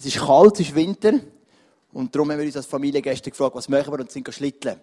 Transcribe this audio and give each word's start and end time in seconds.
Es 0.00 0.06
ist 0.06 0.16
kalt, 0.16 0.54
es 0.54 0.60
ist 0.60 0.74
Winter. 0.74 1.12
Und 1.92 2.14
darum 2.14 2.30
haben 2.30 2.38
wir 2.38 2.46
uns 2.46 2.56
als 2.56 2.64
Familie 2.64 3.02
gestern 3.02 3.32
gefragt, 3.32 3.54
was 3.54 3.68
machen 3.68 3.92
wir 3.92 4.00
und 4.00 4.10
sind 4.10 4.32
schlitteln. 4.32 4.80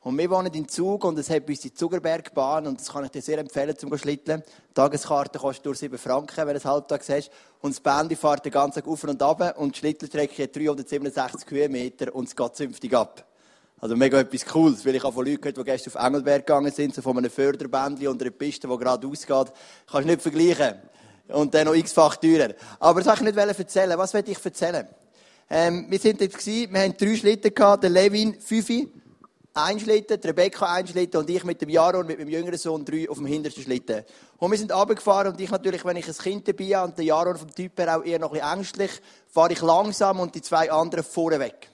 Und 0.00 0.18
wir 0.18 0.28
wohnen 0.28 0.52
in 0.52 0.68
Zug 0.68 1.04
und 1.04 1.16
es 1.16 1.30
hat 1.30 1.48
uns 1.48 1.60
die 1.60 1.72
Zugerbergbahn 1.72 2.66
und 2.66 2.80
das 2.80 2.88
kann 2.88 3.04
ich 3.04 3.12
dir 3.12 3.22
sehr 3.22 3.38
empfehlen 3.38 3.78
zum 3.78 3.96
schlitteln. 3.96 4.42
Die 4.70 4.74
Tageskarte 4.74 5.38
kostet 5.38 5.66
durch 5.66 5.78
7 5.78 5.96
Franken, 5.96 6.38
wenn 6.38 6.48
du 6.48 6.56
es 6.56 6.64
halbtags 6.64 7.08
hast. 7.08 7.30
Und 7.60 7.74
das 7.74 7.80
Band 7.80 8.12
fährt 8.18 8.44
den 8.44 8.50
ganzen 8.50 8.82
Tag 8.82 8.90
auf 8.90 9.04
und 9.04 9.22
ab 9.22 9.58
und 9.60 9.76
die 9.76 9.78
Schlittelstrecke 9.78 10.42
hat 10.42 10.56
367 10.56 11.48
Höhenmeter 11.48 12.12
und 12.12 12.26
es 12.26 12.34
geht 12.34 12.56
zünftig 12.56 12.94
ab. 12.94 13.24
Also 13.78 13.94
mega 13.94 14.18
etwas 14.18 14.44
Cooles, 14.44 14.84
weil 14.84 14.96
ich 14.96 15.04
auch 15.04 15.14
von 15.14 15.24
Leuten 15.24 15.40
gehört, 15.40 15.58
die 15.58 15.62
gestern 15.62 15.94
auf 15.94 16.04
Engelberg 16.04 16.44
gegangen 16.44 16.72
sind, 16.72 16.96
so 16.96 17.00
von 17.00 17.16
einem 17.16 17.30
Förderbändchen 17.30 18.08
unter 18.08 18.24
einer 18.24 18.32
Piste, 18.32 18.66
die 18.66 18.76
gerade 18.76 19.06
ausgeht. 19.06 19.52
Kannst 19.86 20.08
du 20.08 20.10
nicht 20.10 20.22
vergleichen. 20.22 20.74
Und 21.28 21.54
dann 21.54 21.66
noch 21.66 21.74
x-fach 21.74 22.16
teurer. 22.16 22.54
Aber 22.78 23.00
das 23.00 23.08
wollte 23.08 23.30
ich 23.30 23.36
nicht 23.36 23.58
erzählen. 23.58 23.98
Was 23.98 24.14
will 24.14 24.24
ich 24.26 24.44
erzählen? 24.44 24.86
Ähm, 25.48 25.86
wir 25.88 25.98
sind 25.98 26.20
jetzt 26.20 26.38
gewesen, 26.38 26.72
wir 26.72 26.80
haben 26.80 26.96
drei 26.96 27.16
Schlitten 27.16 27.54
gehabt, 27.54 27.82
der 27.84 27.90
Levin, 27.90 28.40
fünf, 28.40 28.68
ein 29.54 29.80
Schlitten, 29.80 30.20
die 30.20 30.26
Rebecca 30.26 30.66
ein 30.66 30.86
Schlitten 30.86 31.18
und 31.18 31.30
ich 31.30 31.42
mit 31.44 31.62
dem 31.62 31.70
Jaron, 31.70 32.06
mit 32.06 32.18
meinem 32.18 32.28
jüngeren 32.28 32.58
Sohn, 32.58 32.84
drei 32.84 33.08
auf 33.08 33.16
dem 33.16 33.26
hintersten 33.26 33.62
Schlitten. 33.62 34.04
Und 34.38 34.50
wir 34.50 34.58
sind 34.58 34.72
runtergefahren 34.72 35.32
und 35.32 35.40
ich 35.40 35.50
natürlich, 35.50 35.84
wenn 35.84 35.96
ich 35.96 36.06
ein 36.06 36.14
Kind 36.14 36.46
dabei 36.46 36.76
habe 36.76 36.88
und 36.88 36.98
der 36.98 37.04
Jaron 37.06 37.36
vom 37.36 37.54
Typ 37.54 37.78
her 37.78 37.96
auch 37.96 38.04
eher 38.04 38.18
noch 38.18 38.32
ein 38.32 38.40
bisschen 38.40 38.52
ängstlich, 38.52 38.90
fahre 39.28 39.52
ich 39.52 39.62
langsam 39.62 40.20
und 40.20 40.34
die 40.34 40.42
zwei 40.42 40.70
anderen 40.70 41.04
vorne 41.04 41.38
weg. 41.38 41.70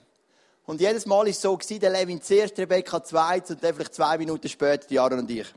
Und 0.65 0.79
jedes 0.79 1.05
Mal 1.05 1.17
war 1.17 1.27
es 1.27 1.41
so, 1.41 1.57
gewesen, 1.57 1.81
der 1.81 1.89
Levin 1.89 2.21
zuerst, 2.21 2.57
Rebecca 2.57 3.03
zweit 3.03 3.49
und 3.49 3.61
dann 3.61 3.73
vielleicht 3.73 3.95
zwei 3.95 4.17
Minuten 4.17 4.47
später 4.47 4.89
Jaron 4.89 5.19
und 5.19 5.31
ich. 5.31 5.47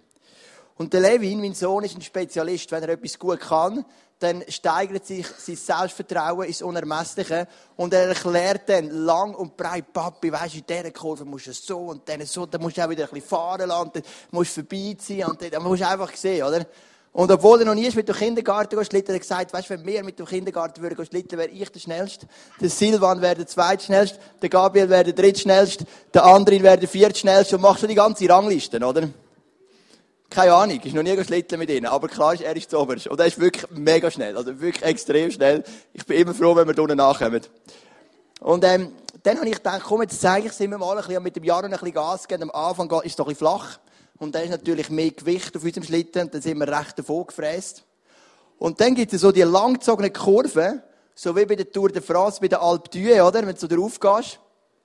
Und 0.78 0.92
der 0.92 1.00
Levin, 1.00 1.40
mein 1.40 1.54
Sohn, 1.54 1.84
ist 1.84 1.96
ein 1.96 2.02
Spezialist. 2.02 2.70
Wenn 2.70 2.82
er 2.82 2.90
etwas 2.90 3.18
gut 3.18 3.40
kann, 3.40 3.84
dann 4.18 4.44
steigert 4.48 5.06
sich 5.06 5.26
sein 5.26 5.56
Selbstvertrauen 5.56 6.46
ins 6.46 6.62
Unermessliche 6.62 7.46
und 7.76 7.92
er 7.92 8.08
erklärt 8.08 8.68
dann 8.68 8.88
lang 8.88 9.34
und 9.34 9.56
breit, 9.56 9.92
Papi, 9.92 10.32
weisst 10.32 10.54
du, 10.54 10.58
in 10.58 10.66
dieser 10.66 10.90
Kurve 10.90 11.24
musst 11.24 11.48
du 11.48 11.52
so 11.52 11.78
und 11.78 12.08
dann 12.08 12.24
so, 12.24 12.46
dann 12.46 12.62
musst 12.62 12.78
du 12.78 12.84
auch 12.84 12.88
wieder 12.88 13.04
ein 13.04 13.10
bisschen 13.10 13.28
fahren 13.28 13.68
lassen, 13.68 13.90
dann 13.92 14.02
musst 14.30 14.56
du 14.56 14.62
vorbeiziehen 14.62 15.26
und 15.26 15.52
dann 15.52 15.62
musst 15.62 15.82
du 15.82 15.88
einfach 15.88 16.14
sehen, 16.16 16.46
oder? 16.46 16.66
Und 17.12 17.30
obwohl 17.30 17.60
er 17.60 17.66
noch 17.66 17.74
nie 17.74 17.90
mit 17.90 18.08
dem 18.08 18.14
Kindergarten 18.14 18.82
schlitten, 18.84 19.14
hat 19.14 19.16
er 19.16 19.20
gesagt, 19.20 19.52
weißt 19.52 19.70
wenn 19.70 19.86
wir 19.86 20.04
mit 20.04 20.18
dem 20.18 20.26
Kindergarten 20.26 20.82
würden 20.82 21.04
schlitten, 21.06 21.38
wäre 21.38 21.48
ich 21.48 21.70
der 21.70 21.80
Schnellste. 21.80 22.26
Der 22.60 22.68
Silvan 22.68 23.22
wäre 23.22 23.36
der 23.36 23.46
Zweitschnellste, 23.46 24.18
der 24.40 24.48
Gabriel 24.48 24.88
wäre 24.88 25.04
der 25.04 25.14
Drittschnellste, 25.14 25.86
der 26.12 26.24
Andrin 26.24 26.62
wäre 26.62 26.78
der 26.78 26.88
Viertschnellste 26.88 27.56
und 27.56 27.62
machst 27.62 27.82
du 27.82 27.86
die 27.86 27.94
ganze 27.94 28.28
Rangliste, 28.28 28.78
oder? 28.84 29.08
Keine 30.28 30.54
Ahnung, 30.54 30.80
ist 30.80 30.94
noch 30.94 31.02
nie 31.02 31.14
geschlitten 31.14 31.58
mit 31.58 31.70
ihnen. 31.70 31.86
Aber 31.86 32.08
klar 32.08 32.34
ist, 32.34 32.42
er 32.42 32.54
ist 32.56 32.70
zuoberst. 32.70 33.06
Und 33.06 33.18
er 33.18 33.26
ist 33.26 33.38
wirklich 33.38 33.64
mega 33.70 34.10
schnell. 34.10 34.36
Also 34.36 34.60
wirklich 34.60 34.84
extrem 34.84 35.30
schnell. 35.30 35.62
Ich 35.92 36.04
bin 36.04 36.18
immer 36.18 36.34
froh, 36.34 36.54
wenn 36.56 36.66
wir 36.66 36.78
unten 36.78 36.96
nachkommen. 36.96 37.40
Und, 38.40 38.64
ähm, 38.64 38.92
dann 39.22 39.38
habe 39.38 39.48
ich 39.48 39.56
gedacht, 39.56 39.82
komm, 39.84 40.02
jetzt 40.02 40.20
zeige 40.20 40.46
ich 40.46 40.52
es 40.52 40.60
immer 40.60 40.78
mal 40.78 40.96
ein 40.96 41.04
bisschen, 41.04 41.22
mit 41.22 41.34
dem 41.34 41.42
Jahr 41.42 41.64
ein 41.64 41.70
bisschen 41.70 41.92
Gas 41.92 42.28
geben. 42.28 42.44
Am 42.44 42.50
Anfang 42.50 42.90
ist 43.00 43.06
es 43.06 43.16
doch 43.16 43.26
ein 43.26 43.30
bisschen 43.30 43.46
flach. 43.48 43.78
Und 44.18 44.34
dann 44.34 44.44
ist 44.44 44.50
natürlich 44.50 44.88
mehr 44.88 45.10
Gewicht 45.10 45.56
auf 45.56 45.64
unserem 45.64 45.84
Schlitten. 45.84 46.22
Und 46.22 46.34
dann 46.34 46.42
sind 46.42 46.58
wir 46.58 46.68
recht 46.68 46.98
davon 46.98 47.26
gefräst. 47.26 47.84
Und 48.58 48.80
dann 48.80 48.94
gibt 48.94 49.12
es 49.12 49.20
so 49.20 49.32
die 49.32 49.42
langgezogene 49.42 50.10
Kurve, 50.10 50.82
so 51.14 51.36
wie 51.36 51.44
bei 51.44 51.56
der 51.56 51.70
Tour 51.70 51.90
de 51.90 52.02
France, 52.02 52.40
bei 52.40 52.48
der 52.48 52.62
Alpe 52.62 52.90
d'Huez, 52.90 53.22
oder? 53.22 53.46
Wenn 53.46 53.54
du 53.54 53.60
so 53.60 53.66
drauf 53.66 53.98
gehst. 54.00 54.38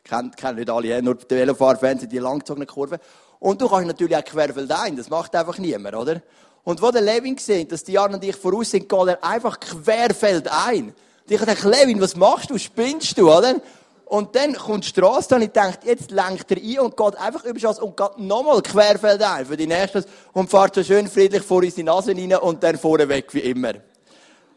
Kennen 0.04 0.32
nicht 0.56 0.70
alle, 0.70 1.02
nur 1.02 1.16
die 1.16 1.36
Velofahrfans, 1.36 2.08
die 2.08 2.18
langgezogene 2.18 2.66
Kurve. 2.66 3.00
Und 3.42 3.60
du 3.60 3.68
kannst 3.68 3.88
natürlich 3.88 4.16
auch 4.16 4.24
querfeldein, 4.24 4.96
das 4.96 5.10
macht 5.10 5.36
einfach 5.36 5.58
niemand, 5.58 5.96
oder? 5.96 6.22
Und 6.64 6.80
wo 6.80 6.92
der 6.92 7.02
Levin 7.02 7.36
gesehen, 7.36 7.68
dass 7.68 7.84
die 7.84 7.94
Jan 7.94 8.14
und 8.14 8.24
ich 8.24 8.36
voraus 8.36 8.70
sind, 8.70 8.88
geht 8.88 9.08
er 9.08 9.24
einfach 9.24 9.60
querfeldein. 9.60 10.90
Und 10.90 10.96
ich 11.28 11.42
dachte, 11.42 11.68
Levin, 11.68 12.00
was 12.00 12.16
machst 12.16 12.52
du? 12.52 12.60
Spinnst 12.60 13.18
du, 13.18 13.32
oder? 13.32 13.56
Und 14.06 14.36
dann 14.36 14.54
kommt 14.54 14.84
die 14.84 14.90
Straße 14.90 15.34
und 15.34 15.42
ich 15.42 15.50
dachte, 15.50 15.88
jetzt 15.88 16.12
lenkt 16.12 16.52
er 16.52 16.58
ein 16.58 16.80
und 16.82 16.96
geht 16.96 17.16
einfach 17.16 17.44
über 17.44 17.58
Straße 17.58 17.84
und 17.84 17.98
geht 17.98 18.20
nochmal 18.20 18.62
querfeldein 18.62 19.48
für 19.48 19.58
die 19.58 19.66
nächste 19.66 20.06
und 20.34 20.48
fährt 20.48 20.76
so 20.76 20.84
schön 20.84 21.08
friedlich 21.08 21.42
vor 21.42 21.64
uns 21.64 21.74
die 21.74 21.84
Nase 21.84 22.12
rein 22.12 22.36
und 22.36 22.62
dann 22.62 22.78
vorne 22.78 23.10
weg 23.10 23.34
wie 23.34 23.40
immer. 23.40 23.74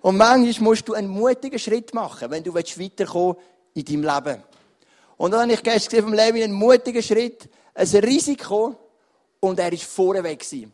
Und 0.02 0.18
manchmal 0.18 0.68
musst 0.68 0.86
du 0.86 0.92
einen 0.92 1.08
mutigen 1.08 1.58
Schritt 1.58 1.94
machen, 1.94 2.30
wenn 2.30 2.44
du 2.44 2.52
weiterkommen 2.52 3.36
willst 3.72 3.88
in 3.88 4.02
deinem 4.02 4.14
Leben. 4.14 4.42
Und 5.16 5.30
dann 5.30 5.40
habe 5.40 5.52
ich 5.54 5.62
gestern 5.62 5.88
gesehen 5.88 6.04
vom 6.04 6.12
Levin 6.12 6.42
einen 6.42 6.52
mutigen 6.52 7.02
Schritt, 7.02 7.48
ein 7.74 7.86
Risiko 7.86 8.76
und 9.40 9.58
er 9.58 9.72
ist 9.72 9.84
vorweg 9.84 10.40
gewesen. 10.40 10.72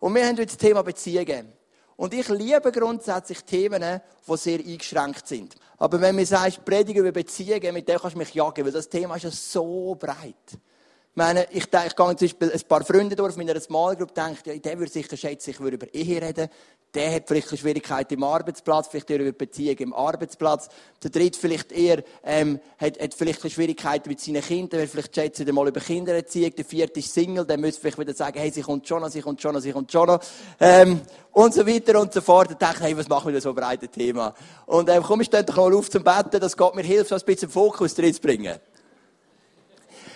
Und 0.00 0.14
wir 0.14 0.22
haben 0.22 0.36
heute 0.36 0.46
das 0.46 0.56
Thema 0.56 0.82
Beziehungen. 0.82 1.52
Und 1.96 2.14
ich 2.14 2.28
liebe 2.28 2.70
grundsätzlich 2.70 3.42
Themen, 3.42 3.82
die 3.82 4.36
sehr 4.36 4.60
eingeschränkt 4.60 5.26
sind. 5.26 5.56
Aber 5.78 6.00
wenn 6.00 6.14
mir 6.14 6.26
sagst, 6.26 6.64
predigen 6.64 7.00
über 7.00 7.12
Beziehungen, 7.12 7.74
mit 7.74 7.88
dem 7.88 7.98
kannst 7.98 8.14
du 8.14 8.18
mich 8.18 8.34
jagen, 8.34 8.64
weil 8.64 8.72
das 8.72 8.88
Thema 8.88 9.16
ist 9.16 9.24
ja 9.24 9.30
so 9.30 9.96
breit. 9.98 10.34
Ich 10.52 11.16
meine, 11.16 11.48
ich, 11.50 11.64
ich 11.64 11.70
gehe 11.70 11.88
zum 11.96 12.14
Beispiel 12.14 12.52
ein 12.52 12.60
paar 12.68 12.84
Freunde 12.84 13.16
durch 13.16 13.30
auf 13.30 13.36
meiner 13.36 13.60
Small 13.60 13.96
Group, 13.96 14.14
denke, 14.14 14.52
ja, 14.52 14.58
der 14.58 14.78
würde 14.78 14.92
sicher 14.92 15.16
schätzen, 15.16 15.50
ich 15.50 15.58
würde 15.58 15.74
über 15.74 15.92
Ehe 15.92 16.22
reden 16.22 16.48
der 16.94 17.14
hat 17.14 17.28
vielleicht 17.28 17.48
eine 17.50 17.58
Schwierigkeit 17.58 18.10
im 18.12 18.22
Arbeitsplatz, 18.22 18.88
vielleicht 18.88 19.10
eher 19.10 19.20
über 19.20 19.32
Beziehung 19.32 19.76
im 19.76 19.92
Arbeitsplatz. 19.92 20.68
Der 21.02 21.10
dritte 21.10 21.38
vielleicht 21.38 21.70
eher, 21.70 22.02
ähm, 22.24 22.60
hat, 22.78 22.98
hat 23.00 23.12
vielleicht 23.12 23.42
eine 23.42 23.50
Schwierigkeit 23.50 24.06
mit 24.06 24.20
seinen 24.20 24.42
Kindern, 24.42 24.80
weil 24.80 24.88
vielleicht 24.88 25.14
schätzt 25.14 25.40
er 25.40 25.52
mal 25.52 25.68
über 25.68 25.80
Kindererziehung. 25.80 26.54
Der 26.56 26.64
vierte 26.64 27.00
ist 27.00 27.12
Single, 27.12 27.44
der 27.44 27.58
müsste 27.58 27.82
vielleicht 27.82 27.98
wieder 27.98 28.14
sagen, 28.14 28.38
hey, 28.38 28.50
sie 28.50 28.62
kommt 28.62 28.88
schon 28.88 29.02
noch, 29.02 29.10
sie 29.10 29.20
kommt 29.20 29.40
schon 29.42 29.54
noch, 29.54 29.60
sie 29.60 29.72
kommt 29.72 29.92
schon 29.92 30.06
noch. 30.06 30.20
Ähm, 30.58 31.02
und 31.32 31.52
so 31.52 31.66
weiter 31.66 32.00
und 32.00 32.12
so 32.12 32.22
fort. 32.22 32.48
Und 32.50 32.60
denke, 32.60 32.80
hey, 32.80 32.96
was 32.96 33.08
machen 33.08 33.26
wir 33.26 33.34
da 33.34 33.40
so 33.40 33.52
breites 33.52 33.90
Thema? 33.90 34.34
Und, 34.64 34.88
ähm, 34.88 35.02
komm, 35.02 35.20
ich 35.20 35.26
stehe 35.26 35.44
doch 35.44 35.56
mal 35.56 35.74
auf 35.74 35.90
zum 35.90 36.02
Betten, 36.02 36.40
das 36.40 36.56
geht 36.56 36.74
mir 36.74 36.82
hilft, 36.82 37.10
so 37.10 37.16
ein 37.16 37.22
bisschen 37.24 37.50
Fokus 37.50 37.94
drin 37.94 38.14
zu 38.14 38.20
bringen. 38.20 38.58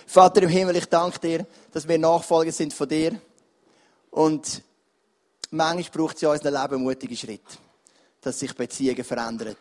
Vater 0.07 0.43
im 0.43 0.49
Himmel, 0.49 0.77
ich 0.77 0.87
danke 0.87 1.19
dir, 1.21 1.47
dass 1.73 1.87
wir 1.87 1.99
Nachfolger 1.99 2.53
sind 2.53 2.73
von 2.73 2.89
dir. 2.89 3.21
Und 4.11 4.63
manchmal 5.53 6.07
braucht 6.07 6.17
es 6.17 6.23
in 6.23 6.29
unserem 6.29 6.61
Leben 6.61 6.83
mutige 6.83 7.17
Schritte, 7.17 7.59
dass 8.21 8.39
sich 8.39 8.55
Beziehungen 8.55 9.05
verändern. 9.05 9.57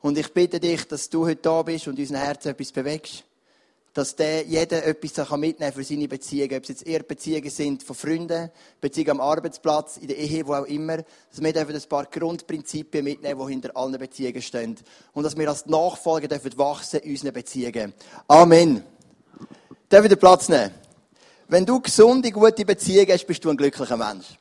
Und 0.00 0.18
ich 0.18 0.32
bitte 0.32 0.60
dich, 0.60 0.86
dass 0.86 1.08
du 1.08 1.26
heute 1.26 1.40
da 1.40 1.62
bist 1.62 1.88
und 1.88 1.98
unser 1.98 2.18
Herz 2.18 2.44
etwas 2.44 2.72
bewegst. 2.72 3.24
Dass 3.94 4.14
der, 4.16 4.44
jeder 4.44 4.84
etwas 4.84 5.30
mitnehmen 5.30 5.56
kann 5.56 5.72
für 5.72 5.84
seine 5.84 6.08
Beziehungen. 6.08 6.56
Ob 6.56 6.64
es 6.64 6.68
jetzt 6.68 6.86
eher 6.86 7.04
Beziehungen 7.04 7.48
sind 7.48 7.82
von 7.82 7.94
Freunden, 7.94 8.50
Beziehungen 8.80 9.12
am 9.12 9.20
Arbeitsplatz, 9.20 9.98
in 9.98 10.08
der 10.08 10.18
Ehe, 10.18 10.46
wo 10.46 10.54
auch 10.54 10.66
immer. 10.66 10.98
Dass 10.98 11.40
wir 11.40 11.52
dürfen 11.52 11.74
ein 11.74 11.88
paar 11.88 12.04
Grundprinzipien 12.06 13.04
mitnehmen, 13.04 13.40
die 13.46 13.52
hinter 13.52 13.76
allen 13.76 13.96
Beziehungen 13.98 14.42
stehen. 14.42 14.76
Und 15.12 15.22
dass 15.22 15.38
wir 15.38 15.48
als 15.48 15.64
Nachfolger 15.66 16.28
dürfen 16.28 16.58
wachsen 16.58 17.00
in 17.00 17.12
unseren 17.12 17.32
Beziehungen. 17.32 17.94
Amen. 18.26 18.82
Darf 19.88 20.02
ich 20.04 20.10
den 20.10 20.18
Platz 20.18 20.48
nehmen? 20.48 20.74
Wenn 21.48 21.64
du 21.64 21.80
gesunde, 21.80 22.30
gute 22.30 22.64
Beziehungen 22.64 23.12
hast, 23.12 23.26
bist 23.26 23.44
du 23.44 23.48
ein 23.48 23.56
glücklicher 23.56 23.96
Mensch. 23.96 24.38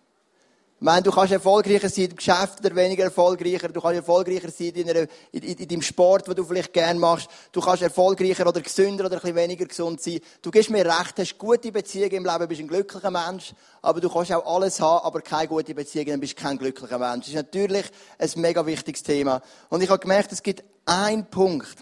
Meine, 0.84 1.02
du 1.02 1.12
kannst 1.12 1.32
erfolgreicher 1.32 1.88
sein 1.88 2.10
im 2.10 2.16
Geschäft 2.18 2.60
oder 2.60 2.76
weniger 2.76 3.06
erfolgreicher. 3.06 3.70
Du 3.70 3.80
kannst 3.80 3.96
erfolgreicher 3.96 4.52
sein 4.52 4.72
in, 4.72 4.90
einer, 4.90 5.08
in, 5.32 5.42
in, 5.42 5.58
in 5.58 5.68
deinem 5.70 5.82
Sport, 5.82 6.28
den 6.28 6.36
du 6.36 6.44
vielleicht 6.44 6.74
gerne 6.74 7.00
machst. 7.00 7.30
Du 7.54 7.62
kannst 7.62 7.84
erfolgreicher 7.84 8.46
oder 8.46 8.60
gesünder 8.60 9.06
oder 9.06 9.16
ein 9.16 9.22
bisschen 9.22 9.38
weniger 9.38 9.66
gesund 9.66 10.02
sein. 10.02 10.20
Du 10.42 10.52
gibst 10.52 10.70
mir 10.70 10.86
recht, 10.86 11.18
hast 11.18 11.38
gute 11.38 11.72
Beziehungen 11.72 12.12
im 12.12 12.26
Leben, 12.26 12.50
bist 12.50 12.60
ein 12.60 12.68
glücklicher 12.68 13.12
Mensch. 13.12 13.54
Aber 13.82 14.02
du 14.02 14.10
kannst 14.10 14.34
auch 14.34 14.46
alles 14.46 14.82
haben, 14.82 15.06
aber 15.06 15.22
keine 15.22 15.48
gute 15.48 15.74
Beziehung, 15.74 16.08
dann 16.08 16.20
bist 16.20 16.38
du 16.38 16.44
kein 16.44 16.58
glücklicher 16.58 17.00
Mensch. 17.00 17.28
Das 17.28 17.30
ist 17.30 17.36
natürlich 17.36 17.86
ein 18.20 18.30
mega 18.42 18.66
wichtiges 18.66 19.04
Thema. 19.04 19.42
Und 19.70 19.82
ich 19.84 19.90
habe 19.90 20.00
gemerkt, 20.00 20.34
es 20.34 20.44
gibt 20.44 20.66
einen 20.86 21.30
Punkt, 21.30 21.78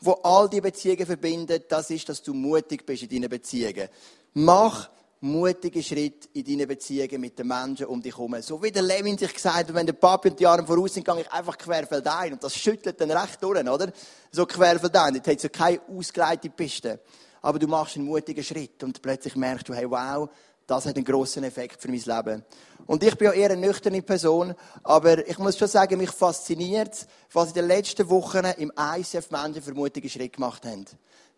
wo 0.00 0.12
all 0.22 0.48
die 0.48 0.62
Beziehungen 0.62 1.04
verbindet. 1.04 1.70
Das 1.70 1.90
ist, 1.90 2.08
dass 2.08 2.22
du 2.22 2.32
mutig 2.32 2.86
bist 2.86 3.02
in 3.02 3.10
deinen 3.10 3.28
Beziehungen. 3.28 3.90
Mach 4.32 4.88
mutige 5.20 5.82
Schritt 5.82 6.28
in 6.34 6.44
deinen 6.44 6.68
Beziehungen 6.68 7.20
mit 7.20 7.38
den 7.38 7.46
Menschen 7.46 7.86
um 7.86 8.02
dich 8.02 8.16
herum. 8.16 8.40
So 8.42 8.62
wie 8.62 8.70
der 8.70 8.82
Levin 8.82 9.16
sich 9.16 9.32
gesagt 9.32 9.56
hat, 9.56 9.74
wenn 9.74 9.86
der 9.86 9.94
Papi 9.94 10.28
und 10.28 10.38
die 10.38 10.46
Arme 10.46 10.66
voraus 10.66 10.94
sind, 10.94 11.06
gehe 11.06 11.20
ich 11.20 11.32
einfach 11.32 11.56
querfeldein. 11.56 12.34
Und 12.34 12.44
das 12.44 12.54
schüttelt 12.54 13.00
dann 13.00 13.10
recht 13.10 13.42
durch, 13.42 13.66
oder? 13.66 13.92
So 14.30 14.44
querfeldein. 14.46 15.14
Dort 15.14 15.28
hat 15.28 15.40
so 15.40 15.48
keine 15.48 15.80
ausgeleitete 15.88 16.54
Piste. 16.54 17.00
Aber 17.42 17.58
du 17.58 17.66
machst 17.66 17.96
einen 17.96 18.06
mutigen 18.06 18.44
Schritt 18.44 18.82
und 18.82 19.00
plötzlich 19.00 19.36
merkst 19.36 19.68
du, 19.68 19.74
hey, 19.74 19.90
wow, 19.90 20.28
das 20.66 20.84
hat 20.84 20.96
einen 20.96 21.04
grossen 21.04 21.44
Effekt 21.44 21.80
für 21.80 21.88
mein 21.88 22.00
Leben. 22.00 22.44
Und 22.86 23.02
ich 23.02 23.16
bin 23.16 23.26
ja 23.26 23.32
eher 23.32 23.50
eine 23.50 23.66
nüchterne 23.66 24.02
Person, 24.02 24.54
aber 24.82 25.26
ich 25.26 25.38
muss 25.38 25.56
schon 25.56 25.68
sagen, 25.68 25.96
mich 25.98 26.10
fasziniert, 26.10 27.06
was 27.32 27.48
in 27.48 27.54
den 27.54 27.68
letzten 27.68 28.08
Wochen 28.10 28.44
im 28.58 28.72
ICF 28.78 29.30
Menschen 29.30 29.62
für 29.62 29.74
mutige 29.74 30.08
Schritte 30.08 30.30
gemacht 30.30 30.64
haben. 30.64 30.84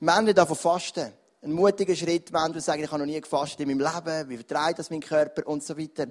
Menschen 0.01 0.35
davon 0.35 0.57
fasten 0.57 1.13
ein 1.43 1.53
mutiger 1.53 1.95
Schritt, 1.95 2.33
wenn 2.33 2.53
du 2.53 2.61
sagst, 2.61 2.81
ich 2.83 2.91
habe 2.91 2.99
noch 2.99 3.07
nie 3.07 3.21
gefastet 3.21 3.61
in 3.61 3.69
meinem 3.69 3.81
Leben, 3.81 4.29
wie 4.29 4.37
vertreibt 4.37 4.79
das 4.81 4.91
mein 4.91 5.01
Körper 5.01 5.47
und 5.47 5.63
so 5.63 5.79
weiter. 5.79 6.07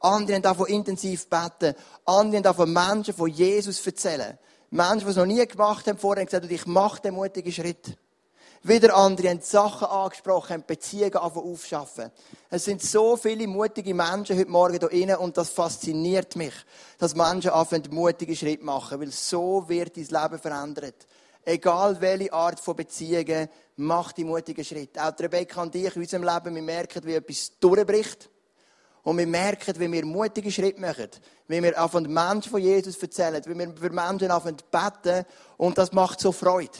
Andere 0.00 0.34
haben 0.36 0.42
davon 0.42 0.66
intensiv 0.66 1.28
beten. 1.28 1.74
Andere 2.04 2.36
haben 2.36 2.42
davon 2.42 2.72
Menschen 2.72 3.14
von 3.14 3.30
Jesus 3.30 3.84
erzählen. 3.86 4.38
Menschen, 4.70 5.00
die 5.00 5.10
es 5.10 5.16
noch 5.16 5.26
nie 5.26 5.46
gemacht 5.46 5.86
haben, 5.86 5.96
vorher 5.96 6.22
haben 6.22 6.26
gesagt, 6.26 6.50
ich 6.50 6.66
mache 6.66 7.00
den 7.00 7.14
mutigen 7.14 7.52
Schritt. 7.52 7.96
Wieder 8.62 8.96
andere 8.96 9.30
haben 9.30 9.40
Sachen 9.40 9.86
angesprochen, 9.86 10.54
haben 10.54 10.64
Beziehungen 10.66 11.14
aufschaffen. 11.14 12.10
Es 12.50 12.64
sind 12.64 12.82
so 12.82 13.16
viele 13.16 13.46
mutige 13.46 13.94
Menschen 13.94 14.36
heute 14.36 14.50
Morgen 14.50 14.78
hier 14.78 14.88
drin 14.88 15.14
und 15.14 15.36
das 15.36 15.50
fasziniert 15.50 16.36
mich, 16.36 16.54
dass 16.98 17.14
Menschen 17.14 17.50
anfangen, 17.50 17.86
mutige 17.90 18.34
Schritte 18.34 18.64
machen, 18.64 19.00
weil 19.00 19.12
so 19.12 19.64
wird 19.68 19.96
dein 19.96 20.04
Leben 20.04 20.38
verändert. 20.38 21.06
Egal 21.48 22.00
welche 22.00 22.32
Art 22.32 22.58
von 22.58 22.74
Beziehungen, 22.74 23.48
mach 23.76 24.10
die 24.10 24.24
mutigen 24.24 24.64
Schritte. 24.64 25.00
Auch 25.00 25.16
Rebecca 25.16 25.62
und 25.62 25.72
ich 25.76 25.94
in 25.94 26.02
unserem 26.02 26.24
Leben, 26.24 26.56
wir 26.56 26.62
merken, 26.62 27.04
wie 27.04 27.14
etwas 27.14 27.52
durchbricht. 27.60 28.28
Und 29.04 29.16
wir 29.18 29.28
merken, 29.28 29.78
wie 29.78 29.92
wir 29.92 30.04
mutige 30.04 30.50
Schritte 30.50 30.80
machen. 30.80 31.08
Wie 31.46 31.62
wir 31.62 31.80
auf 31.80 31.92
den 31.92 32.12
Menschen 32.12 32.50
von 32.50 32.60
Jesus 32.60 33.00
erzählen. 33.00 33.40
Wie 33.46 33.56
wir 33.56 33.72
für 33.76 33.90
Menschen 33.90 34.28
anfangen 34.28 34.56
beten. 34.72 35.24
Und 35.56 35.78
das 35.78 35.92
macht 35.92 36.18
so 36.18 36.32
Freude. 36.32 36.78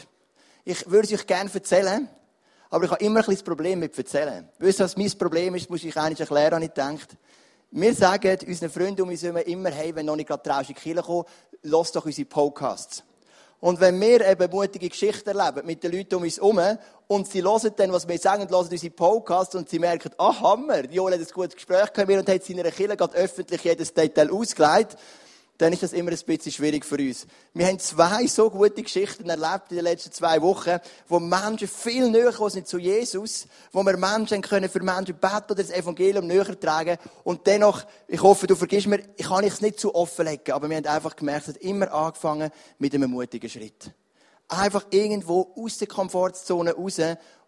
Ich 0.65 0.85
würde 0.91 1.07
es 1.07 1.21
euch 1.21 1.25
gerne 1.25 1.49
erzählen. 1.53 2.09
Aber 2.69 2.83
ich 2.83 2.91
habe 2.91 3.01
immer 3.01 3.19
ein 3.21 3.25
bisschen 3.25 3.35
das 3.35 3.43
Problem 3.43 3.79
mit 3.79 3.97
erzählen. 3.97 4.49
Wisst 4.59 4.81
ihr, 4.81 4.83
was 4.83 4.97
mein 4.97 5.17
Problem 5.17 5.55
ist, 5.55 5.69
muss 5.69 5.85
ich 5.85 5.95
eigentlich 5.95 6.19
erklären, 6.19 6.55
habe 6.55 6.65
ich 6.65 6.73
gedacht. 6.73 7.15
Wir 7.71 7.93
sagen 7.93 8.37
unseren 8.45 8.69
Freunden 8.69 9.03
um 9.03 9.09
uns 9.09 9.23
immer, 9.23 9.69
hey, 9.69 9.95
wenn 9.95 10.05
noch 10.05 10.17
nicht 10.17 10.27
gerade 10.27 10.43
traust 10.43 10.71
in 10.71 10.75
die 10.75 10.81
Kirche 10.81 11.03
kommen, 11.03 11.23
lass 11.61 11.93
doch 11.93 12.05
unsere 12.05 12.27
Podcasts. 12.27 13.01
Und 13.59 13.79
wenn 13.79 13.99
wir 13.99 14.27
eben 14.27 14.51
mutige 14.51 14.87
Geschichten 14.87 15.29
erleben 15.29 15.65
mit 15.65 15.83
den 15.83 15.91
Leuten 15.91 16.15
um 16.15 16.23
uns 16.23 16.37
herum 16.37 16.59
und 17.07 17.27
sie 17.27 17.41
hören 17.41 17.71
dann, 17.75 17.91
was 17.91 18.07
wir 18.07 18.19
sagen, 18.19 18.47
hören 18.47 18.67
unsere 18.69 18.91
Podcasts 18.91 19.55
und 19.55 19.67
sie 19.67 19.79
merken, 19.79 20.11
ah, 20.17 20.39
Hammer, 20.39 20.85
Joel 20.85 21.13
hat 21.13 21.21
ein 21.21 21.33
gutes 21.33 21.55
Gespräch 21.55 21.91
mir 22.05 22.19
und 22.19 22.29
hat 22.29 22.43
seiner 22.43 22.69
Kirche 22.69 22.95
gerade 22.95 23.15
öffentlich 23.15 23.63
jedes 23.63 23.93
Detail 23.93 24.31
ausgelegt, 24.31 24.95
dann 25.57 25.73
ist 25.73 25.83
das 25.83 25.93
immer 25.93 26.11
ein 26.11 26.17
bisschen 26.25 26.51
schwierig 26.51 26.85
für 26.85 26.97
uns. 26.97 27.25
Wir 27.53 27.67
haben 27.67 27.79
zwei 27.79 28.27
so 28.27 28.49
gute 28.49 28.83
Geschichten 28.83 29.29
erlebt 29.29 29.71
in 29.71 29.77
den 29.77 29.85
letzten 29.85 30.11
zwei 30.11 30.41
Wochen, 30.41 30.77
wo 31.07 31.19
Menschen 31.19 31.67
viel 31.67 32.09
näher 32.09 32.33
sind 32.49 32.67
zu 32.67 32.77
Jesus, 32.77 33.47
wo 33.71 33.83
wir 33.83 33.97
Menschen 33.97 34.41
können 34.41 34.69
für 34.69 34.81
Menschen 34.81 35.15
beten 35.15 35.51
oder 35.51 35.63
das 35.63 35.71
Evangelium 35.71 36.27
näher 36.27 36.59
tragen. 36.59 36.97
Und 37.23 37.47
dennoch, 37.47 37.83
ich 38.07 38.21
hoffe, 38.21 38.45
du 38.45 38.55
vergisst 38.55 38.87
mir, 38.87 39.01
ich 39.15 39.27
kann 39.27 39.43
es 39.43 39.61
nicht 39.61 39.79
zu 39.79 39.95
offenlegen, 39.95 40.53
aber 40.53 40.69
wir 40.69 40.77
haben 40.77 40.85
einfach 40.85 41.15
gemerkt, 41.15 41.47
es 41.47 41.55
hat 41.55 41.61
immer 41.61 41.91
angefangen 41.91 42.51
mit 42.77 42.93
einem 42.93 43.11
mutigen 43.11 43.49
Schritt. 43.49 43.91
Einfach 44.49 44.85
irgendwo 44.91 45.53
aus 45.57 45.77
der 45.77 45.87
Komfortzone 45.87 46.73
raus 46.73 46.99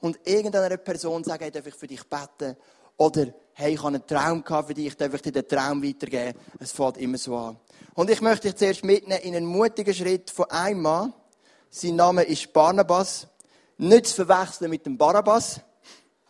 und 0.02 0.20
irgendeiner 0.26 0.78
Person 0.78 1.24
sagen, 1.24 1.44
hey, 1.44 1.52
darf 1.52 1.68
ich 1.68 1.76
für 1.76 1.88
dich 1.88 2.04
beten? 2.04 2.58
Oder, 2.98 3.28
hey, 3.60 3.74
ich 3.74 3.84
habe 3.84 3.90
einen 3.90 4.08
Traum 4.08 4.42
für 4.66 4.74
dich, 4.74 4.96
darf 4.96 5.14
ich 5.14 5.22
dir 5.22 5.34
den 5.34 5.48
Traum 5.48 5.84
weitergeben? 5.84 6.40
Es 6.60 6.72
fällt 6.72 6.96
immer 6.96 7.18
so 7.18 7.36
an. 7.36 7.58
Und 7.94 8.10
ich 8.10 8.22
möchte 8.22 8.48
dich 8.48 8.56
zuerst 8.56 8.86
mitnehmen 8.86 9.22
in 9.22 9.36
einen 9.36 9.46
mutigen 9.46 9.94
Schritt 9.94 10.30
von 10.30 10.50
einem 10.50 10.82
Mann. 10.82 11.14
Sein 11.70 11.98
Name 11.98 12.24
ist 12.24 12.54
Barnabas. 12.54 13.28
Nicht 13.78 14.08
zu 14.08 14.26
verwechseln 14.26 14.70
mit 14.70 14.86
dem 14.86 14.98
Barabbas. 14.98 15.60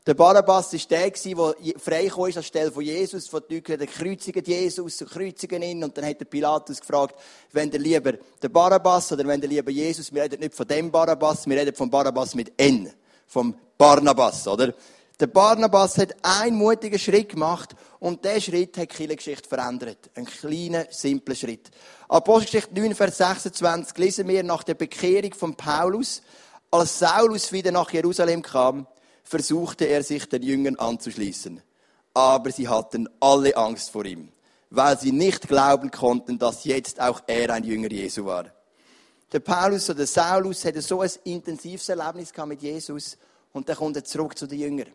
Der 0.08 0.16
Barabbas 0.16 0.74
war 0.74 0.80
der, 0.90 1.12
der 1.12 1.80
frei 1.80 2.06
ist 2.30 2.38
anstelle 2.38 2.72
von 2.72 2.84
Jesus. 2.84 3.28
Von 3.28 3.44
den 3.48 3.64
Leuten 3.68 3.86
kreuzigen 3.86 4.44
Jesus 4.44 4.98
kreuzigen 4.98 5.62
ihn. 5.62 5.84
Und 5.84 5.96
dann 5.96 6.06
hat 6.06 6.20
der 6.20 6.26
Pilatus 6.26 6.80
gefragt, 6.80 7.14
wenn 7.52 7.70
der 7.70 7.80
lieber 7.80 8.14
der 8.42 8.50
Barabbas 8.50 9.12
oder 9.12 9.28
wenn 9.28 9.40
der 9.40 9.52
lieber 9.52 9.70
Jesus. 9.70 10.12
Wir 10.12 10.24
reden 10.24 10.40
nicht 10.40 10.56
von 10.56 10.68
dem 10.68 10.90
Barabbas, 10.90 11.46
wir 11.46 11.58
reden 11.58 11.76
vom 11.76 11.92
Barabbas 11.92 12.34
mit 12.34 12.54
N. 12.58 12.92
Vom 13.28 13.54
Barnabas, 13.78 14.48
oder? 14.48 14.74
Der 15.20 15.28
Barnabas 15.28 15.98
hat 15.98 16.16
einen 16.22 16.56
mutigen 16.56 16.98
Schritt 16.98 17.30
gemacht 17.30 17.76
und 18.00 18.24
der 18.24 18.40
Schritt 18.40 18.78
hat 18.78 18.98
die 18.98 19.08
Geschichte 19.08 19.50
verändert. 19.50 20.10
Ein 20.16 20.24
kleiner, 20.26 20.86
simpler 20.92 21.36
Schritt. 21.36 21.70
Apostelgeschichte 22.08 22.80
9, 22.80 22.96
Vers 22.96 23.18
26 23.18 23.98
lesen 23.98 24.28
wir 24.30 24.44
nach 24.44 24.64
der 24.64 24.76
Bekehrung 24.76 25.34
von 25.34 25.56
Paulus. 25.56 26.22
Als 26.72 27.00
Saulus 27.00 27.52
wieder 27.52 27.74
nach 27.74 27.92
Jerusalem 27.92 28.42
kam, 28.42 28.88
versuchte 29.26 29.86
er 29.86 30.04
sich 30.04 30.26
den 30.30 30.42
Jüngern 30.42 30.78
anzuschließen. 30.78 31.62
Aber 32.14 32.52
sie 32.52 32.70
hatten 32.70 33.10
alle 33.20 33.58
Angst 33.58 33.90
vor 33.90 34.06
ihm, 34.06 34.30
weil 34.70 34.98
sie 34.98 35.12
nicht 35.12 35.50
glauben 35.50 35.92
konnten, 35.92 36.40
dass 36.40 36.64
jetzt 36.64 37.02
auch 37.02 37.24
er 37.28 37.50
ein 37.50 37.66
Jünger 37.66 37.92
Jesu 37.92 38.24
war. 38.24 38.46
Der 39.34 39.42
Paulus 39.42 39.90
oder 39.90 40.08
Saulus 40.08 40.64
hatte 40.64 40.82
so 40.82 41.02
ein 41.02 41.12
intensives 41.26 41.90
Erlebnis 41.90 42.32
mit 42.46 42.62
Jesus 42.62 43.18
und 43.52 43.68
dann 43.68 43.76
kommt 43.76 43.98
er 43.98 44.06
zurück 44.06 44.38
zu 44.38 44.48
den 44.48 44.60
Jüngern. 44.60 44.88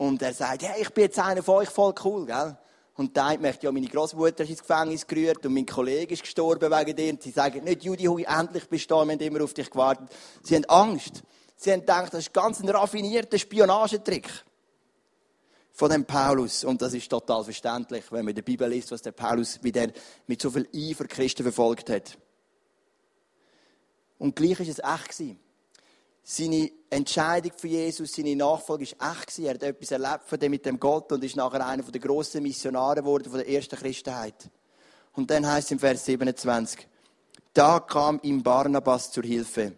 Und 0.00 0.22
er 0.22 0.32
sagt, 0.32 0.62
hey, 0.62 0.80
ich 0.80 0.88
bin 0.94 1.04
jetzt 1.04 1.18
einer 1.18 1.42
von 1.42 1.56
euch, 1.56 1.68
voll 1.68 1.92
cool, 2.04 2.24
gell? 2.24 2.56
Und 2.94 3.14
der 3.14 3.38
merkt, 3.38 3.62
ja, 3.62 3.70
meine 3.70 3.86
Großmutter 3.86 4.44
ist 4.44 4.48
ins 4.48 4.60
Gefängnis 4.60 5.06
gerührt 5.06 5.44
und 5.44 5.52
mein 5.52 5.66
Kollege 5.66 6.14
ist 6.14 6.22
gestorben 6.22 6.70
wegen 6.70 6.96
dir. 6.96 7.18
Sie 7.20 7.30
sagen 7.30 7.64
nicht, 7.64 7.84
Judy, 7.84 8.04
hui, 8.04 8.24
endlich 8.24 8.66
bist 8.66 8.90
du 8.90 8.94
da, 8.94 9.04
wir 9.04 9.12
haben 9.12 9.20
immer 9.20 9.44
auf 9.44 9.52
dich 9.52 9.68
gewartet. 9.70 10.08
Sie 10.42 10.56
haben 10.56 10.64
Angst. 10.70 11.22
Sie 11.54 11.70
haben 11.70 11.80
gedacht, 11.80 12.14
das 12.14 12.20
ist 12.20 12.32
ganz 12.32 12.60
ein 12.60 12.70
raffinierter 12.70 13.38
Spionagetrick 13.38 14.26
von 15.70 15.90
dem 15.90 16.06
Paulus. 16.06 16.64
Und 16.64 16.80
das 16.80 16.94
ist 16.94 17.10
total 17.10 17.44
verständlich, 17.44 18.04
wenn 18.10 18.24
man 18.24 18.30
in 18.30 18.36
der 18.36 18.42
Bibel 18.42 18.70
liest, 18.70 18.92
was 18.92 19.02
der 19.02 19.12
Paulus 19.12 19.58
wie 19.60 19.70
der 19.70 19.92
mit 20.26 20.40
so 20.40 20.50
viel 20.50 20.66
Eifer 20.74 21.04
Christen 21.04 21.42
verfolgt 21.42 21.90
hat. 21.90 22.16
Und 24.16 24.34
gleich 24.34 24.60
ist 24.60 24.70
es 24.70 24.78
echt 24.78 25.10
gewesen. 25.10 25.38
Seine 26.32 26.70
Entscheidung 26.88 27.50
für 27.56 27.66
Jesus, 27.66 28.12
seine 28.12 28.36
Nachfolge 28.36 28.86
war 29.00 29.10
echt. 29.10 29.36
Er 29.40 29.54
hat 29.54 29.64
etwas 29.64 29.90
erlebt 29.90 30.28
von 30.28 30.38
dem 30.38 30.52
mit 30.52 30.64
dem 30.64 30.78
Gott 30.78 31.10
und 31.10 31.24
ist 31.24 31.34
nachher 31.34 31.66
einer 31.66 31.82
der 31.82 32.00
grossen 32.00 32.44
Missionare 32.44 33.00
geworden 33.00 33.28
von 33.28 33.40
der 33.40 33.48
ersten 33.48 33.74
Christenheit. 33.74 34.48
Und 35.14 35.28
dann 35.28 35.44
heißt 35.44 35.66
es 35.66 35.70
im 35.72 35.80
Vers 35.80 36.04
27, 36.04 36.86
da 37.52 37.80
kam 37.80 38.20
ihm 38.22 38.44
Barnabas 38.44 39.10
zur 39.10 39.24
Hilfe. 39.24 39.72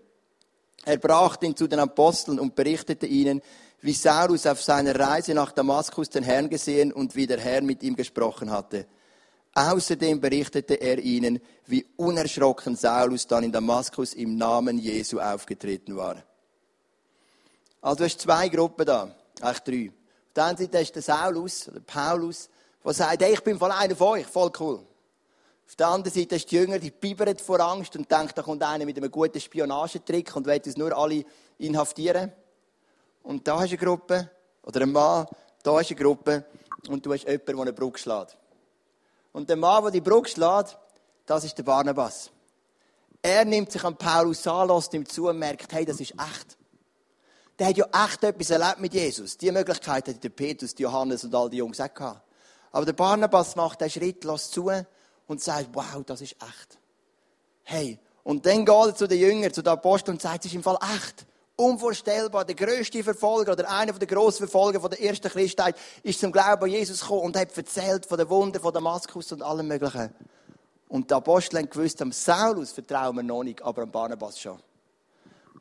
Er 0.84 0.98
brachte 0.98 1.46
ihn 1.46 1.56
zu 1.56 1.66
den 1.66 1.78
Aposteln 1.78 2.38
und 2.38 2.54
berichtete 2.54 3.06
ihnen, 3.06 3.40
wie 3.80 3.94
Saulus 3.94 4.46
auf 4.46 4.62
seiner 4.62 4.94
Reise 4.94 5.32
nach 5.32 5.52
Damaskus 5.52 6.10
den 6.10 6.22
Herrn 6.22 6.50
gesehen 6.50 6.92
und 6.92 7.16
wie 7.16 7.26
der 7.26 7.40
Herr 7.40 7.62
mit 7.62 7.82
ihm 7.82 7.96
gesprochen 7.96 8.50
hatte. 8.50 8.86
Außerdem 9.54 10.20
berichtete 10.20 10.74
er 10.74 10.98
ihnen, 10.98 11.40
wie 11.64 11.86
unerschrocken 11.96 12.76
Saulus 12.76 13.26
dann 13.26 13.44
in 13.44 13.52
Damaskus 13.52 14.12
im 14.12 14.36
Namen 14.36 14.76
Jesu 14.78 15.18
aufgetreten 15.18 15.96
war. 15.96 16.22
Also 17.82 17.96
du 17.96 18.04
hast 18.04 18.20
zwei 18.20 18.48
Gruppen 18.48 18.86
da, 18.86 19.12
eigentlich 19.40 19.58
drei. 19.58 19.88
Auf 19.88 20.34
der 20.36 20.44
einen 20.44 20.56
Seite 20.56 20.78
ist 20.78 20.94
der 20.94 21.02
Saulus, 21.02 21.68
oder 21.68 21.80
Paulus, 21.80 22.48
der 22.84 22.92
sagt, 22.94 23.22
hey, 23.22 23.32
ich 23.32 23.42
bin 23.42 23.58
voll 23.58 23.72
einer 23.72 23.96
von 23.96 24.08
euch, 24.08 24.26
voll 24.26 24.52
cool. 24.60 24.86
Auf 25.66 25.76
der 25.76 25.88
anderen 25.88 26.14
Seite 26.14 26.36
ist 26.36 26.48
die 26.48 26.56
Jünger, 26.56 26.78
die 26.78 26.92
bibbern 26.92 27.36
vor 27.38 27.58
Angst 27.58 27.96
und 27.96 28.08
denken, 28.08 28.32
da 28.36 28.42
kommt 28.42 28.62
einer 28.62 28.84
mit 28.84 28.96
einem 28.96 29.10
guten 29.10 29.40
Spionagetrick 29.40 30.34
und 30.36 30.46
will 30.46 30.62
uns 30.64 30.76
nur 30.76 30.96
alle 30.96 31.24
inhaftieren. 31.58 32.30
Und 33.24 33.48
da 33.48 33.58
hast 33.58 33.72
du 33.72 33.76
eine 33.76 33.84
Gruppe, 33.84 34.30
oder 34.62 34.80
ein 34.82 34.92
Mann, 34.92 35.26
da 35.64 35.76
hast 35.76 35.90
du 35.90 35.94
eine 35.94 36.04
Gruppe 36.04 36.44
und 36.88 37.04
du 37.04 37.12
hast 37.12 37.24
jemanden, 37.24 37.46
der 37.46 37.58
eine 37.58 37.72
Brücke 37.72 37.98
schlägt. 37.98 38.38
Und 39.32 39.48
der 39.48 39.56
Mann, 39.56 39.82
der 39.82 39.90
die 39.90 40.00
Brücke 40.00 40.30
schlägt, 40.30 40.78
das 41.26 41.42
ist 41.42 41.58
der 41.58 41.64
Barnabas. 41.64 42.30
Er 43.20 43.44
nimmt 43.44 43.72
sich 43.72 43.82
an 43.82 43.96
Paulus 43.96 44.46
an, 44.46 44.68
lässt 44.68 44.94
ihm 44.94 45.08
zu 45.08 45.26
und 45.26 45.38
merkt, 45.38 45.72
hey, 45.72 45.84
das 45.84 45.98
ist 45.98 46.12
echt 46.12 46.56
der 47.58 47.68
hat 47.68 47.76
ja 47.76 47.86
echt 48.04 48.24
etwas 48.24 48.50
erlebt 48.50 48.80
mit 48.80 48.94
Jesus. 48.94 49.36
Die 49.36 49.50
Möglichkeit 49.52 50.08
hat 50.08 50.24
der 50.24 50.30
Petrus, 50.30 50.74
die 50.74 50.82
Johannes 50.82 51.24
und 51.24 51.34
all 51.34 51.50
die 51.50 51.58
Jungs 51.58 51.80
auch 51.80 51.92
gehabt. 51.92 52.22
Aber 52.72 52.86
der 52.86 52.94
Barnabas 52.94 53.54
macht 53.54 53.80
den 53.80 53.90
Schritt, 53.90 54.24
lässt 54.24 54.52
zu 54.52 54.70
und 55.26 55.40
sagt, 55.42 55.68
wow, 55.72 56.02
das 56.04 56.22
ist 56.22 56.32
echt. 56.32 56.78
Hey, 57.64 57.98
und 58.24 58.46
dann 58.46 58.64
geht 58.64 58.74
er 58.74 58.94
zu 58.94 59.06
den 59.06 59.20
Jüngern, 59.20 59.52
zu 59.52 59.62
den 59.62 59.72
Aposteln 59.72 60.16
und 60.16 60.22
sagt, 60.22 60.44
es 60.44 60.52
ist 60.52 60.56
im 60.56 60.62
Fall 60.62 60.78
echt. 60.94 61.26
Unvorstellbar. 61.56 62.44
Der 62.44 62.54
größte 62.54 63.04
Verfolger 63.04 63.52
oder 63.52 63.70
einer 63.70 63.92
der 63.92 64.08
grossen 64.08 64.48
Verfolger 64.48 64.80
von 64.80 64.90
der 64.90 65.02
ersten 65.02 65.28
Christheit 65.28 65.76
ist 66.02 66.18
zum 66.18 66.32
Glauben 66.32 66.64
an 66.64 66.70
Jesus 66.70 67.00
gekommen 67.00 67.22
und 67.22 67.36
hat 67.36 67.56
erzählt 67.56 68.06
von 68.06 68.18
den 68.18 68.28
Wunder 68.30 68.58
von 68.58 68.72
Damaskus 68.72 69.32
und 69.32 69.42
allem 69.42 69.68
Möglichen. 69.68 70.14
Und 70.88 71.10
die 71.10 71.14
Apostel 71.14 71.58
haben 71.58 71.70
gewusst, 71.70 72.00
am 72.02 72.12
Saulus 72.12 72.72
vertrauen 72.72 73.16
wir 73.16 73.22
noch 73.22 73.42
nicht, 73.42 73.62
aber 73.62 73.82
am 73.82 73.90
Barnabas 73.90 74.40
schon. 74.40 74.58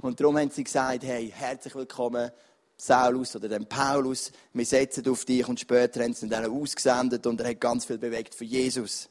Und 0.01 0.19
darum 0.19 0.37
haben 0.37 0.49
sie 0.49 0.63
gesagt, 0.63 1.03
hey, 1.03 1.31
herzlich 1.35 1.75
willkommen, 1.75 2.31
Saulus 2.75 3.35
oder 3.35 3.47
dem 3.47 3.67
Paulus, 3.67 4.31
wir 4.51 4.65
setzen 4.65 5.07
auf 5.07 5.25
dich. 5.25 5.47
Und 5.47 5.59
später 5.59 6.03
haben 6.03 6.13
sie 6.15 6.25
ihn 6.25 6.29
dann 6.31 6.49
ausgesendet 6.49 7.27
und 7.27 7.39
er 7.39 7.49
hat 7.49 7.59
ganz 7.59 7.85
viel 7.85 7.99
bewegt 7.99 8.33
für 8.33 8.45
Jesus. 8.45 9.09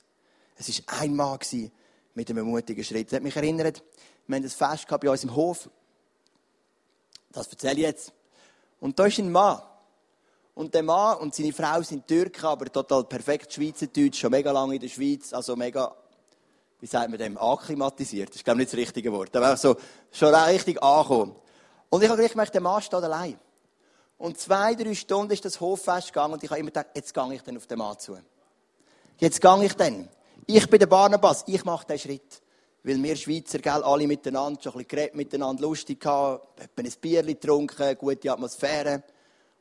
Es 0.57 0.69
war 0.89 1.01
ein 1.01 1.15
Mann 1.15 1.39
mit 2.15 2.29
einem 2.29 2.47
mutigen 2.47 2.83
Schritt. 2.83 3.07
Das 3.07 3.17
hat 3.17 3.23
mich 3.23 3.37
erinnert, 3.37 3.85
wir 4.27 4.37
haben 4.37 4.43
ein 4.43 4.51
Fest 4.51 4.89
gehabt 4.89 5.05
bei 5.05 5.11
uns 5.11 5.23
im 5.23 5.35
Hof. 5.35 5.71
Das 7.31 7.47
erzähle 7.47 7.75
ich 7.75 7.83
jetzt. 7.83 8.13
Und 8.81 8.99
da 8.99 9.07
ist 9.07 9.19
ein 9.19 9.31
Mann. 9.31 9.63
Und 10.57 10.75
der 10.75 10.83
Mann 10.83 11.19
und 11.19 11.37
seine 11.37 11.53
Frau 11.53 11.81
sind 11.83 12.09
Türken, 12.09 12.47
aber 12.47 12.67
total 12.67 13.05
perfekt 13.05 13.53
Schweizerdeutsch, 13.53 14.19
schon 14.19 14.33
mega 14.33 14.51
lange 14.51 14.75
in 14.75 14.81
der 14.81 14.89
Schweiz, 14.89 15.33
also 15.33 15.55
mega 15.55 15.95
wie 16.81 16.87
sagt 16.87 17.11
man 17.11 17.19
dem, 17.19 17.37
akklimatisiert. 17.37 18.31
Das 18.31 18.37
ist, 18.37 18.45
glaube 18.45 18.63
ich, 18.63 18.67
nicht 18.67 18.73
das 18.73 18.81
richtige 18.81 19.13
Wort. 19.13 19.35
Aber 19.37 19.57
so, 19.57 19.77
schon 20.11 20.35
richtig 20.35 20.83
angekommen. 20.83 21.37
Und 21.91 22.03
ich 22.03 22.09
habe 22.09 22.19
gleich 22.19 22.33
gemerkt, 22.33 22.55
der 22.55 22.61
Mann 22.61 22.81
steht 22.81 23.03
allein. 23.03 23.39
Und 24.17 24.39
zwei, 24.39 24.75
drei 24.75 24.95
Stunden 24.95 25.33
ist 25.33 25.45
das 25.45 25.61
Hoffest 25.61 26.09
gegangen 26.09 26.35
und 26.35 26.43
ich 26.45 26.51
habe 26.51 26.61
immer 26.61 26.69
gedacht, 26.71 26.89
jetzt 26.95 27.15
gehe 27.15 27.35
ich 27.35 27.43
dann 27.43 27.57
auf 27.57 27.67
den 27.67 27.79
Mann 27.79 27.99
zu. 27.99 28.19
Jetzt 29.19 29.41
gehe 29.41 29.65
ich 29.65 29.75
dann. 29.75 30.09
Ich 30.47 30.69
bin 30.69 30.79
der 30.79 30.87
Barnabas, 30.87 31.45
ich 31.47 31.65
mache 31.65 31.87
den 31.87 31.99
Schritt. 31.99 32.43
Weil 32.83 33.03
wir 33.03 33.17
Schweizer, 33.17 33.59
gell, 33.59 33.83
alle 33.83 34.07
miteinander, 34.07 34.61
schon 34.63 34.73
ein 34.73 34.79
bisschen 34.79 34.89
geredet, 34.89 35.15
miteinander 35.15 35.63
lustig 35.63 36.01
gehabt, 36.01 36.61
ein 36.77 36.93
Bier 37.01 37.23
getrunken, 37.23 37.97
gute 37.99 38.33
Atmosphäre. 38.33 39.03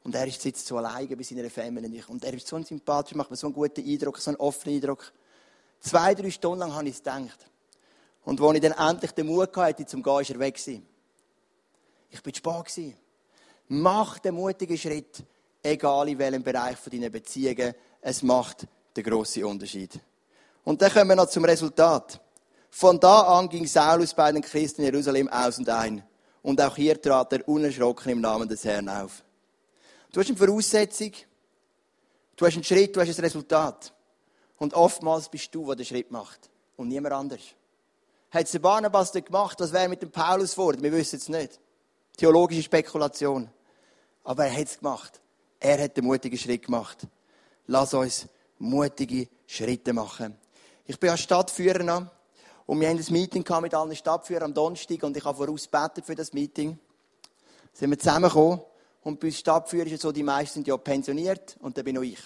Und 0.03 0.15
er 0.15 0.31
sitzt 0.31 0.65
so 0.65 0.77
alleine 0.77 1.15
bei 1.15 1.23
seiner 1.23 1.49
Familie. 1.49 2.03
Und 2.07 2.23
er 2.23 2.33
ist 2.33 2.47
so 2.47 2.55
ein 2.55 2.63
sympathisch, 2.63 3.15
macht 3.15 3.29
mir 3.29 3.37
so 3.37 3.47
einen 3.47 3.53
guten 3.53 3.85
Eindruck, 3.85 4.17
so 4.19 4.31
einen 4.31 4.37
offenen 4.37 4.75
Eindruck. 4.75 5.11
Zwei, 5.79 6.13
drei 6.13 6.29
Stunden 6.29 6.59
lang 6.59 6.73
habe 6.73 6.89
ich 6.89 6.95
es 6.95 6.99
gedacht. 6.99 7.45
Und 8.25 8.41
als 8.41 8.55
ich 8.55 8.61
dann 8.61 8.89
endlich 8.89 9.11
den 9.11 9.27
Mut 9.27 9.55
hatte, 9.55 9.85
zum 9.85 10.03
Gehen, 10.03 10.21
ist 10.21 10.29
er 10.29 10.39
weg 10.39 10.55
gewesen. 10.55 10.85
Ich 12.09 12.25
war 12.45 12.65
spät. 12.65 12.95
Mach 13.69 14.19
den 14.19 14.35
mutigen 14.35 14.77
Schritt, 14.77 15.23
egal 15.61 16.09
in 16.09 16.17
welchem 16.17 16.43
Bereich 16.43 16.77
von 16.77 16.91
deinen 16.91 17.11
Beziehungen. 17.11 17.73
Es 18.01 18.23
macht 18.23 18.67
den 18.95 19.03
grossen 19.03 19.45
Unterschied. 19.45 19.99
Und 20.63 20.81
dann 20.81 20.91
kommen 20.91 21.09
wir 21.09 21.15
noch 21.15 21.29
zum 21.29 21.45
Resultat. 21.45 22.19
Von 22.71 22.99
da 22.99 23.21
an 23.21 23.49
ging 23.49 23.65
Saulus 23.65 24.13
bei 24.13 24.31
den 24.31 24.41
Christen 24.41 24.81
in 24.81 24.91
Jerusalem 24.91 25.27
aus 25.29 25.57
und 25.57 25.69
ein. 25.69 26.03
Und 26.41 26.61
auch 26.61 26.75
hier 26.75 27.01
trat 27.01 27.33
er 27.33 27.47
unerschrocken 27.47 28.11
im 28.11 28.21
Namen 28.21 28.47
des 28.47 28.63
Herrn 28.63 28.89
auf. 28.89 29.23
Du 30.11 30.19
hast 30.19 30.29
eine 30.29 30.37
Voraussetzung, 30.37 31.11
du 32.35 32.45
hast 32.45 32.53
einen 32.55 32.63
Schritt, 32.63 32.95
du 32.95 33.01
hast 33.01 33.09
ein 33.09 33.23
Resultat. 33.23 33.93
Und 34.59 34.73
oftmals 34.73 35.29
bist 35.29 35.55
du, 35.55 35.65
der 35.65 35.77
den 35.77 35.85
Schritt 35.85 36.11
macht. 36.11 36.49
Und 36.75 36.89
niemand 36.89 37.15
anders. 37.15 37.41
Hat 38.29 38.53
der 38.53 38.59
Barnabas 38.59 39.11
das 39.11 39.23
gemacht? 39.23 39.59
Was 39.59 39.73
wäre 39.73 39.89
mit 39.89 40.01
dem 40.01 40.11
Paulus 40.11 40.53
vor? 40.53 40.79
Wir 40.79 40.91
wissen 40.91 41.15
es 41.15 41.29
nicht. 41.29 41.59
Theologische 42.15 42.63
Spekulation. 42.63 43.49
Aber 44.23 44.45
er 44.45 44.53
hat 44.53 44.67
es 44.67 44.77
gemacht. 44.77 45.19
Er 45.59 45.81
hat 45.81 45.97
den 45.97 46.05
mutigen 46.05 46.37
Schritt 46.37 46.65
gemacht. 46.65 47.07
Lass 47.67 47.93
uns 47.93 48.27
mutige 48.59 49.27
Schritte 49.47 49.93
machen. 49.93 50.37
Ich 50.85 50.99
bin 50.99 51.09
als 51.09 51.21
Stadtführer. 51.21 52.11
Und 52.65 52.79
wir 52.79 52.89
haben 52.89 52.97
ein 52.97 53.13
Meeting 53.13 53.45
mit 53.61 53.73
allen 53.73 53.95
Stadtführern 53.95 54.43
am 54.43 54.53
Donnerstag 54.53 55.01
und 55.03 55.17
ich 55.17 55.25
habe 55.25 55.37
voraus 55.37 55.67
für 56.03 56.15
das 56.15 56.33
Meeting. 56.33 56.77
Sind 57.73 57.89
wir 57.89 57.97
zusammengekommen 57.97 58.61
und 59.01 59.19
bei 59.19 59.27
uns 59.27 59.39
Stadtführer 59.39 59.87
ist 59.87 59.93
es 59.93 60.01
so, 60.01 60.11
die 60.11 60.21
meisten 60.21 60.55
sind 60.55 60.67
ja 60.67 60.77
pensioniert 60.77 61.57
und 61.61 61.77
dann 61.77 61.85
bin 61.85 61.95
noch 61.95 62.03
ich. 62.03 62.19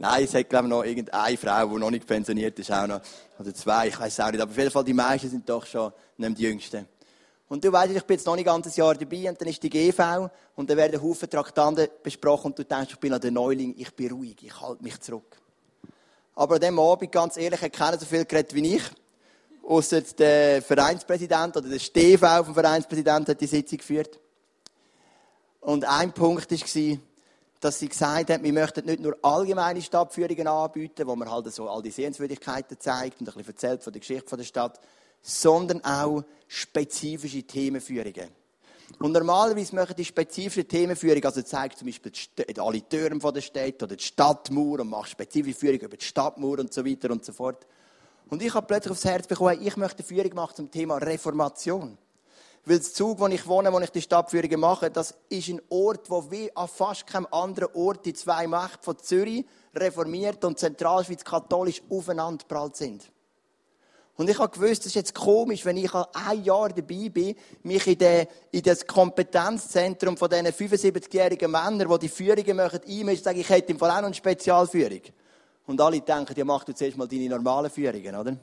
Nein, 0.00 0.24
es 0.24 0.34
hat, 0.34 0.48
glaube 0.48 0.66
ich, 0.66 0.70
noch 0.70 0.84
irgendeine 0.84 1.36
Frau, 1.36 1.66
die 1.66 1.74
noch 1.74 1.90
nicht 1.90 2.06
pensioniert 2.06 2.56
ist, 2.58 2.70
auch 2.70 2.86
noch. 2.86 3.00
Oder 3.38 3.52
zwei, 3.52 3.88
ich 3.88 3.98
weiß 3.98 4.20
auch 4.20 4.30
nicht. 4.30 4.40
Aber 4.40 4.50
auf 4.50 4.56
jeden 4.56 4.70
Fall, 4.70 4.84
die 4.84 4.92
meisten 4.94 5.28
sind 5.28 5.48
doch 5.48 5.66
schon 5.66 5.92
nicht 6.16 6.38
die 6.38 6.42
Jüngsten. 6.44 6.86
Und 7.48 7.64
du 7.64 7.72
weißt, 7.72 7.92
ich 7.92 8.02
bin 8.04 8.16
jetzt 8.16 8.26
noch 8.26 8.36
nicht 8.36 8.46
ein 8.46 8.54
ganzes 8.54 8.76
Jahr 8.76 8.94
dabei 8.94 9.28
und 9.28 9.40
dann 9.40 9.48
ist 9.48 9.60
die 9.62 9.70
GV 9.70 10.30
und 10.54 10.70
dann 10.70 10.76
werden 10.76 11.02
Haufen 11.02 11.28
Traktanten 11.28 11.88
besprochen 12.02 12.48
und 12.48 12.58
du 12.58 12.64
denkst, 12.64 12.90
ich 12.92 12.98
bin 12.98 13.10
noch 13.10 13.18
der 13.18 13.30
Neuling, 13.30 13.74
ich 13.76 13.92
bin 13.94 14.12
ruhig, 14.12 14.36
ich 14.42 14.60
halte 14.60 14.84
mich 14.84 15.00
zurück. 15.00 15.36
Aber 16.34 16.56
an 16.56 16.60
diesem 16.60 16.78
Abend, 16.78 17.10
ganz 17.10 17.36
ehrlich, 17.36 17.60
hat 17.60 17.72
keiner 17.72 17.98
so 17.98 18.06
viel 18.06 18.24
geredet 18.24 18.54
wie 18.54 18.76
ich. 18.76 18.82
Außer 19.66 20.02
der 20.02 20.62
Vereinspräsident 20.62 21.56
oder 21.56 21.68
der 21.68 21.78
Steve 21.78 22.44
vom 22.44 22.54
Vereinspräsident 22.54 23.30
hat 23.30 23.40
die 23.40 23.46
Sitzung 23.46 23.78
geführt. 23.78 24.20
Und 25.60 25.84
ein 25.84 26.12
Punkt 26.12 26.50
war, 26.50 26.98
dass 27.60 27.78
sie 27.78 27.88
gesagt 27.88 28.30
haben, 28.30 28.42
wir 28.42 28.52
möchten 28.52 28.84
nicht 28.86 29.00
nur 29.00 29.16
allgemeine 29.22 29.82
Stadtführungen 29.82 30.46
anbieten, 30.46 31.06
wo 31.06 31.16
man 31.16 31.30
halt 31.30 31.52
so 31.52 31.68
all 31.68 31.82
die 31.82 31.90
Sehenswürdigkeiten 31.90 32.78
zeigt 32.78 33.20
und 33.20 33.28
ein 33.28 33.34
bisschen 33.34 33.54
erzählt 33.54 33.82
von 33.82 33.92
der 33.92 34.00
Geschichte 34.00 34.36
der 34.36 34.44
Stadt, 34.44 34.80
sondern 35.22 35.84
auch 35.84 36.22
spezifische 36.46 37.42
Themenführungen. 37.42 38.28
Und 38.98 39.12
normalerweise 39.12 39.74
machen 39.74 39.94
die 39.96 40.04
spezifische 40.04 40.66
Themenführung, 40.66 41.22
also 41.24 41.42
zeigt 41.42 41.78
zum 41.78 41.86
Beispiel 41.86 42.12
alle 42.58 42.88
Türme 42.88 43.32
der 43.32 43.40
Stadt 43.40 43.82
oder 43.82 43.96
die 43.96 44.04
Stadtmauer 44.04 44.80
und 44.80 44.88
macht 44.88 45.10
spezifische 45.10 45.58
Führung 45.58 45.80
über 45.80 45.96
die 45.96 46.04
Stadtmauer 46.04 46.60
und 46.60 46.72
so 46.72 46.84
weiter 46.84 47.10
und 47.10 47.24
so 47.24 47.32
fort. 47.32 47.66
Und 48.30 48.42
ich 48.42 48.54
habe 48.54 48.66
plötzlich 48.66 48.92
aufs 48.92 49.04
Herz 49.04 49.26
bekommen, 49.26 49.58
ich 49.60 49.76
möchte 49.76 49.98
eine 49.98 50.06
Führung 50.06 50.34
machen 50.34 50.56
zum 50.56 50.70
Thema 50.70 50.96
Reformation. 50.96 51.98
Weil 52.68 52.80
das 52.80 52.92
Zug, 52.92 53.18
wo 53.18 53.26
ich 53.28 53.46
wohne, 53.46 53.72
wo 53.72 53.80
ich 53.80 53.88
die 53.88 54.02
Stadtführungen 54.02 54.60
mache, 54.60 54.90
das 54.90 55.14
ist 55.30 55.48
ein 55.48 55.62
Ort, 55.70 56.10
wo 56.10 56.30
wie 56.30 56.54
an 56.54 56.68
fast 56.68 57.06
keinem 57.06 57.26
anderen 57.30 57.74
Ort 57.74 58.04
die 58.04 58.12
zwei 58.12 58.46
Mächte 58.46 58.78
von 58.82 58.98
Zürich, 58.98 59.46
reformiert 59.74 60.44
und 60.44 60.58
Zentralschweiz 60.58 61.24
katholisch 61.24 61.80
aufeinander 61.88 62.44
prallt 62.46 62.76
sind. 62.76 63.10
Und 64.16 64.28
ich 64.28 64.38
habe 64.38 64.52
gewusst, 64.52 64.80
das 64.80 64.88
ist 64.88 64.96
jetzt 64.96 65.14
komisch, 65.14 65.64
wenn 65.64 65.78
ich 65.78 65.94
ein 65.94 66.44
Jahr 66.44 66.68
dabei 66.68 67.08
bin, 67.08 67.36
mich 67.62 67.86
in, 67.86 67.96
den, 67.96 68.26
in 68.50 68.62
das 68.62 68.86
Kompetenzzentrum 68.86 70.18
von 70.18 70.28
diesen 70.28 70.48
75-jährigen 70.48 71.50
Männern, 71.50 71.88
die 71.88 71.98
die 72.00 72.08
Führungen 72.10 72.56
machen, 72.56 72.80
einmischen, 72.86 73.24
sage 73.24 73.40
ich 73.40 73.48
hätte 73.48 73.72
im 73.72 73.78
Fall 73.78 73.92
auch 73.92 73.96
noch 73.96 74.06
eine 74.06 74.14
Spezialführung. 74.14 75.02
Und 75.66 75.80
alle 75.80 76.02
denken, 76.02 76.34
ja, 76.36 76.44
mach 76.44 76.64
du 76.64 76.74
zuerst 76.74 76.98
mal 76.98 77.08
deine 77.08 77.30
normalen 77.30 77.70
Führungen, 77.70 78.14
oder? 78.14 78.36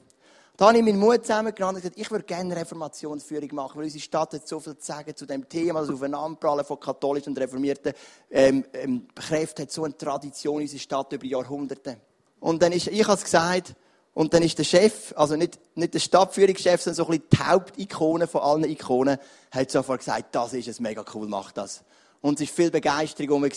Da 0.56 0.68
habe 0.68 0.78
ich 0.78 0.84
meinen 0.84 0.98
Mut 0.98 1.26
zusammengenommen 1.26 1.76
und 1.76 1.82
gesagt, 1.82 2.00
ich 2.00 2.10
würde 2.10 2.24
gerne 2.24 2.56
Reformationsführung 2.56 3.54
machen, 3.54 3.76
weil 3.76 3.84
unsere 3.84 4.02
Stadt 4.02 4.32
hat 4.32 4.48
so 4.48 4.58
viel 4.58 4.78
zu 4.78 4.86
sagen 4.86 5.14
zu 5.14 5.26
dem 5.26 5.46
Thema, 5.46 5.80
das 5.80 5.90
Aufeinanderprallen 5.90 6.64
von 6.64 6.80
katholischen 6.80 7.34
und 7.34 7.38
reformierten 7.38 7.92
ähm, 8.30 8.64
ähm, 8.72 9.06
Kräften 9.14 9.62
hat 9.62 9.70
so 9.70 9.84
eine 9.84 9.96
Tradition 9.96 10.56
in 10.56 10.62
unserer 10.62 10.80
Stadt 10.80 11.12
über 11.12 11.26
Jahrhunderte. 11.26 11.98
Und 12.40 12.62
dann 12.62 12.72
ist, 12.72 12.86
ich 12.86 13.02
habe 13.04 13.18
es 13.18 13.24
gesagt, 13.24 13.74
und 14.14 14.32
dann 14.32 14.42
ist 14.42 14.58
der 14.58 14.64
Chef, 14.64 15.12
also 15.14 15.36
nicht, 15.36 15.58
nicht 15.74 15.92
der 15.92 15.98
Stadtführungschef, 15.98 16.80
sondern 16.80 16.96
so 16.96 17.04
ein 17.04 17.18
bisschen 17.18 17.28
die 17.34 17.38
Hauptikone 17.38 18.26
von 18.26 18.40
allen 18.40 18.64
Ikonen, 18.64 19.18
hat 19.50 19.70
sofort 19.70 19.98
gesagt, 19.98 20.34
das 20.34 20.54
ist 20.54 20.68
es, 20.68 20.80
mega 20.80 21.04
cool, 21.12 21.28
mach 21.28 21.52
das. 21.52 21.84
Und 22.22 22.40
es 22.40 22.48
war 22.48 22.54
viel 22.54 22.70
Begeisterung 22.70 23.44
rum. 23.44 23.50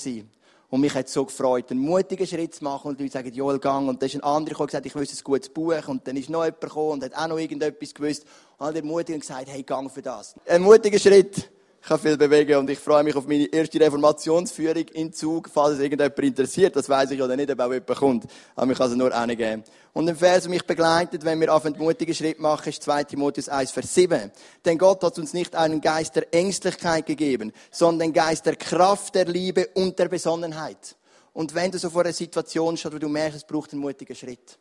Und 0.70 0.82
mich 0.82 0.94
hat 0.94 1.10
so 1.10 1.26
gefreut, 1.26 1.72
einen 1.72 1.80
mutigen 1.80 2.28
Schritt 2.28 2.54
zu 2.54 2.64
machen 2.64 2.90
und 2.90 3.00
die 3.00 3.04
Leute 3.04 3.14
sagen, 3.14 3.34
Joel, 3.34 3.58
gang. 3.58 3.90
Und 3.90 4.02
dann 4.02 4.08
ist 4.08 4.16
ein 4.16 4.24
anderer 4.24 4.50
gekommen 4.50 4.66
und 4.66 4.68
gesagt, 4.68 4.86
ich 4.86 4.96
wüsste 4.96 5.18
ein 5.18 5.24
gutes 5.24 5.50
Buch. 5.50 5.88
Und 5.88 6.08
dann 6.08 6.16
ist 6.16 6.30
noch 6.30 6.44
jemand 6.44 6.62
gekommen 6.62 6.92
und 6.92 7.04
hat 7.04 7.16
auch 7.16 7.28
noch 7.28 7.40
irgendetwas 7.40 7.94
gewusst. 7.94 8.26
Und 8.60 8.68
hat 8.68 8.76
ermutigt 8.76 9.22
gesagt, 9.22 9.48
hey, 9.50 9.64
gang 9.64 9.92
für 9.92 10.04
das. 10.04 10.36
Ein 10.48 10.62
mutiger 10.62 11.00
Schritt. 11.00 11.50
Ich 11.82 11.88
kann 11.88 12.00
viel 12.00 12.18
bewegen 12.18 12.58
und 12.58 12.70
ich 12.70 12.78
freue 12.78 13.04
mich 13.04 13.16
auf 13.16 13.26
meine 13.26 13.46
erste 13.46 13.80
Reformationsführung 13.80 14.84
in 14.90 15.14
Zug, 15.14 15.50
falls 15.52 15.76
es 15.76 15.80
irgendjemand 15.80 16.20
interessiert. 16.20 16.76
Das 16.76 16.90
weiß 16.90 17.12
ich 17.12 17.22
oder 17.22 17.36
nicht, 17.36 17.50
ob 17.50 17.60
auch 17.60 17.72
jemand 17.72 17.96
kommt. 17.96 18.26
Aber 18.56 18.66
mich 18.66 18.80
also 18.80 18.96
nur 18.96 19.16
eine 19.16 19.36
geben. 19.36 19.64
Und 19.94 20.08
ein 20.08 20.16
Vers, 20.16 20.44
der 20.44 20.50
mich 20.50 20.66
begleitet, 20.66 21.24
wenn 21.24 21.40
wir 21.40 21.54
auf 21.54 21.66
einen 21.66 21.78
mutigen 21.78 22.14
Schritt 22.14 22.40
machen, 22.40 22.70
ist 22.70 22.84
2 22.84 23.06
Timotheus 23.06 23.50
1, 23.50 23.72
Vers 23.72 23.96
7. 23.96 24.32
Denn 24.66 24.78
Gott 24.78 25.04
hat 25.04 25.18
uns 25.18 25.34
nicht 25.34 25.56
einen 25.56 25.82
Geist 25.82 26.16
der 26.16 26.32
Ängstlichkeit 26.34 27.06
gegeben, 27.06 27.54
sondern 27.72 28.10
den 28.10 28.14
Geist 28.14 28.46
der 28.46 28.58
Kraft, 28.58 29.16
der 29.16 29.26
Liebe 29.26 29.68
und 29.74 29.98
der 29.98 30.10
Besonnenheit. 30.10 30.96
Und 31.34 31.56
wenn 31.56 31.72
du 31.72 31.80
so 31.80 31.90
vor 31.90 32.02
einer 32.02 32.14
Situation 32.14 32.76
stehst, 32.76 32.94
wo 32.94 33.00
du 33.00 33.08
merkst, 33.08 33.38
es 33.38 33.44
braucht 33.46 33.72
einen 33.72 33.82
mutigen 33.82 34.16
Schritt, 34.16 34.60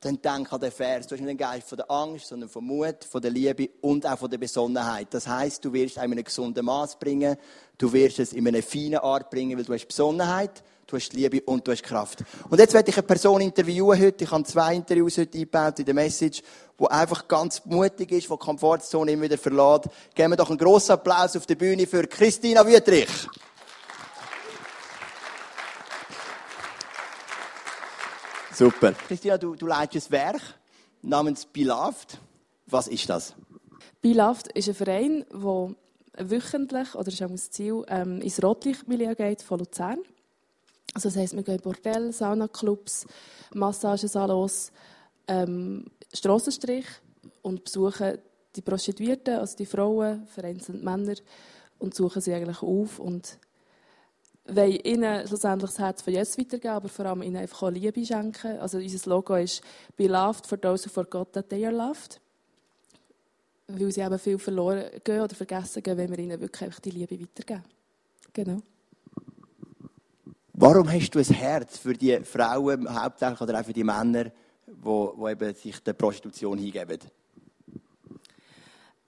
dann 0.00 0.20
denk 0.20 0.52
an 0.52 0.60
den 0.60 0.70
Vers. 0.70 1.06
Du 1.06 1.14
hast 1.14 1.20
nicht 1.20 1.30
den 1.30 1.38
Geist 1.38 1.68
von 1.68 1.76
der 1.76 1.90
Angst, 1.90 2.28
sondern 2.28 2.48
von 2.48 2.64
Mut, 2.64 3.04
von 3.04 3.20
der 3.22 3.30
Liebe 3.30 3.70
und 3.80 4.06
auch 4.06 4.18
von 4.18 4.30
der 4.30 4.38
Besonnenheit. 4.38 5.08
Das 5.10 5.26
heißt, 5.26 5.64
du 5.64 5.72
wirst 5.72 5.96
es 5.96 6.02
in 6.02 6.12
einem 6.12 6.22
gesunden 6.22 6.64
Maß 6.64 6.98
bringen. 6.98 7.36
Du 7.78 7.92
wirst 7.92 8.18
es 8.18 8.32
in 8.32 8.46
einer 8.46 8.62
feinen 8.62 8.98
Art 8.98 9.30
bringen, 9.30 9.56
weil 9.56 9.64
du 9.64 9.72
hast 9.72 9.86
Besonnenheit, 9.86 10.62
du 10.86 10.96
hast 10.96 11.12
Liebe 11.14 11.40
und 11.42 11.66
du 11.66 11.72
hast 11.72 11.82
Kraft. 11.82 12.24
Und 12.48 12.58
jetzt 12.58 12.74
werde 12.74 12.90
ich 12.90 12.96
eine 12.96 13.06
Person 13.06 13.40
interviewen 13.40 13.98
heute. 13.98 14.24
Ich 14.24 14.30
habe 14.30 14.44
zwei 14.44 14.74
Interviews 14.74 15.16
heute 15.16 15.38
eingebaut 15.38 15.78
in 15.78 15.86
der 15.86 15.94
Message, 15.94 16.42
wo 16.76 16.86
einfach 16.86 17.26
ganz 17.26 17.64
mutig 17.64 18.12
ist, 18.12 18.28
wo 18.28 18.36
die 18.36 18.44
Komfortzone 18.44 19.12
immer 19.12 19.22
wieder 19.22 19.38
verlässt. 19.38 19.88
Geben 20.14 20.32
wir 20.32 20.36
doch 20.36 20.50
einen 20.50 20.58
grossen 20.58 20.92
Applaus 20.92 21.36
auf 21.36 21.46
der 21.46 21.54
Bühne 21.54 21.86
für 21.86 22.06
Christina 22.06 22.66
Wüttrich. 22.66 23.08
Super. 28.56 28.94
Christina, 28.94 29.36
du, 29.36 29.54
du 29.54 29.66
leitest 29.66 30.08
ein 30.08 30.12
Werk 30.12 30.40
namens 31.02 31.44
Beloved. 31.44 32.18
Was 32.66 32.88
ist 32.88 33.06
das? 33.10 33.34
Beloved 34.00 34.50
ist 34.52 34.68
ein 34.68 34.74
Verein, 34.74 35.26
der 35.30 36.30
wöchentlich, 36.30 36.94
oder 36.94 37.08
ist 37.08 37.22
auch 37.22 37.28
das 37.28 37.50
Ziel, 37.50 37.84
ähm, 37.88 38.22
ins 38.22 38.42
Rotlichtmilieu 38.42 39.14
geht 39.14 39.42
von 39.42 39.58
Luzern. 39.58 39.98
Also 40.94 41.10
das 41.10 41.18
heisst, 41.18 41.36
wir 41.36 41.42
gehen 41.42 41.56
in 41.56 41.60
Bordell, 41.60 42.14
Saunaclubs, 42.14 43.06
Massagesalons, 43.52 44.72
ähm, 45.28 45.84
Strassenstrich 46.14 46.86
und 47.42 47.64
besuchen 47.64 48.16
die 48.56 48.62
Prostituierten, 48.62 49.36
also 49.36 49.54
die 49.54 49.66
Frauen, 49.66 50.26
vereinzelt 50.28 50.82
Männer, 50.82 51.16
und 51.78 51.94
suchen 51.94 52.22
sie 52.22 52.32
eigentlich 52.32 52.62
auf 52.62 53.00
und 53.00 53.38
wollen 54.48 54.80
ihnen 54.80 55.26
schlussendlich 55.26 55.70
das 55.70 55.78
Herz 55.78 56.02
von 56.02 56.12
Jesus 56.12 56.38
weitergeben, 56.38 56.74
aber 56.74 56.88
vor 56.88 57.06
allem 57.06 57.22
ihnen 57.22 57.36
einfach 57.36 57.64
auch 57.64 57.70
Liebe 57.70 58.04
schenken. 58.04 58.58
Also 58.58 58.78
unser 58.78 59.10
Logo 59.10 59.34
ist 59.36 59.62
«Beloved 59.96 60.46
for 60.46 60.60
those 60.60 60.86
who 60.86 60.90
forgot 60.90 61.32
that 61.32 61.48
they 61.48 61.64
are 61.66 61.74
loved». 61.74 62.20
Weil 63.68 63.90
sie 63.90 64.00
eben 64.00 64.18
viel 64.18 64.38
verloren 64.38 64.84
gehen 65.02 65.20
oder 65.20 65.34
vergessen 65.34 65.82
gehen, 65.82 65.98
wenn 65.98 66.10
wir 66.10 66.18
ihnen 66.18 66.40
wirklich 66.40 66.78
die 66.80 66.90
Liebe 66.90 67.20
weitergeben. 67.20 67.64
Genau. 68.32 68.62
Warum 70.52 70.90
hast 70.90 71.10
du 71.10 71.18
ein 71.18 71.24
Herz 71.24 71.78
für 71.78 71.92
die 71.92 72.18
Frauen 72.20 72.88
hauptsächlich 73.02 73.40
oder 73.40 73.60
auch 73.60 73.64
für 73.64 73.72
die 73.72 73.84
Männer, 73.84 74.30
die, 74.66 75.36
die 75.36 75.52
sich 75.52 75.80
der 75.80 75.92
Prostitution 75.92 76.56
hingeben? 76.58 76.98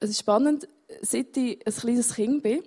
Es 0.01 0.11
ist 0.11 0.19
spannend, 0.19 0.69
seit 1.03 1.37
ich 1.37 1.67
ein 1.67 1.73
kleines 1.73 2.15
Kind 2.15 2.43
bin, 2.43 2.63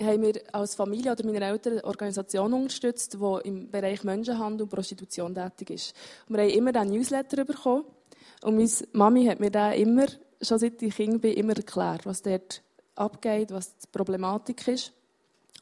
haben 0.00 0.22
wir 0.22 0.40
als 0.52 0.74
Familie 0.74 1.12
oder 1.12 1.24
meine 1.24 1.44
Eltern 1.44 1.74
eine 1.74 1.84
Organisation 1.84 2.52
unterstützt, 2.52 3.14
die 3.14 3.48
im 3.48 3.70
Bereich 3.70 4.04
Menschenhandel 4.04 4.64
und 4.64 4.70
Prostitution 4.70 5.34
tätig 5.34 5.70
ist. 5.70 5.94
Und 6.28 6.36
wir 6.36 6.44
haben 6.44 6.50
immer 6.50 6.74
einen 6.76 6.92
Newsletter 6.92 7.44
bekommen, 7.44 7.84
Und 8.42 8.56
meine 8.56 8.70
Mami 8.92 9.26
hat 9.26 9.40
mir 9.40 9.50
da 9.50 9.72
immer, 9.72 10.06
schon 10.40 10.58
seit 10.58 10.80
ich 10.82 10.94
Kind 10.94 11.20
bin, 11.20 11.34
immer 11.34 11.56
erklärt, 11.56 12.06
was 12.06 12.22
dort 12.22 12.62
abgeht, 12.94 13.50
was 13.50 13.76
die 13.76 13.86
Problematik 13.90 14.66
ist. 14.68 14.92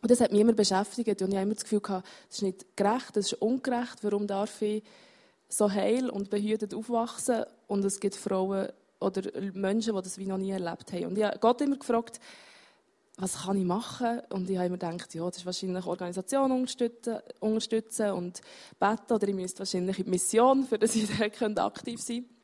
Und 0.02 0.10
das 0.10 0.20
hat 0.20 0.32
mich 0.32 0.40
immer 0.40 0.52
beschäftigt 0.52 1.22
und 1.22 1.28
ich 1.30 1.34
habe 1.36 1.44
immer 1.44 1.54
das 1.54 1.64
Gefühl 1.64 1.80
das 1.80 2.02
ist 2.30 2.42
nicht 2.42 2.76
gerecht, 2.76 3.16
das 3.16 3.32
ist 3.32 3.40
ungerecht, 3.40 3.98
warum 4.02 4.26
darf 4.26 4.60
ich 4.60 4.82
so 5.48 5.70
heil 5.70 6.10
und 6.10 6.28
behütet 6.28 6.74
aufwachsen 6.74 7.44
und 7.66 7.84
es 7.84 7.98
gibt 7.98 8.14
Frauen 8.14 8.68
oder 9.00 9.22
Menschen, 9.54 9.94
die 9.94 10.02
das 10.02 10.18
wie 10.18 10.26
noch 10.26 10.38
nie 10.38 10.50
erlebt 10.50 10.92
haben. 10.92 11.06
Und 11.06 11.18
ich 11.18 11.24
habe 11.24 11.38
Gott 11.38 11.60
immer 11.60 11.76
gefragt, 11.76 12.20
was 13.18 13.44
kann 13.44 13.56
ich 13.56 13.64
machen? 13.64 14.20
Und 14.30 14.50
ich 14.50 14.56
habe 14.56 14.66
immer 14.66 14.76
gedacht, 14.76 15.14
ja, 15.14 15.24
das 15.24 15.38
ist 15.38 15.46
wahrscheinlich 15.46 15.86
Organisation 15.86 16.52
unterstützen, 16.52 17.18
unterstützen 17.40 18.10
und 18.10 18.40
beten 18.78 19.12
oder 19.12 19.28
ich 19.28 19.34
müsste 19.34 19.60
wahrscheinlich 19.60 19.98
in 19.98 20.04
die 20.04 20.10
Mission, 20.10 20.64
für 20.64 20.78
das 20.78 20.94
ich 20.94 21.08
da 21.54 21.66
aktiv 21.66 22.00
sein 22.00 22.24
könnte. 22.24 22.36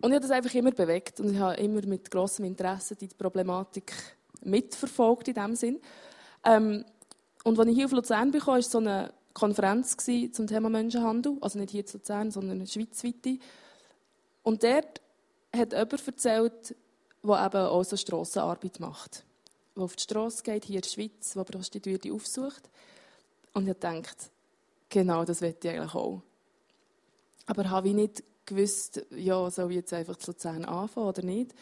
Und 0.00 0.10
ich 0.10 0.14
habe 0.14 0.22
das 0.22 0.30
einfach 0.30 0.54
immer 0.54 0.72
bewegt 0.72 1.20
und 1.20 1.34
ich 1.34 1.38
habe 1.38 1.56
immer 1.56 1.86
mit 1.86 2.10
grossem 2.10 2.46
Interesse 2.46 2.96
die 2.96 3.08
Problematik 3.08 3.92
mitverfolgt 4.42 5.28
in 5.28 5.34
dem 5.34 5.54
Sinn. 5.54 5.80
Ähm, 6.44 6.84
und 7.44 7.58
als 7.58 7.68
ich 7.68 7.76
hier 7.76 7.84
auf 7.84 7.92
Luzern 7.92 8.30
bekam, 8.30 8.54
war 8.54 8.62
so 8.62 8.78
eine 8.78 9.12
Konferenz 9.34 9.96
zum 9.96 10.46
Thema 10.46 10.70
Menschenhandel, 10.70 11.36
also 11.40 11.58
nicht 11.58 11.70
hier 11.70 11.84
in 11.84 11.92
Luzern, 11.92 12.30
sondern 12.30 12.66
schweizweit. 12.66 13.38
Und 14.42 14.62
dort 14.62 15.00
hat 15.54 15.72
jemand 15.72 16.06
erzählt, 16.06 16.74
der 17.22 17.46
eben 17.46 17.66
auch 17.66 17.84
so 17.84 17.96
Strassenarbeit 17.96 18.80
macht. 18.80 19.24
Der 19.76 19.84
auf 19.84 19.96
die 19.96 20.02
Straße 20.02 20.42
geht, 20.42 20.64
hier 20.64 20.76
in 20.76 20.82
der 20.82 20.88
Schweiz, 20.88 21.32
der 21.32 21.44
Prostituierte 21.44 22.12
aufsucht. 22.12 22.68
Und 23.52 23.68
ich 23.68 23.76
dachte, 23.78 24.30
genau 24.88 25.24
das 25.24 25.40
möchte 25.40 25.68
ich 25.68 25.74
eigentlich 25.74 25.94
auch. 25.94 26.22
Aber 27.46 27.68
habe 27.70 27.88
ich 27.88 27.94
nicht 27.94 28.22
gewusst, 28.46 29.04
ja, 29.10 29.50
soll 29.50 29.70
ich 29.70 29.76
jetzt 29.76 29.92
einfach 29.92 30.16
zu 30.16 30.30
Luzern 30.30 30.64
anfangen 30.64 31.08
oder 31.08 31.22
nicht? 31.22 31.54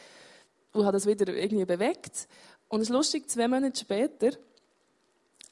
Und 0.72 0.84
habe 0.84 0.96
das 0.96 1.06
wieder 1.06 1.32
irgendwie 1.32 1.64
bewegt. 1.64 2.28
Und 2.68 2.80
es 2.80 2.88
ist 2.88 2.94
lustig, 2.94 3.28
zwei 3.30 3.48
Monate 3.48 3.78
später 3.78 4.32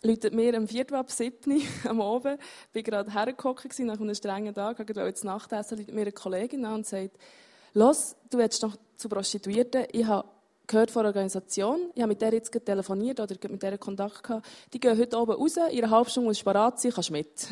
läutet 0.03 0.35
mir 0.35 0.55
am 0.55 0.69
4. 0.69 0.93
ab 0.93 1.11
7. 1.11 1.63
am 1.89 2.01
Abend, 2.01 2.39
war 2.73 2.83
gerade 2.83 3.13
hergekommen 3.13 3.57
nach 3.79 4.01
einem 4.01 4.15
strengen 4.15 4.55
Tag, 4.55 4.79
ich 4.79 4.97
wollte 4.97 5.15
zu 5.15 5.27
Nacht 5.27 5.53
essen, 5.53 5.79
läutet 5.79 5.95
mir 5.95 6.03
eine 6.03 6.13
Kollegin 6.13 6.65
an 6.65 6.75
und 6.75 6.87
sagt, 6.87 7.17
los, 7.73 8.15
du 8.31 8.39
willst 8.39 8.63
noch 8.63 8.77
zu 8.97 9.09
Prostituierten, 9.09 9.85
ich 9.93 10.05
habe 10.05 10.29
gehört 10.67 10.91
von 10.91 11.01
einer 11.01 11.11
Organisation, 11.11 11.91
ich 11.95 12.03
habe 12.03 12.09
mit 12.09 12.21
der 12.21 12.33
jetzt 12.33 12.51
telefoniert 12.65 13.21
oder 13.21 13.37
mit 13.49 13.63
der 13.63 13.79
Kontakt 13.79 14.23
gehabt, 14.23 14.47
die 14.73 14.81
gehen 14.81 14.99
heute 14.99 15.19
oben 15.19 15.33
raus, 15.33 15.57
ihre 15.71 15.91
Halbstunde 15.91 16.29
muss 16.29 16.43
parat 16.43 16.81
sein, 16.81 16.93
kannst 16.93 17.11
mit. 17.11 17.29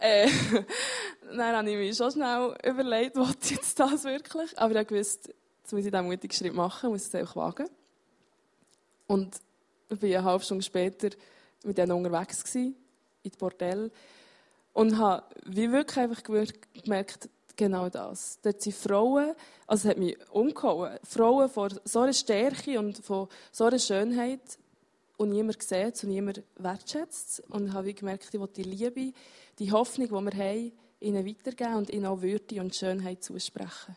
äh, 0.00 0.28
dann 1.36 1.56
habe 1.56 1.70
ich 1.70 1.76
mir 1.76 1.94
schon 1.94 2.10
schnell 2.10 2.54
überlegt, 2.64 3.16
was 3.16 3.50
jetzt 3.50 3.78
das 3.80 4.04
wirklich? 4.04 4.58
Aber 4.58 4.78
ich 4.78 4.86
gewusst, 4.86 5.28
jetzt 5.62 5.72
muss 5.72 5.84
ich 5.84 5.90
diesen 5.90 6.06
mutigen 6.06 6.34
Schritt 6.34 6.54
machen, 6.54 6.90
muss 6.90 7.06
es 7.06 7.14
einfach 7.14 7.36
wagen. 7.36 7.68
Und 9.06 9.36
ich 9.88 10.02
war 10.02 10.08
eine 10.08 10.24
halbe 10.24 10.44
Stunde 10.44 10.62
später 10.62 11.10
mit 11.64 11.78
denen 11.78 11.92
unterwegs 11.92 12.44
gewesen, 12.44 12.76
in 13.22 13.30
Bordell 13.38 13.90
und 14.72 14.98
habe 14.98 15.24
wie 15.44 15.70
wirklich 15.70 15.98
einfach 15.98 16.22
gemerkt, 16.22 17.28
genau 17.60 17.90
das. 17.90 18.38
Dort 18.42 18.62
sind 18.62 18.74
Frauen, 18.74 19.34
also 19.66 19.86
es 19.86 19.90
hat 19.90 19.98
mich 19.98 20.16
umgehauen, 20.30 20.98
Frauen 21.04 21.48
von 21.50 21.78
so 21.84 22.00
einer 22.00 22.14
Stärke 22.14 22.78
und 22.78 23.04
von 23.04 23.28
so 23.52 23.64
einer 23.64 23.78
Schönheit 23.78 24.40
und 25.18 25.28
niemand 25.28 25.62
sieht 25.62 26.02
und 26.02 26.08
niemand 26.08 26.42
wertschätzt. 26.56 27.42
Und 27.50 27.66
ich 27.66 27.72
habe 27.74 27.92
gemerkt, 27.92 28.30
ich 28.32 28.40
die 28.56 28.62
Liebe, 28.62 29.12
die 29.58 29.70
Hoffnung, 29.70 30.08
die 30.08 30.12
wir 30.12 30.44
haben, 30.44 30.72
ihnen 31.00 31.26
weitergeben 31.26 31.74
und 31.74 31.90
ihnen 31.90 32.06
auch 32.06 32.22
Würde 32.22 32.60
und 32.62 32.74
Schönheit 32.74 33.22
zusprechen. 33.22 33.94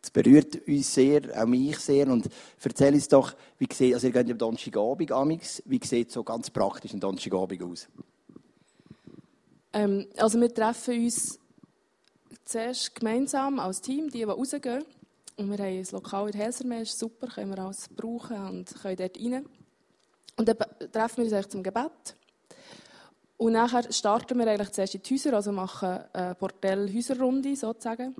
Das 0.00 0.10
berührt 0.10 0.66
uns 0.66 0.92
sehr, 0.92 1.22
auch 1.40 1.46
mich 1.46 1.78
sehr. 1.78 2.08
Und 2.08 2.28
erzähl 2.62 2.94
uns 2.94 3.06
doch, 3.06 3.34
wie 3.58 3.68
sieht, 3.72 3.94
also 3.94 4.08
ihr 4.08 4.12
geht 4.12 4.30
am 4.30 4.38
Donnerstagabend 4.38 5.12
amix, 5.12 5.62
wie 5.66 5.80
sieht 5.84 6.10
so 6.10 6.24
ganz 6.24 6.50
praktisch 6.50 6.92
ein 6.92 7.00
Donnerstagabend 7.00 7.62
aus? 7.62 7.88
Ähm, 9.72 10.06
also 10.16 10.40
wir 10.40 10.52
treffen 10.52 11.04
uns 11.04 11.38
zuerst 12.44 12.94
gemeinsam 12.94 13.58
als 13.58 13.80
Team, 13.80 14.10
die, 14.10 14.18
die 14.18 14.24
rausgehen. 14.24 14.84
Und 15.36 15.50
wir 15.50 15.58
haben 15.58 15.78
ein 15.78 15.86
Lokal 15.92 16.28
in 16.28 16.34
Helsermeer, 16.34 16.84
super, 16.84 17.28
können 17.28 17.54
wir 17.54 17.62
alles 17.62 17.88
brauchen 17.88 18.36
und 18.48 18.74
können 18.82 18.96
dort 18.96 19.16
rein. 19.16 19.46
Und 20.36 20.48
dann 20.48 20.56
treffen 20.92 21.18
wir 21.18 21.24
uns 21.24 21.32
eigentlich 21.32 21.48
zum 21.48 21.62
Gebet. 21.62 22.16
Und 23.36 23.52
nachher 23.52 23.92
starten 23.92 24.36
wir 24.38 24.48
eigentlich 24.48 24.72
zuerst 24.72 24.96
in 24.96 25.02
die 25.02 25.14
Häuser, 25.14 25.32
also 25.34 25.52
machen 25.52 26.00
eine 26.12 26.34
Bordell-Häuserrunde 26.34 27.54
sozusagen, 27.54 28.16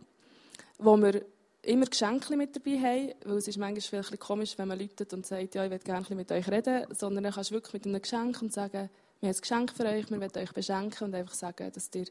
wo 0.79 0.97
wir 0.97 1.25
immer 1.63 1.87
Geschenke 1.87 2.37
mit 2.37 2.55
dabei 2.55 2.79
haben, 2.79 3.13
weil 3.25 3.39
es 3.39 3.49
ist 3.49 3.59
manchmal 3.59 3.81
vielleicht 3.81 4.21
komisch, 4.21 4.57
wenn 4.59 4.69
man 4.69 4.79
läutet 4.79 5.13
und 5.13 5.27
sagt, 5.27 5.57
ja, 5.57 5.65
ich 5.65 5.71
würde 5.73 5.85
gerne 5.85 6.07
mit 6.15 6.31
euch 6.31 6.49
reden, 6.49 6.87
sondern 6.95 7.25
dann 7.25 7.33
kannst 7.33 7.51
du 7.51 7.55
wirklich 7.55 7.75
mit 7.75 7.87
einem 7.87 8.01
Geschenk 8.01 8.41
und 8.43 8.53
sagen, 8.53 8.91
wir 9.21 9.29
haben 9.29 9.37
ein 9.37 9.41
Geschenk 9.41 9.73
für 9.73 9.85
euch, 9.85 10.11
wir 10.11 10.21
wollen 10.21 10.37
euch 10.37 10.53
beschenken 10.53 11.05
und 11.05 11.15
einfach 11.15 11.35
sagen, 11.35 11.73
dass 11.73 11.91
ihr 11.95 12.07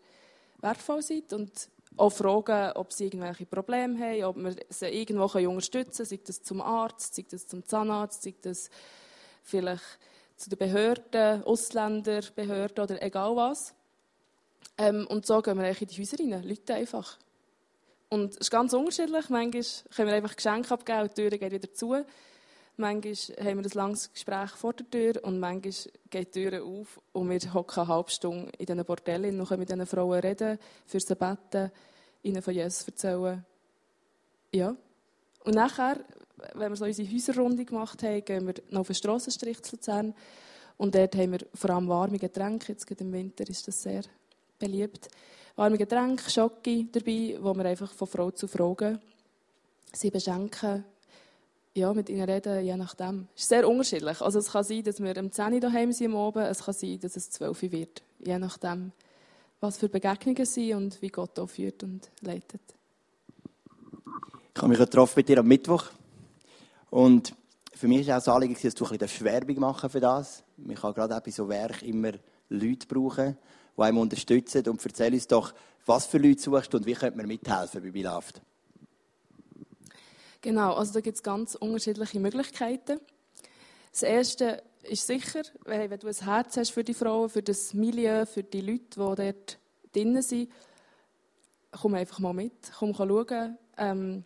wertvoll 0.59 1.01
seid 1.01 1.31
und 1.33 1.69
auch 1.95 2.09
fragen, 2.09 2.73
ob 2.73 2.91
sie 2.91 3.05
irgendwelche 3.05 3.45
Probleme 3.45 3.99
haben, 3.99 4.23
ob 4.23 4.37
wir 4.37 4.55
sie 4.69 4.87
irgendwo 4.87 5.25
unterstützen 5.25 6.05
können, 6.05 6.09
sei 6.09 6.19
das 6.25 6.43
zum 6.43 6.61
Arzt, 6.61 7.15
sei 7.15 7.25
das 7.29 7.47
zum 7.47 7.65
Zahnarzt, 7.65 8.23
sei 8.23 8.35
das 8.41 8.69
vielleicht 9.43 9.83
zu 10.35 10.49
den 10.49 10.59
Behörden, 10.59 11.43
Ausländerbehörden 11.43 12.83
oder 12.83 13.01
egal 13.01 13.35
was. 13.35 13.73
Ähm, 14.77 15.07
und 15.07 15.25
so 15.25 15.41
gehen 15.41 15.57
wir 15.57 15.69
in 15.69 15.87
die 15.87 15.99
Häuser 15.99 16.19
rein, 16.19 16.43
Leute 16.43 16.75
einfach. 16.75 17.17
Und 18.09 18.31
es 18.31 18.37
ist 18.37 18.51
ganz 18.51 18.73
unterschiedlich. 18.73 19.29
Manchmal 19.29 19.63
können 19.95 20.07
wir 20.07 20.15
einfach 20.15 20.35
Geschenke 20.35 20.73
abgeben 20.73 21.01
und 21.01 21.17
die 21.17 21.29
Tür 21.29 21.37
geht 21.37 21.51
wieder 21.51 21.73
zu. 21.73 22.05
Manchmal 22.79 23.15
haben 23.43 23.57
wir 23.57 23.65
ein 23.65 23.71
langes 23.73 24.13
Gespräch 24.13 24.51
vor 24.51 24.73
der 24.73 24.87
Tür 24.87 25.23
und 25.23 25.39
manchmal 25.39 25.73
geht 26.11 26.35
die 26.35 26.43
Tür 26.43 26.63
auf 26.63 27.01
und 27.11 27.27
wir 27.27 27.53
hocken 27.53 27.79
eine 27.79 27.87
halbe 27.87 28.11
Stunde 28.11 28.51
in 28.59 28.67
diesen 28.67 28.85
Bordellen 28.85 29.39
und 29.39 29.47
können 29.47 29.61
mit 29.61 29.69
diesen 29.69 29.87
Frauen 29.87 30.19
reden, 30.19 30.59
für 30.85 30.99
sie 30.99 31.15
beten, 31.15 31.71
ihnen 32.21 32.41
von 32.43 32.53
Jesus 32.53 32.87
erzählen. 32.87 33.43
Ja. 34.53 34.75
Und 35.43 35.55
nachher, 35.55 36.05
wenn 36.53 36.71
wir 36.71 36.75
so 36.75 36.85
unsere 36.85 37.11
Häuserrunde 37.11 37.65
gemacht 37.65 38.03
haben, 38.03 38.23
gehen 38.23 38.45
wir 38.45 38.53
noch 38.69 38.81
auf 38.81 38.87
den 38.87 38.95
Strassenstrich 38.95 39.59
zu 39.63 39.75
Luzern. 39.75 40.13
Und 40.77 40.93
dort 40.93 41.15
haben 41.15 41.31
wir 41.31 41.39
vor 41.55 41.71
allem 41.71 41.87
warme 41.87 42.19
Getränke. 42.19 42.73
Jetzt 42.73 42.89
im 43.01 43.11
Winter 43.11 43.49
ist 43.49 43.67
das 43.67 43.81
sehr 43.81 44.03
beliebt. 44.59 45.09
Warme 45.55 45.79
Getränke, 45.79 46.29
Schocke 46.29 46.85
dabei, 46.91 47.37
wo 47.41 47.55
wir 47.55 47.65
einfach 47.65 47.91
von 47.91 48.07
Frau 48.07 48.29
zu 48.29 48.47
Frau 48.47 48.75
gehen. 48.75 48.99
Sie 49.93 50.11
beschenken, 50.11 50.85
ja, 51.77 51.93
mit 51.93 52.09
ihnen 52.09 52.27
reden, 52.27 52.65
je 52.65 52.75
nachdem. 52.75 53.27
Es 53.35 53.43
ist 53.43 53.49
sehr 53.49 53.67
unterschiedlich. 53.67 54.21
Also 54.21 54.39
es 54.39 54.51
kann 54.51 54.63
sein, 54.63 54.83
dass 54.83 55.01
wir 55.01 55.15
am 55.17 55.31
10 55.31 55.53
Uhr 55.53 55.59
daheim 55.59 55.91
sind 55.91 56.11
am 56.11 56.17
Abend, 56.17 56.47
es 56.47 56.63
kann 56.63 56.73
sein, 56.73 56.99
dass 56.99 57.15
es 57.15 57.29
12 57.29 57.63
Uhr 57.63 57.71
wird. 57.71 58.03
Je 58.19 58.39
nachdem, 58.39 58.91
was 59.59 59.77
für 59.77 59.87
Begegnungen 59.87 60.45
sind 60.45 60.73
und 60.73 61.01
wie 61.01 61.09
Gott 61.09 61.37
auch 61.39 61.49
führt 61.49 61.83
und 61.83 62.09
leitet. 62.21 62.61
Ich 64.55 64.61
habe 64.61 64.69
mich 64.69 64.79
getroffen 64.79 65.13
mit 65.17 65.29
dir 65.29 65.39
am 65.39 65.47
Mittwoch 65.47 65.85
und 66.89 67.33
für 67.73 67.87
mich 67.87 68.07
war 68.07 68.15
auch 68.15 68.23
das 68.23 68.27
Anliegen, 68.27 68.57
dass 68.59 68.73
du 68.73 68.85
ein 68.85 68.97
bisschen 68.97 69.25
Werbung 69.25 69.59
machen 69.59 69.89
für 69.89 69.99
das. 69.99 70.43
Man 70.57 70.75
kann 70.75 70.95
gerade 70.95 71.21
bei 71.23 71.31
so 71.31 71.47
Werk 71.47 71.83
immer 71.83 72.13
Leute 72.49 72.87
brauchen, 72.87 73.37
die 73.77 73.81
einem 73.81 73.99
unterstützen. 73.99 74.67
Und 74.67 74.83
erzähl 74.83 75.13
uns 75.13 75.27
doch, 75.27 75.53
was 75.85 76.07
für 76.07 76.17
Leute 76.17 76.41
suchst 76.41 76.73
und 76.73 76.87
wie 76.87 76.93
könnte 76.93 77.17
man 77.17 77.27
mithelfen 77.27 77.83
bei 77.83 77.91
Bilaft? 77.91 78.41
Genau, 80.47 80.75
also 80.75 80.93
da 80.93 81.01
gibt 81.01 81.17
es 81.17 81.23
ganz 81.23 81.55
unterschiedliche 81.55 82.21
Möglichkeiten. 82.21 83.01
Das 83.91 84.03
Erste 84.03 84.63
ist 84.83 85.05
sicher, 85.05 85.41
wenn 85.65 85.89
du 85.99 86.07
ein 86.07 86.13
Herz 86.13 86.55
hast 86.55 86.69
für 86.69 86.85
die 86.85 86.93
Frauen, 86.93 87.27
für 87.27 87.43
das 87.43 87.73
Milieu, 87.73 88.25
für 88.25 88.43
die 88.43 88.61
Leute, 88.61 88.85
die 88.91 88.95
dort 88.95 89.57
drinnen 89.91 90.21
sind, 90.21 90.49
komm 91.71 91.95
einfach 91.95 92.19
mal 92.19 92.31
mit, 92.31 92.53
komm 92.79 92.95
schauen. 92.95 93.57
Ähm, 93.77 94.23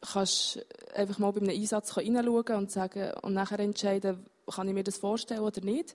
kannst 0.00 0.66
einfach 0.92 1.20
mal 1.20 1.30
bei 1.30 1.42
einem 1.42 1.50
Einsatz 1.50 1.94
hineinschauen 1.94 2.56
und 2.56 2.72
sagen 2.72 3.12
und 3.22 3.34
nachher 3.34 3.60
entscheiden, 3.60 4.26
kann 4.52 4.66
ich 4.66 4.74
mir 4.74 4.82
das 4.82 4.96
vorstellen 4.96 5.42
oder 5.42 5.60
nicht. 5.60 5.94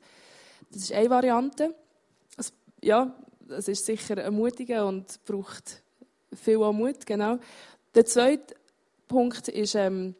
Das 0.71 0.83
ist 0.83 0.93
eine 0.93 1.09
Variante. 1.09 1.75
Also, 2.37 2.53
ja, 2.81 3.13
das 3.41 3.67
ist 3.67 3.85
sicher 3.85 4.19
ermutigend 4.19 4.83
und 4.83 5.25
braucht 5.25 5.83
viel 6.33 6.59
Mut, 6.59 7.05
genau. 7.05 7.39
Der 7.93 8.05
zweite 8.05 8.55
Punkt 9.09 9.47
ist, 9.49 9.75
ähm, 9.75 10.15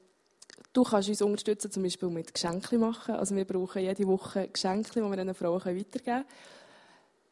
du 0.74 0.84
kannst 0.84 1.08
uns 1.08 1.22
unterstützen, 1.22 1.72
zum 1.72 1.84
Beispiel 1.84 2.10
mit 2.10 2.34
Geschenken 2.34 2.82
machen. 2.82 3.16
Also 3.16 3.36
wir 3.36 3.46
brauchen 3.46 3.82
jede 3.82 4.06
Woche 4.08 4.50
Geschenke, 4.50 4.92
die 4.96 5.02
wir 5.02 5.16
den 5.16 5.34
Frauen 5.34 5.64
weitergeben 5.64 6.04
können. 6.04 6.26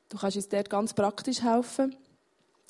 Du 0.07 0.17
kannst 0.17 0.37
uns 0.37 0.47
dort 0.47 0.69
ganz 0.69 0.93
praktisch 0.93 1.41
helfen. 1.41 1.95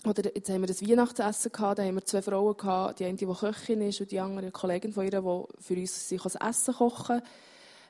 Oder 0.05 0.33
jetzt 0.33 0.49
haben 0.49 0.61
wir 0.61 0.67
das 0.67 0.81
Weihnachtsessen 0.81 1.51
gehabt, 1.51 1.79
da 1.79 1.83
haben 1.83 1.95
wir 1.95 2.05
zwei 2.05 2.21
Frauen 2.21 2.55
gehabt, 2.55 2.99
die 2.99 3.05
eine, 3.05 3.17
die 3.17 3.25
Köchin 3.25 3.81
ist 3.81 3.99
und 3.99 4.11
die 4.11 4.19
andere 4.19 4.39
eine 4.39 4.51
Kollegin 4.51 4.93
von 4.93 5.03
ihr, 5.03 5.11
die 5.11 5.61
für 5.61 5.73
uns 5.73 6.07
sich 6.07 6.21
das 6.21 6.35
Essen 6.35 6.75
kochen 6.75 7.21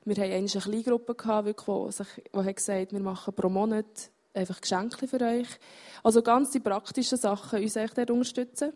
Wir 0.06 0.16
hatten 0.16 0.32
eine 0.32 0.48
Kleingruppe, 0.48 1.16
gehabt, 1.16 1.46
wirklich, 1.46 1.78
die, 1.86 1.92
sich, 1.92 2.08
die 2.34 2.40
hat 2.40 2.56
gesagt 2.56 2.94
wir 2.94 3.00
machen 3.00 3.34
pro 3.34 3.50
Monat 3.50 3.86
einfach 4.34 4.62
Geschenke 4.62 5.08
für 5.08 5.22
euch. 5.22 5.48
Also 6.02 6.22
ganz 6.22 6.52
die 6.52 6.60
praktischen 6.60 7.18
Sachen 7.18 7.62
uns 7.62 7.76
echt 7.76 7.98
unterstützen. 8.10 8.74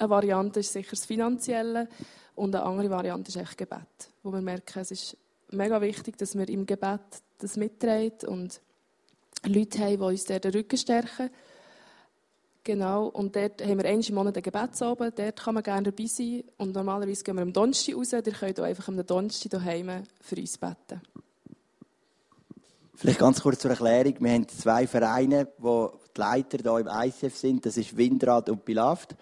Eine 0.00 0.08
Variante 0.08 0.60
ist 0.60 0.72
sicher 0.72 0.92
das 0.92 1.04
Finanzielle 1.04 1.86
und 2.34 2.54
eine 2.54 2.64
andere 2.64 2.88
Variante 2.88 3.28
ist 3.28 3.36
echt 3.36 3.58
Gebet, 3.58 4.08
wo 4.22 4.32
wir 4.32 4.40
merken, 4.40 4.78
es 4.78 4.90
ist 4.90 5.16
mega 5.50 5.78
wichtig, 5.82 6.16
dass 6.16 6.34
wir 6.38 6.48
im 6.48 6.64
Gebet 6.64 7.00
das 7.36 7.58
mittragen 7.58 8.26
und 8.26 8.62
Leute 9.44 9.78
haben, 9.78 9.98
die 9.98 10.02
uns 10.02 10.24
den 10.24 10.40
Rücken 10.40 10.78
stärken. 10.78 11.28
Genau, 12.64 13.08
und 13.08 13.36
dort 13.36 13.60
haben 13.62 13.76
wir 13.76 13.84
einmal 13.84 14.08
im 14.08 14.14
Monat 14.14 14.36
einen 14.36 14.42
Gebetsabend, 14.42 15.18
dort 15.18 15.38
kann 15.38 15.54
man 15.54 15.62
gerne 15.62 15.92
dabei 15.92 16.06
sein. 16.06 16.44
Und 16.56 16.74
normalerweise 16.74 17.22
gehen 17.22 17.36
wir 17.36 17.42
am 17.42 17.52
Donnerstag 17.52 17.94
raus, 17.94 18.12
ihr 18.14 18.22
könnt 18.22 18.58
auch 18.58 18.64
einfach 18.64 18.88
am 18.88 19.06
Donnerstag 19.06 19.50
daheim 19.50 20.04
für 20.22 20.36
uns 20.36 20.56
beten. 20.56 21.02
Vielleicht 22.94 23.18
ganz 23.18 23.42
kurz 23.42 23.58
zur 23.60 23.70
Erklärung. 23.70 24.14
Wir 24.18 24.32
haben 24.32 24.48
zwei 24.48 24.86
Vereine, 24.86 25.48
wo 25.58 25.92
die 26.16 26.20
Leiter 26.20 26.58
hier 26.58 26.78
im 26.78 26.88
ICF 26.88 27.36
sind. 27.36 27.66
Das 27.66 27.76
ist 27.76 27.94
Windrad 27.98 28.48
und 28.48 28.64
Bilaft. 28.64 29.14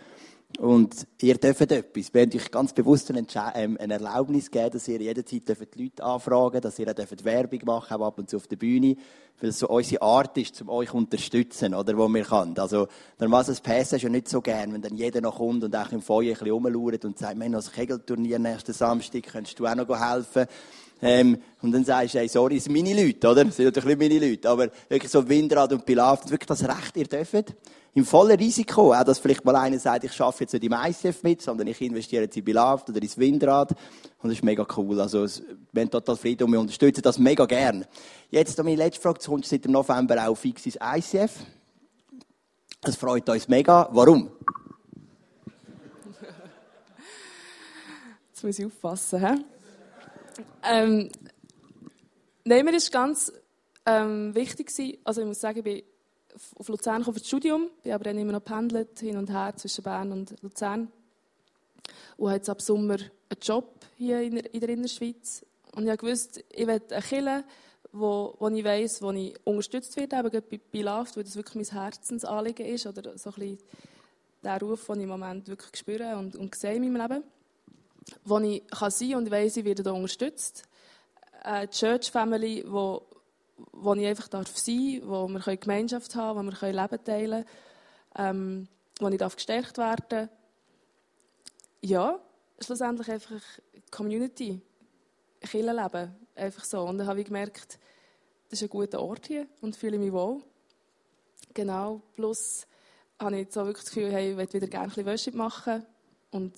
Und 0.56 1.06
ihr 1.20 1.36
dürft 1.36 1.60
etwas. 1.70 2.14
Wir 2.14 2.22
haben 2.22 2.32
euch 2.34 2.50
ganz 2.50 2.72
bewusst 2.72 3.10
eine, 3.10 3.26
ähm, 3.54 3.76
eine 3.78 3.94
Erlaubnis 3.94 4.50
geben, 4.50 4.70
dass 4.70 4.88
ihr 4.88 5.00
jederzeit 5.00 5.42
die 5.46 5.82
Leute 5.84 6.02
anfragen 6.02 6.52
dürft, 6.52 6.64
dass 6.64 6.78
ihr 6.78 6.88
auch 6.88 7.24
Werbung 7.24 7.60
machen 7.64 7.96
auch 8.00 8.06
ab 8.06 8.18
und 8.18 8.30
zu 8.30 8.38
auf 8.38 8.46
der 8.46 8.56
Bühne, 8.56 8.96
weil 9.40 9.50
es 9.50 9.58
so 9.58 9.68
unsere 9.68 10.02
Art 10.02 10.36
ist, 10.38 10.60
um 10.62 10.70
euch 10.70 10.88
zu 10.88 10.96
unterstützen, 10.96 11.74
oder, 11.74 11.96
wo 11.96 12.08
wir 12.08 12.24
können. 12.24 12.58
Also, 12.58 12.88
normalerweise 13.20 13.52
das 13.52 13.60
PS 13.60 14.02
ja 14.02 14.08
nicht 14.08 14.28
so 14.28 14.40
gern, 14.40 14.72
wenn 14.72 14.82
dann 14.82 14.96
jeder 14.96 15.20
noch 15.20 15.36
kommt 15.36 15.62
und 15.64 15.76
auch 15.76 15.92
im 15.92 16.00
Feuer 16.00 16.32
ein 16.32 16.38
bisschen 16.38 16.50
rumschaut 16.50 17.04
und 17.04 17.18
sagt, 17.18 17.36
wir 17.36 17.44
haben 17.44 17.52
noch 17.52 17.64
ein 17.64 17.72
Kegelturnier 17.72 18.38
nächsten 18.38 18.72
Samstag, 18.72 19.24
könntest 19.24 19.60
du 19.60 19.66
auch 19.66 19.74
noch 19.74 20.00
helfen? 20.00 20.46
Ähm, 21.00 21.38
und 21.62 21.72
dann 21.72 21.84
sagst 21.84 22.14
du, 22.14 22.18
hey, 22.18 22.28
sorry, 22.28 22.56
das 22.56 22.64
sind 22.64 22.72
meine 22.72 22.94
Leute, 23.00 23.28
oder? 23.28 23.44
Das 23.44 23.56
sind 23.56 23.66
natürlich 23.66 23.96
nicht 23.96 24.10
meine 24.10 24.30
Leute. 24.30 24.48
Aber 24.48 24.68
wirklich 24.88 25.10
so 25.10 25.28
Windrad 25.28 25.72
und 25.72 25.84
Pilaft, 25.84 26.30
wirklich 26.30 26.46
das 26.46 26.64
Recht, 26.64 26.96
ihr 26.96 27.06
dürft. 27.06 27.54
Im 27.94 28.04
vollen 28.04 28.36
Risiko. 28.36 28.92
Auch, 28.92 29.04
dass 29.04 29.18
vielleicht 29.18 29.44
mal 29.44 29.56
einer 29.56 29.78
sagt, 29.78 30.04
ich 30.04 30.12
schaffe 30.12 30.44
jetzt 30.44 30.52
nicht 30.52 30.64
im 30.64 30.72
ICF 30.72 31.22
mit, 31.22 31.42
sondern 31.42 31.66
ich 31.66 31.80
investiere 31.80 32.24
jetzt 32.24 32.36
in 32.36 32.44
Pilaft 32.44 32.88
oder 32.90 33.00
ins 33.02 33.18
Windrad. 33.18 33.72
Und 34.22 34.30
das 34.30 34.38
ist 34.38 34.44
mega 34.44 34.66
cool. 34.76 35.00
Also, 35.00 35.26
wir 35.72 35.82
haben 35.82 35.90
total 35.90 36.16
Frieden 36.16 36.44
und 36.44 36.52
wir 36.52 36.60
unterstützen 36.60 37.02
das 37.02 37.18
mega 37.18 37.46
gern. 37.46 37.84
Jetzt, 38.30 38.58
meine 38.58 38.76
letzte 38.76 39.00
Frage, 39.00 39.20
du 39.20 39.30
kommst 39.30 39.48
seit 39.48 39.64
dem 39.64 39.72
November 39.72 40.28
auch 40.28 40.36
fix 40.36 40.66
ins 40.66 40.78
ICF. 40.80 41.32
Das 42.80 42.96
freut 42.96 43.28
uns 43.28 43.48
mega. 43.48 43.88
Warum? 43.92 44.30
Jetzt 48.30 48.44
muss 48.44 48.58
ich 48.58 48.66
aufpassen, 48.66 49.18
hä? 49.18 49.34
Ähm, 50.64 51.10
nein, 52.44 52.64
mir 52.64 52.74
ist 52.74 52.92
ganz 52.92 53.32
ähm, 53.86 54.34
wichtig 54.34 54.70
also 55.04 55.20
ich 55.22 55.26
muss 55.26 55.40
sagen, 55.40 55.58
ich 55.58 55.64
bin 55.64 55.82
auf 56.56 56.68
Luzern 56.68 57.04
für 57.04 57.12
das 57.12 57.26
Studium, 57.26 57.70
bin 57.82 57.92
aber 57.92 58.04
dann 58.04 58.18
immer 58.18 58.32
noch 58.32 58.44
pendelt 58.44 58.98
hin 59.00 59.16
und 59.16 59.30
her 59.30 59.54
zwischen 59.56 59.82
Bern 59.82 60.12
und 60.12 60.34
Luzern 60.42 60.92
und 62.16 62.26
habe 62.28 62.36
jetzt 62.36 62.50
ab 62.50 62.60
Sommer 62.60 62.96
einen 62.96 63.40
Job 63.40 63.84
hier 63.96 64.20
in 64.20 64.34
der, 64.34 64.52
in 64.52 64.60
der 64.60 64.68
Innerschweiz. 64.68 65.44
Und 65.74 65.88
ich 65.88 66.02
wusste, 66.02 66.44
ich 66.50 66.66
will 66.66 66.82
eine 66.90 67.02
Kirche, 67.02 67.44
wo, 67.92 68.34
wo 68.38 68.48
ich 68.48 68.64
weiss, 68.64 69.00
wo 69.00 69.10
ich 69.12 69.34
unterstützt 69.44 69.96
werde, 69.96 70.18
eben 70.18 70.30
bei, 70.50 70.60
bei 70.72 70.80
LAFT, 70.80 71.16
weil 71.16 71.24
das 71.24 71.36
wirklich 71.36 71.54
mein 71.54 71.82
Herzensanliegen 71.82 72.66
ist 72.66 72.86
oder 72.86 73.16
so 73.16 73.30
ein 73.30 73.34
bisschen 73.34 73.58
der 74.42 74.60
Ruf, 74.60 74.86
den 74.86 74.96
ich 74.96 75.02
im 75.02 75.08
Moment 75.08 75.48
wirklich 75.48 75.76
spüre 75.76 76.16
und, 76.16 76.36
und 76.36 76.54
sehe 76.54 76.74
in 76.74 76.92
meinem 76.92 77.10
Leben 77.10 77.24
wo 78.24 78.38
ich 78.38 78.66
kann 78.68 78.90
sein 78.90 79.16
und 79.16 79.26
ich 79.26 79.32
weiss, 79.32 79.56
ich 79.56 79.64
werde 79.64 79.82
da 79.82 79.92
unterstützt. 79.92 80.64
Eine 81.42 81.68
Church 81.70 82.10
Family, 82.10 82.64
wo, 82.66 83.06
wo 83.72 83.94
ich 83.94 84.06
einfach 84.06 84.28
darf 84.28 84.56
sein 84.56 85.00
darf, 85.00 85.08
wo 85.08 85.28
wir 85.28 85.56
Gemeinschaft 85.56 86.14
haben 86.14 86.38
wo 86.38 86.50
wir 86.50 86.72
Leben 86.72 87.04
teilen 87.04 87.44
können, 88.14 88.68
ähm, 88.68 88.68
wo 89.00 89.08
ich 89.08 89.18
darf 89.18 89.36
gestärkt 89.36 89.78
werden 89.78 90.28
Ja, 91.80 92.18
schlussendlich 92.60 93.10
einfach 93.10 93.40
Community, 93.90 94.60
Kirchenleben, 95.40 96.14
einfach 96.34 96.64
so. 96.64 96.82
Und 96.82 96.98
dann 96.98 97.06
habe 97.06 97.20
ich 97.20 97.26
gemerkt, 97.26 97.78
das 98.48 98.60
ist 98.60 98.62
ein 98.62 98.70
guter 98.70 99.00
Ort 99.00 99.26
hier 99.26 99.46
und 99.60 99.76
fühle 99.76 99.98
mich 99.98 100.12
wohl. 100.12 100.42
Genau, 101.54 102.02
plus 102.14 102.66
habe 103.18 103.36
ich 103.36 103.42
jetzt 103.42 103.54
so 103.54 103.64
wirklich 103.64 103.84
das 103.84 103.94
Gefühl, 103.94 104.12
hey, 104.12 104.32
ich 104.32 104.36
würde 104.36 104.52
wieder 104.52 104.66
gerne 104.66 104.84
ein 104.84 104.88
bisschen 104.90 105.06
Worship 105.06 105.34
machen 105.34 105.84
und 106.30 106.54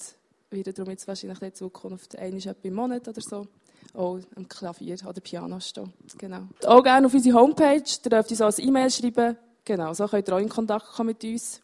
werde 0.50 0.72
darum 0.72 0.90
jetzt 0.90 1.06
wahrscheinlich 1.06 1.40
in 1.42 1.54
Zukunft 1.54 2.16
einmal 2.18 2.56
im 2.62 2.74
Monat 2.74 3.08
oder 3.08 3.20
so 3.20 3.46
auch 3.94 4.18
am 4.36 4.48
Klavier 4.48 4.96
oder 5.06 5.20
Piano 5.20 5.58
stehen. 5.60 5.92
Genau. 6.18 6.42
Auch 6.64 6.82
gerne 6.82 7.06
auf 7.06 7.14
unsere 7.14 7.38
Homepage, 7.38 7.82
da 8.02 8.10
dürft 8.10 8.30
ihr 8.30 8.36
so 8.36 8.44
ein 8.44 8.54
E-Mail 8.58 8.90
schreiben. 8.90 9.36
Genau, 9.64 9.92
so 9.94 10.06
könnt 10.06 10.28
ihr 10.28 10.34
auch 10.34 10.40
in 10.40 10.48
Kontakt 10.48 10.86
kommen 10.92 11.08
mit 11.08 11.24
uns. 11.24 11.60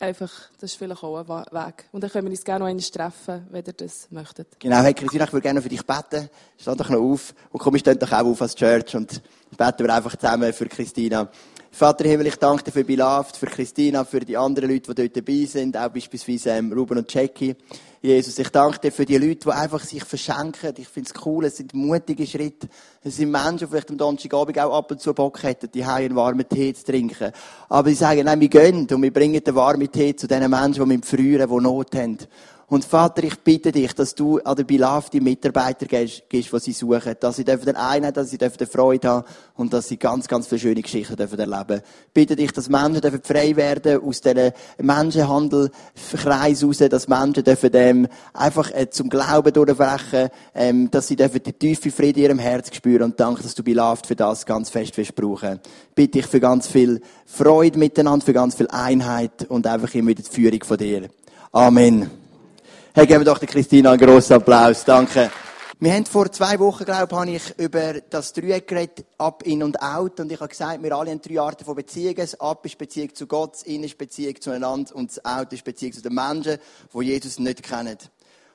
Einfach, 0.00 0.30
das 0.58 0.72
ist 0.72 0.76
vielleicht 0.76 1.02
auch 1.04 1.16
ein 1.16 1.28
Weg. 1.28 1.84
Und 1.92 2.02
dann 2.02 2.10
können 2.10 2.26
wir 2.26 2.32
uns 2.32 2.44
gerne 2.44 2.64
noch 2.64 2.68
einmal 2.68 2.82
treffen, 2.82 3.46
wenn 3.50 3.64
ihr 3.64 3.72
das 3.72 4.10
möchtet. 4.10 4.58
Genau, 4.58 4.78
hey 4.78 4.92
Christina, 4.92 5.24
ich 5.24 5.32
würde 5.32 5.42
gerne 5.42 5.62
für 5.62 5.68
dich 5.68 5.86
beten. 5.86 6.28
Steh 6.58 6.74
doch 6.74 6.90
noch 6.90 7.00
auf 7.00 7.34
und 7.52 7.60
komm, 7.60 7.76
ich 7.76 7.80
stehe 7.80 7.96
doch 7.96 8.10
auch 8.12 8.26
auf 8.26 8.42
als 8.42 8.56
Church 8.56 8.96
und 8.96 9.22
beten 9.56 9.86
wir 9.86 9.94
einfach 9.94 10.16
zusammen 10.16 10.52
für 10.52 10.66
Christina. 10.66 11.30
Vater 11.70 12.04
Himmel, 12.04 12.26
ich 12.26 12.36
danke 12.36 12.64
dir 12.64 12.72
für 12.72 12.84
Bilaft, 12.84 13.36
für 13.36 13.46
Christina, 13.46 14.04
für 14.04 14.20
die 14.20 14.36
anderen 14.36 14.70
Leute, 14.70 14.94
die 14.94 15.08
dort 15.08 15.16
dabei 15.16 15.44
sind, 15.44 15.76
auch 15.76 15.88
beispielsweise 15.88 16.50
ähm, 16.50 16.72
Ruben 16.72 16.98
und 16.98 17.12
Jackie. 17.12 17.56
Jesus, 18.06 18.38
ich 18.38 18.50
danke 18.50 18.80
dir 18.80 18.92
für 18.92 19.06
die 19.06 19.16
Leute, 19.16 19.46
die 19.46 19.50
einfach 19.50 19.80
sich 19.80 20.04
verschenken. 20.04 20.74
Ich 20.76 20.88
finde 20.88 21.08
es 21.08 21.24
cool, 21.24 21.46
es 21.46 21.56
sind 21.56 21.72
mutige 21.72 22.26
Schritte. 22.26 22.68
Es 23.02 23.16
sind 23.16 23.30
Menschen, 23.30 23.60
die 23.60 23.66
vielleicht 23.66 23.88
am 23.88 23.96
Donnerstagabend 23.96 24.58
auch 24.58 24.76
ab 24.76 24.90
und 24.90 25.00
zu 25.00 25.14
Bock 25.14 25.42
hätten, 25.42 25.70
die 25.70 25.82
einen 25.82 26.14
warmen 26.14 26.46
Tee 26.46 26.74
zu 26.74 26.84
trinken. 26.84 27.32
Aber 27.70 27.88
sie 27.88 27.94
sagen, 27.94 28.26
nein, 28.26 28.38
wir 28.40 28.48
gehen 28.48 28.86
und 28.90 29.02
wir 29.02 29.10
bringen 29.10 29.42
den 29.42 29.54
warmen 29.54 29.90
Tee 29.90 30.14
zu 30.14 30.26
den 30.26 30.50
Menschen, 30.50 30.82
die 30.82 30.96
mit 30.96 31.06
Früheren, 31.06 31.48
die 31.48 31.62
Not 31.62 31.94
haben. 31.94 32.18
Und 32.74 32.84
Vater, 32.84 33.22
ich 33.22 33.38
bitte 33.38 33.70
dich, 33.70 33.92
dass 33.92 34.16
du 34.16 34.40
an 34.40 34.56
der 34.56 34.64
Bilaf 34.64 35.08
die 35.08 35.20
Mitarbeiter 35.20 35.86
gibst, 35.86 36.24
die 36.32 36.42
sie 36.42 36.72
suchen. 36.72 37.14
Dass 37.20 37.36
sie 37.36 37.44
dürfen 37.44 37.76
Einheit, 37.76 38.16
dass 38.16 38.30
sie 38.30 38.36
dürfen 38.36 38.66
Freude 38.66 39.08
haben 39.08 39.26
und 39.54 39.72
dass 39.72 39.86
sie 39.86 39.96
ganz, 39.96 40.26
ganz 40.26 40.48
viele 40.48 40.58
schöne 40.58 40.82
Geschichten 40.82 41.14
dürfen 41.14 41.38
erleben. 41.38 41.82
Ich 42.08 42.12
bitte 42.12 42.34
dich, 42.34 42.50
dass 42.50 42.68
Menschen 42.68 43.00
dürfen 43.00 43.22
frei 43.22 43.54
werden 43.54 44.02
aus 44.02 44.20
diesen 44.20 44.50
Menschenhandelkreis 44.82 46.64
raus, 46.64 46.78
dass 46.78 47.06
Menschen 47.06 47.44
dürfen 47.44 47.70
ähm, 47.74 48.08
einfach 48.32 48.72
äh, 48.72 48.90
zum 48.90 49.08
Glauben 49.08 49.52
durchbrechen, 49.52 50.30
ähm, 50.52 50.90
dass 50.90 51.06
sie 51.06 51.14
dürfen 51.14 51.44
die 51.44 51.52
tiefe 51.52 51.92
Friede 51.92 52.22
in 52.22 52.26
ihrem 52.26 52.38
Herz 52.40 52.74
spüren 52.74 53.04
und 53.04 53.20
danke, 53.20 53.44
dass 53.44 53.54
du 53.54 53.62
Bilaf 53.62 54.02
für 54.04 54.16
das 54.16 54.44
ganz 54.44 54.68
fest 54.68 54.96
wirst 54.96 55.14
brauchen. 55.14 55.60
Bitte 55.94 56.18
ich 56.18 56.26
für 56.26 56.40
ganz 56.40 56.66
viel 56.66 57.00
Freude 57.24 57.78
miteinander, 57.78 58.26
für 58.26 58.32
ganz 58.32 58.56
viel 58.56 58.66
Einheit 58.66 59.48
und 59.48 59.64
einfach 59.64 59.94
immer 59.94 60.08
wieder 60.08 60.24
die 60.24 60.34
Führung 60.34 60.64
von 60.64 60.76
dir. 60.76 61.08
Amen. 61.52 62.23
Hey, 62.96 63.08
geben 63.08 63.22
wir 63.22 63.24
doch 63.24 63.40
der 63.40 63.48
Christina 63.48 63.90
einen 63.90 64.00
grossen 64.00 64.34
Applaus. 64.34 64.84
Danke. 64.84 65.28
Wir 65.80 65.92
haben 65.94 66.06
vor 66.06 66.30
zwei 66.30 66.56
Wochen, 66.60 66.84
glaube 66.84 67.28
ich, 67.28 67.34
ich 67.34 67.58
über 67.58 67.94
das 67.94 68.32
Dreieck 68.32 68.68
geredet, 68.68 69.04
Up, 69.18 69.42
In 69.42 69.64
und 69.64 69.82
Out. 69.82 70.20
Und 70.20 70.30
ich 70.30 70.38
habe 70.38 70.48
gesagt, 70.48 70.80
wir 70.80 70.94
alle 70.94 71.10
haben 71.10 71.20
drei 71.20 71.40
Arten 71.40 71.64
von 71.64 71.74
Beziehungen. 71.74 72.14
Das 72.14 72.38
Up 72.38 72.64
ist 72.64 72.78
Beziehung 72.78 73.12
zu 73.12 73.26
Gott, 73.26 73.54
das 73.54 73.62
In 73.64 73.82
ist 73.82 73.98
Beziehung 73.98 74.40
zueinander 74.40 74.94
und 74.94 75.10
das 75.10 75.24
Out 75.24 75.52
ist 75.52 75.64
Beziehung 75.64 75.92
zu 75.92 76.02
den 76.02 76.14
Menschen, 76.14 76.58
die 76.94 77.04
Jesus 77.04 77.40
nicht 77.40 77.64
kennen. 77.64 77.98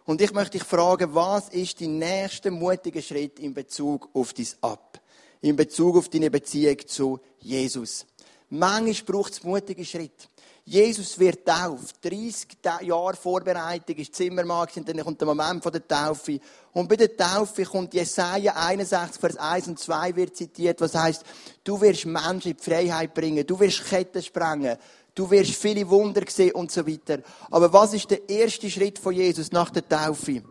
Und 0.05 0.21
ich 0.21 0.31
möchte 0.31 0.57
dich 0.57 0.65
fragen, 0.65 1.13
was 1.13 1.49
ist 1.49 1.81
dein 1.81 1.97
nächster 1.97 2.49
mutiger 2.49 3.01
Schritt 3.01 3.39
in 3.39 3.53
Bezug 3.53 4.07
auf 4.13 4.31
dein 4.31 4.47
Up? 4.61 5.01
In 5.41 5.57
Bezug 5.57 5.97
auf 5.97 6.07
deine 6.07 6.31
Beziehung 6.31 6.77
zu 6.87 7.19
Jesus? 7.39 8.05
Manchmal 8.49 9.05
braucht 9.05 9.33
es 9.33 9.43
mutige 9.43 9.83
Schritte. 9.83 10.27
Jesus 10.69 11.17
wird 11.17 11.47
tauft. 11.47 11.95
30 12.03 12.47
Jahre 12.81 13.15
Vorbereitung 13.15 13.95
ist 13.95 14.13
Zimmermann 14.13 14.67
und 14.75 14.87
dann 14.87 14.99
kommt 14.99 15.19
der 15.19 15.27
Moment 15.27 15.65
der 15.65 15.87
Taufe. 15.87 16.39
Und 16.73 16.87
bei 16.87 16.95
der 16.95 17.17
Taufe 17.17 17.63
kommt 17.63 17.95
Jesaja 17.95 18.53
61, 18.53 19.19
Vers 19.19 19.37
1 19.37 19.67
und 19.69 19.79
2 19.79 20.15
wird 20.15 20.35
zitiert, 20.35 20.79
was 20.79 20.93
heißt, 20.93 21.23
du 21.63 21.81
wirst 21.81 22.05
Menschen 22.05 22.51
in 22.51 22.57
die 22.57 22.63
Freiheit 22.63 23.15
bringen, 23.15 23.47
du 23.47 23.59
wirst 23.59 23.83
Ketten 23.83 24.21
sprengen, 24.21 24.77
du 25.15 25.31
wirst 25.31 25.55
viele 25.55 25.89
Wunder 25.89 26.21
sehen 26.27 26.51
und 26.51 26.71
so 26.71 26.85
weiter. 26.85 27.23
Aber 27.49 27.73
was 27.73 27.95
ist 27.95 28.11
der 28.11 28.29
erste 28.29 28.69
Schritt 28.69 28.99
von 28.99 29.15
Jesus 29.15 29.51
nach 29.51 29.71
der 29.71 29.89
Taufe? 29.89 30.43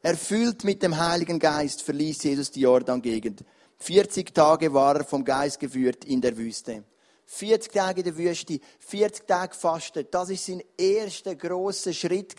Erfüllt 0.00 0.62
mit 0.62 0.80
dem 0.80 0.96
Heiligen 0.96 1.40
Geist 1.40 1.82
verließ 1.82 2.22
Jesus 2.22 2.52
die 2.52 2.60
Jordan-Gegend. 2.60 3.44
40 3.78 4.32
Tage 4.32 4.72
war 4.72 4.94
er 4.94 5.04
vom 5.04 5.24
Geist 5.24 5.58
geführt 5.58 6.04
in 6.04 6.20
der 6.20 6.36
Wüste. 6.36 6.84
40 7.32 7.72
Tage 7.72 8.00
in 8.00 8.04
der 8.04 8.16
Wüste, 8.16 8.58
40 8.80 9.26
Tage 9.26 9.54
fastet. 9.54 10.12
Das 10.12 10.30
war 10.30 10.36
sein 10.36 10.62
erster 10.76 11.36
grosser 11.36 11.92
Schritt, 11.92 12.34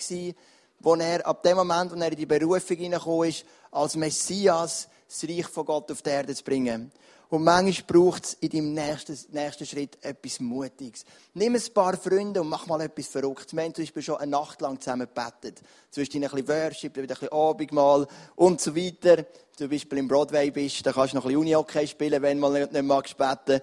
wo 0.80 0.95
er, 0.95 1.25
ab 1.25 1.41
dem 1.43 1.58
Moment, 1.58 1.91
wo 1.91 1.95
er 1.95 2.12
in 2.12 2.17
die 2.17 2.25
Berufung 2.25 2.75
hineingekommen 2.75 3.30
ist, 3.30 3.45
als 3.71 3.95
Messias 3.95 4.89
das 5.08 5.30
Reich 5.30 5.47
von 5.47 5.65
Gott 5.65 5.89
auf 5.91 6.01
die 6.01 6.10
Erde 6.10 6.36
zu 6.36 6.43
bringen. 6.43 6.91
Und 7.30 7.45
manchmal 7.45 7.88
braucht 7.88 8.25
es 8.25 8.34
in 8.41 8.49
deinem 8.49 8.73
nächsten, 8.73 9.17
nächsten 9.32 9.65
Schritt 9.65 9.97
etwas 10.01 10.41
Mutiges. 10.41 11.06
Nimm 11.34 11.56
ein 11.56 11.73
paar 11.73 11.95
Freunde 11.95 12.41
und 12.41 12.49
mach 12.49 12.67
mal 12.67 12.82
etwas 12.82 13.08
Verrücktes. 13.08 13.54
Wir 13.56 13.63
haben 13.63 13.73
zum 13.73 13.86
Beispiel 13.86 14.04
schon 14.04 14.17
eine 14.17 14.32
Nacht 14.32 14.60
lang 14.60 14.77
zusammen 14.82 15.08
gebetet. 15.08 15.62
Zwischendurch 15.89 16.34
ein 16.34 16.43
bisschen 16.43 16.63
Worship, 16.63 16.97
wieder 16.97 17.04
ein 17.04 17.08
bisschen 17.08 17.32
Abendmahl 17.32 18.08
und 18.36 18.60
so 18.60 18.75
weiter. 18.75 19.25
Zum 19.56 19.69
Beispiel 19.69 19.99
im 19.99 20.10
Broadway 20.10 20.51
bist, 20.51 20.86
dann 20.86 20.93
kannst 20.93 21.13
du 21.13 21.17
noch 21.17 21.23
ein 21.23 21.30
bisschen 21.30 21.39
Uni-Hockey 21.39 21.88
spielen, 21.88 22.21
wenn 22.21 22.38
du 22.38 22.41
mal 22.41 22.60
nicht, 22.60 22.73
nicht 22.73 22.84
magst 22.84 23.15
beten 23.15 23.62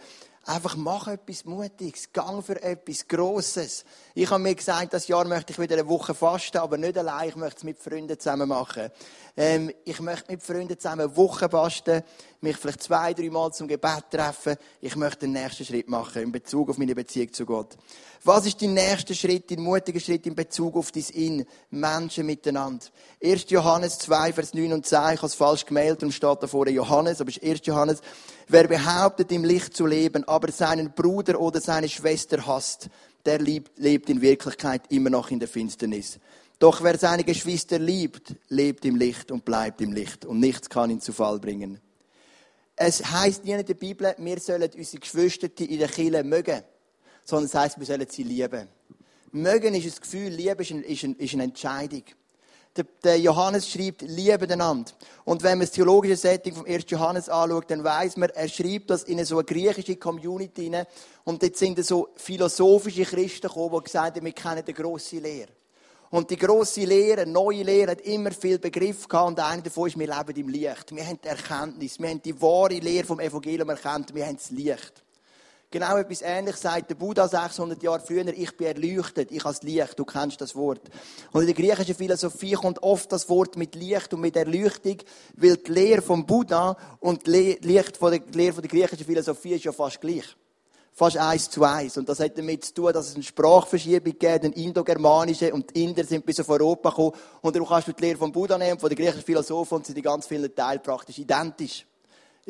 Einfach 0.49 0.77
mach 0.77 1.09
etwas 1.09 1.45
Mutiges. 1.45 2.11
Gang 2.11 2.43
für 2.43 2.63
etwas 2.63 3.07
Grosses. 3.07 3.85
Ich 4.15 4.31
habe 4.31 4.43
mir 4.43 4.55
gesagt, 4.55 4.95
das 4.95 5.07
Jahr 5.07 5.27
möchte 5.27 5.53
ich 5.53 5.59
wieder 5.59 5.75
eine 5.75 5.87
Woche 5.87 6.15
fasten, 6.15 6.57
aber 6.57 6.79
nicht 6.79 6.97
allein. 6.97 7.29
Ich 7.29 7.37
möchte 7.37 7.59
es 7.59 7.65
mit 7.65 7.79
Freunden 7.79 8.19
zusammen 8.19 8.49
machen. 8.49 8.89
Ähm, 9.37 9.71
ich 9.85 10.01
möchte 10.01 10.33
mit 10.33 10.43
Freunden 10.43 10.79
zusammen 10.79 11.03
eine 11.03 11.17
Woche 11.19 11.51
fasten, 11.51 12.03
mich 12.41 12.57
vielleicht 12.57 12.83
zwei, 12.83 13.13
drei 13.13 13.29
Mal 13.29 13.53
zum 13.53 13.69
Gebet 13.69 14.05
treffen. 14.11 14.57
Ich 14.81 14.97
möchte 14.97 15.27
den 15.27 15.33
nächsten 15.33 15.67
Schritt 15.67 15.91
machen 15.91 16.23
in 16.23 16.33
Bezug 16.33 16.71
auf 16.71 16.79
meine 16.79 16.95
Beziehung 16.95 17.31
zu 17.31 17.45
Gott. 17.45 17.77
Was 18.25 18.47
ist 18.47 18.63
dein 18.63 18.73
nächster 18.73 19.15
Schritt, 19.15 19.51
dein 19.51 19.61
mutiger 19.61 20.01
Schritt 20.01 20.27
in 20.27 20.35
Bezug 20.35 20.77
auf 20.77 20.91
dein 20.91 21.05
In? 21.13 21.47
Menschen 21.71 22.25
miteinander. 22.25 22.87
1. 23.23 23.51
Johannes 23.51 23.99
2, 23.99 24.33
Vers 24.33 24.55
9 24.55 24.73
und 24.73 24.87
10. 24.87 24.99
Ich 25.13 25.19
habe 25.19 25.27
es 25.27 25.35
falsch 25.35 25.67
gemeldet 25.67 26.03
und 26.05 26.13
steht 26.13 26.43
da 26.43 26.47
vorne 26.47 26.71
Johannes, 26.71 27.21
aber 27.21 27.29
es 27.29 27.37
ist 27.37 27.45
1. 27.45 27.61
Johannes. 27.65 28.01
Wer 28.49 28.67
behauptet, 28.67 29.31
im 29.31 29.45
Licht 29.45 29.77
zu 29.77 29.87
leben, 29.87 30.27
aber 30.27 30.51
seinen 30.51 30.93
Bruder 30.93 31.39
oder 31.41 31.61
seine 31.61 31.89
Schwester 31.89 32.47
hasst, 32.47 32.89
der 33.27 33.41
lebt 33.41 34.09
in 34.11 34.21
Wirklichkeit 34.21 34.83
immer 34.89 35.11
noch 35.11 35.31
in 35.31 35.39
der 35.39 35.49
Finsternis. 35.49 36.19
Doch 36.59 36.83
wer 36.83 36.99
seine 36.99 37.25
Geschwister 37.25 37.79
liebt, 37.79 38.35
lebt 38.49 38.85
im 38.85 38.97
Licht 38.97 39.31
und 39.31 39.45
bleibt 39.45 39.81
im 39.81 39.93
Licht. 39.93 40.25
Und 40.25 40.41
nichts 40.41 40.69
kann 40.69 40.91
ihn 40.91 41.01
zu 41.01 41.13
Fall 41.13 41.39
bringen. 41.39 41.81
Es 42.75 43.05
heißt 43.05 43.45
nie 43.45 43.53
in 43.53 43.65
der 43.65 43.75
Bibel, 43.75 44.15
wir 44.17 44.41
sollen 44.41 44.71
unsere 44.77 45.01
Geschwister 45.01 45.49
in 45.59 45.79
der 45.79 45.89
Kirche 45.89 46.25
mögen 46.25 46.63
sondern 47.29 47.45
es 47.45 47.55
heisst, 47.55 47.79
wir 47.79 47.85
sollen 47.85 48.07
sie 48.09 48.23
lieben. 48.23 48.69
Mögen 49.33 49.75
ist 49.75 49.85
ein 49.85 50.01
Gefühl, 50.01 50.29
Liebe 50.31 50.63
ist, 50.63 50.71
ein, 50.71 50.83
ist, 50.83 51.05
ein, 51.05 51.15
ist 51.17 51.35
eine 51.35 51.43
Entscheidung. 51.43 52.05
Der, 53.03 53.19
Johannes 53.19 53.69
schreibt, 53.69 54.03
liebe 54.03 54.49
einander. 54.49 54.93
Und 55.25 55.43
wenn 55.43 55.59
man 55.59 55.67
das 55.67 55.73
theologische 55.73 56.17
Setting 56.17 56.55
vom 56.55 56.65
1. 56.65 56.85
Johannes 56.89 57.29
anschaut, 57.29 57.71
dann 57.71 57.83
weiß 57.83 58.17
man, 58.17 58.31
er 58.31 58.49
schreibt 58.49 58.91
das 58.91 59.03
in 59.03 59.25
so 59.25 59.37
eine 59.37 59.45
griechische 59.45 59.97
Community 59.97 60.65
hinein. 60.65 60.87
Und 61.25 61.43
dort 61.43 61.57
sind 61.57 61.85
so 61.85 62.09
philosophische 62.15 63.05
Christen 63.05 63.49
gekommen, 63.49 63.77
die 63.79 63.85
gesagt 63.85 64.17
haben, 64.17 64.25
wir 64.25 64.33
kennen 64.33 64.65
die 64.65 64.75
grosse 64.75 65.19
Lehre. 65.19 65.49
Und 66.11 66.31
die 66.31 66.37
grosse 66.37 66.85
Lehre, 66.85 67.27
neue 67.27 67.63
Lehre, 67.63 67.91
hat 67.91 68.01
immer 68.03 68.31
viel 68.31 68.59
Begriff 68.59 69.09
gehabt. 69.09 69.29
Und 69.29 69.41
einer 69.41 69.63
davon 69.63 69.89
ist, 69.89 69.99
wir 69.99 70.07
leben 70.07 70.41
im 70.41 70.49
Licht. 70.49 70.95
Wir 70.95 71.07
haben 71.07 71.19
die 71.23 71.29
Erkenntnis. 71.29 71.99
Wir 71.99 72.09
haben 72.09 72.23
die 72.23 72.41
wahre 72.41 72.79
Lehre 72.79 73.07
vom 73.07 73.21
Evangelium 73.21 73.69
erkannt. 73.69 74.15
Wir 74.15 74.25
haben 74.27 74.37
das 74.37 74.51
Licht. 74.51 75.05
Genau 75.71 75.99
etwas 75.99 76.23
Ähnliches 76.23 76.63
sagt 76.63 76.89
der 76.89 76.95
Buddha 76.95 77.29
600 77.29 77.83
Jahre 77.83 78.01
früher. 78.01 78.27
Ich 78.29 78.57
bin 78.57 78.69
erleuchtet, 78.69 79.31
ich 79.31 79.45
habe 79.45 79.55
Licht. 79.61 79.99
Du 79.99 80.07
kennst 80.07 80.41
das 80.41 80.57
Wort. 80.57 80.81
Und 81.31 81.43
in 81.43 81.47
der 81.47 81.55
griechischen 81.55 81.95
Philosophie 81.95 82.55
kommt 82.55 82.83
oft 82.83 83.13
das 83.13 83.29
Wort 83.29 83.55
mit 83.59 83.75
Licht 83.75 84.15
und 84.15 84.23
mit 84.23 84.35
Erleuchtung, 84.35 84.97
weil 85.37 85.59
die 85.59 85.71
Lehre 85.71 86.01
vom 86.01 86.25
Buddha 86.25 86.75
und 87.01 87.27
die 87.27 87.59
Lehre 87.61 87.93
von 87.99 88.13
der, 88.13 88.23
Lehre 88.33 88.55
von 88.55 88.63
der 88.63 88.71
griechischen 88.71 89.05
Philosophie 89.05 89.57
ist 89.57 89.65
ja 89.65 89.73
fast 89.73 90.01
gleich. 90.01 90.25
Fast 90.91 91.19
eins 91.19 91.51
zu 91.51 91.63
eins. 91.63 91.99
Und 91.99 92.09
das 92.09 92.19
hat 92.21 92.39
damit 92.39 92.65
zu 92.65 92.73
tun, 92.73 92.93
dass 92.95 93.11
es 93.11 93.15
eine 93.15 93.25
Sprachverschiebung 93.25 94.19
gibt, 94.19 94.25
eine 94.25 94.55
indogermanische, 94.55 95.53
und 95.53 95.77
die 95.77 95.85
Inder 95.85 96.05
sind 96.05 96.25
bis 96.25 96.41
auf 96.41 96.49
Europa 96.49 96.89
gekommen. 96.89 97.13
Und 97.43 97.55
darum 97.55 97.69
kannst 97.69 97.89
du 97.89 97.93
die 97.93 98.05
Lehre 98.05 98.17
vom 98.17 98.33
Buddha 98.33 98.57
nehmen, 98.57 98.81
von 98.81 98.89
der 98.89 98.97
griechischen 98.97 99.23
Philosophen, 99.23 99.75
und 99.75 99.87
sind 99.87 99.99
in 99.99 100.03
ganz 100.03 100.27
vielen 100.27 100.55
Teilen 100.55 100.83
praktisch 100.83 101.19
identisch 101.19 101.85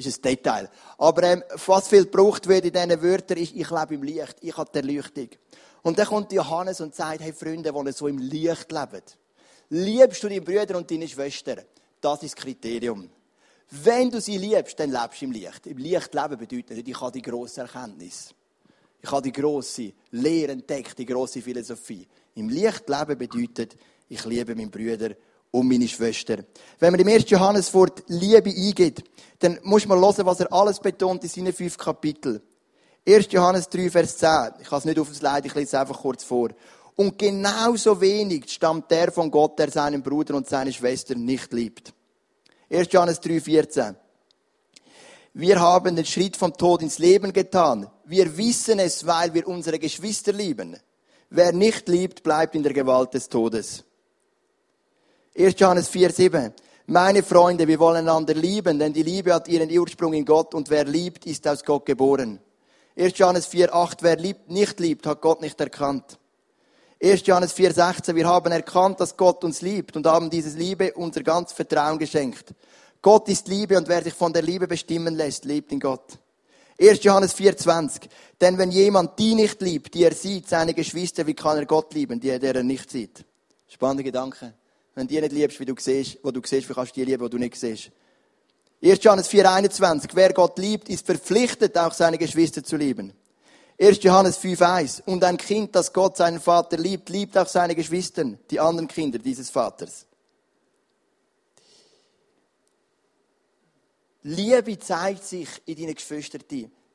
ist 0.06 0.18
ein 0.18 0.22
Detail. 0.22 0.70
Aber 0.98 1.22
ähm, 1.24 1.42
was 1.66 1.88
viel 1.88 2.04
gebraucht 2.04 2.46
wird 2.46 2.64
in 2.64 2.72
diesen 2.72 3.02
Wörtern 3.02 3.38
ist, 3.38 3.54
ich 3.54 3.70
lebe 3.70 3.94
im 3.94 4.02
Licht, 4.02 4.36
ich 4.40 4.56
habe 4.56 4.70
die 4.72 4.78
Erleuchtung. 4.78 5.28
Und 5.82 5.98
dann 5.98 6.06
kommt 6.06 6.32
Johannes 6.32 6.80
und 6.80 6.94
sagt, 6.94 7.20
hey 7.20 7.32
Freunde, 7.32 7.72
die 7.72 7.92
so 7.92 8.08
im 8.08 8.18
Licht 8.18 8.70
leben, 8.70 9.02
liebst 9.70 10.22
du 10.22 10.28
deine 10.28 10.40
Brüder 10.40 10.76
und 10.76 10.90
deine 10.90 11.08
Schwestern? 11.08 11.60
Das 12.00 12.22
ist 12.22 12.36
das 12.36 12.42
Kriterium. 12.42 13.10
Wenn 13.70 14.10
du 14.10 14.20
sie 14.20 14.38
liebst, 14.38 14.78
dann 14.80 14.90
lebst 14.90 15.20
du 15.20 15.26
im 15.26 15.32
Licht. 15.32 15.66
Im 15.66 15.76
Licht 15.78 16.14
leben 16.14 16.38
bedeutet 16.38 16.70
nicht, 16.70 16.88
ich 16.88 17.00
habe 17.00 17.12
die 17.12 17.22
grosse 17.22 17.60
Erkenntnis. 17.62 18.34
Ich 19.00 19.10
habe 19.10 19.22
die 19.22 19.32
grosse 19.32 19.92
Lehre 20.10 20.52
entdeckt, 20.52 20.98
die 20.98 21.04
grosse 21.04 21.42
Philosophie. 21.42 22.06
Im 22.34 22.48
Licht 22.48 22.88
leben 22.88 23.18
bedeutet, 23.18 23.76
ich 24.08 24.24
liebe 24.24 24.54
meine 24.54 24.70
Brüder 24.70 25.10
und 25.50 25.68
meine 25.68 25.88
Schwester. 25.88 26.38
Wenn 26.78 26.92
man 26.92 27.00
im 27.00 27.08
1. 27.08 27.28
Johannes 27.30 27.72
Wort 27.74 28.02
Liebe 28.08 28.50
eingeht, 28.50 29.02
dann 29.38 29.58
muss 29.62 29.86
man 29.86 29.98
hören, 29.98 30.26
was 30.26 30.40
er 30.40 30.52
alles 30.52 30.80
betont 30.80 31.22
in 31.22 31.28
seinen 31.28 31.52
fünf 31.52 31.76
Kapiteln. 31.76 32.40
1. 33.06 33.28
Johannes 33.30 33.68
3, 33.68 33.90
Vers 33.90 34.18
10. 34.18 34.28
Ich 34.60 34.68
kann 34.68 34.78
es 34.78 34.84
nicht 34.84 34.98
auf 34.98 35.08
das 35.08 35.22
Leid, 35.22 35.46
ich 35.46 35.54
lese 35.54 35.68
es 35.68 35.74
einfach 35.74 36.00
kurz 36.00 36.24
vor. 36.24 36.50
Und 36.96 37.18
genauso 37.18 38.00
wenig 38.00 38.50
stammt 38.50 38.90
der 38.90 39.12
von 39.12 39.30
Gott, 39.30 39.58
der 39.58 39.70
seinen 39.70 40.02
Bruder 40.02 40.34
und 40.34 40.48
seine 40.48 40.72
Schwester 40.72 41.14
nicht 41.14 41.52
liebt. 41.52 41.94
1. 42.70 42.88
Johannes 42.90 43.20
3, 43.20 43.40
14. 43.40 43.96
Wir 45.34 45.60
haben 45.60 45.94
den 45.94 46.04
Schritt 46.04 46.36
vom 46.36 46.52
Tod 46.52 46.82
ins 46.82 46.98
Leben 46.98 47.32
getan. 47.32 47.88
Wir 48.04 48.36
wissen 48.36 48.78
es, 48.80 49.06
weil 49.06 49.32
wir 49.32 49.46
unsere 49.46 49.78
Geschwister 49.78 50.32
lieben. 50.32 50.76
Wer 51.30 51.52
nicht 51.52 51.88
liebt, 51.88 52.22
bleibt 52.22 52.54
in 52.54 52.62
der 52.62 52.72
Gewalt 52.72 53.14
des 53.14 53.28
Todes. 53.28 53.84
1. 55.38 55.54
Johannes 55.56 55.88
4, 55.88 56.10
7. 56.10 56.52
Meine 56.86 57.22
Freunde, 57.22 57.68
wir 57.68 57.78
wollen 57.78 57.98
einander 57.98 58.34
lieben, 58.34 58.76
denn 58.80 58.92
die 58.92 59.04
Liebe 59.04 59.32
hat 59.32 59.46
ihren 59.46 59.70
Ursprung 59.70 60.12
in 60.12 60.24
Gott 60.24 60.52
und 60.52 60.68
wer 60.68 60.84
liebt, 60.84 61.26
ist 61.26 61.46
aus 61.46 61.62
Gott 61.62 61.86
geboren. 61.86 62.40
1. 62.96 63.16
Johannes 63.16 63.46
4, 63.46 63.72
8. 63.72 64.02
Wer 64.02 64.16
liebt, 64.16 64.50
nicht 64.50 64.80
liebt, 64.80 65.06
hat 65.06 65.20
Gott 65.20 65.40
nicht 65.40 65.60
erkannt. 65.60 66.18
1. 67.00 67.24
Johannes 67.24 67.52
4, 67.52 67.72
16. 67.72 68.16
Wir 68.16 68.26
haben 68.26 68.50
erkannt, 68.50 68.98
dass 68.98 69.16
Gott 69.16 69.44
uns 69.44 69.62
liebt 69.62 69.96
und 69.96 70.08
haben 70.08 70.28
dieses 70.28 70.56
Liebe 70.56 70.92
unser 70.94 71.22
ganz 71.22 71.52
Vertrauen 71.52 72.00
geschenkt. 72.00 72.52
Gott 73.00 73.28
ist 73.28 73.46
Liebe 73.46 73.78
und 73.78 73.86
wer 73.86 74.02
sich 74.02 74.14
von 74.14 74.32
der 74.32 74.42
Liebe 74.42 74.66
bestimmen 74.66 75.14
lässt, 75.14 75.44
lebt 75.44 75.70
in 75.70 75.78
Gott. 75.78 76.18
1. 76.80 77.04
Johannes 77.04 77.32
4, 77.34 77.56
20. 77.56 78.10
Denn 78.40 78.58
wenn 78.58 78.72
jemand 78.72 79.16
die 79.20 79.36
nicht 79.36 79.62
liebt, 79.62 79.94
die 79.94 80.02
er 80.02 80.14
sieht, 80.14 80.48
seine 80.48 80.74
Geschwister, 80.74 81.28
wie 81.28 81.34
kann 81.34 81.58
er 81.58 81.66
Gott 81.66 81.94
lieben, 81.94 82.18
die 82.18 82.30
er, 82.30 82.40
der 82.40 82.56
er 82.56 82.64
nicht 82.64 82.90
sieht? 82.90 83.24
Spannende 83.68 84.02
Gedanke. 84.02 84.54
Wenn 84.98 85.06
du 85.06 85.14
die 85.14 85.20
nicht 85.20 85.32
liebst, 85.32 85.60
wie 85.60 85.64
du 85.64 85.74
siehst, 85.78 86.18
wo 86.24 86.32
du 86.32 86.40
siehst, 86.44 86.68
wie 86.68 86.74
kannst 86.74 86.96
du 86.96 87.00
die 87.00 87.04
lieben, 87.04 87.22
wo 87.22 87.28
du 87.28 87.38
nicht 87.38 87.54
siehst? 87.54 87.92
1. 88.82 89.04
Johannes 89.04 89.30
4,21. 89.30 90.10
Wer 90.12 90.32
Gott 90.32 90.58
liebt, 90.58 90.88
ist 90.88 91.06
verpflichtet, 91.06 91.78
auch 91.78 91.92
seine 91.92 92.18
Geschwister 92.18 92.64
zu 92.64 92.76
lieben. 92.76 93.12
1. 93.80 94.02
Johannes 94.02 94.40
5,1. 94.40 95.02
Und 95.04 95.22
ein 95.22 95.36
Kind, 95.36 95.76
das 95.76 95.92
Gott 95.92 96.16
seinen 96.16 96.40
Vater 96.40 96.76
liebt, 96.76 97.10
liebt 97.10 97.38
auch 97.38 97.46
seine 97.46 97.76
Geschwister, 97.76 98.24
die 98.24 98.58
anderen 98.58 98.88
Kinder 98.88 99.20
dieses 99.20 99.50
Vaters. 99.50 100.04
Liebe 104.24 104.80
zeigt 104.80 105.22
sich 105.22 105.48
in 105.66 105.76
deinen 105.76 105.94
Geschwistern. 105.94 106.42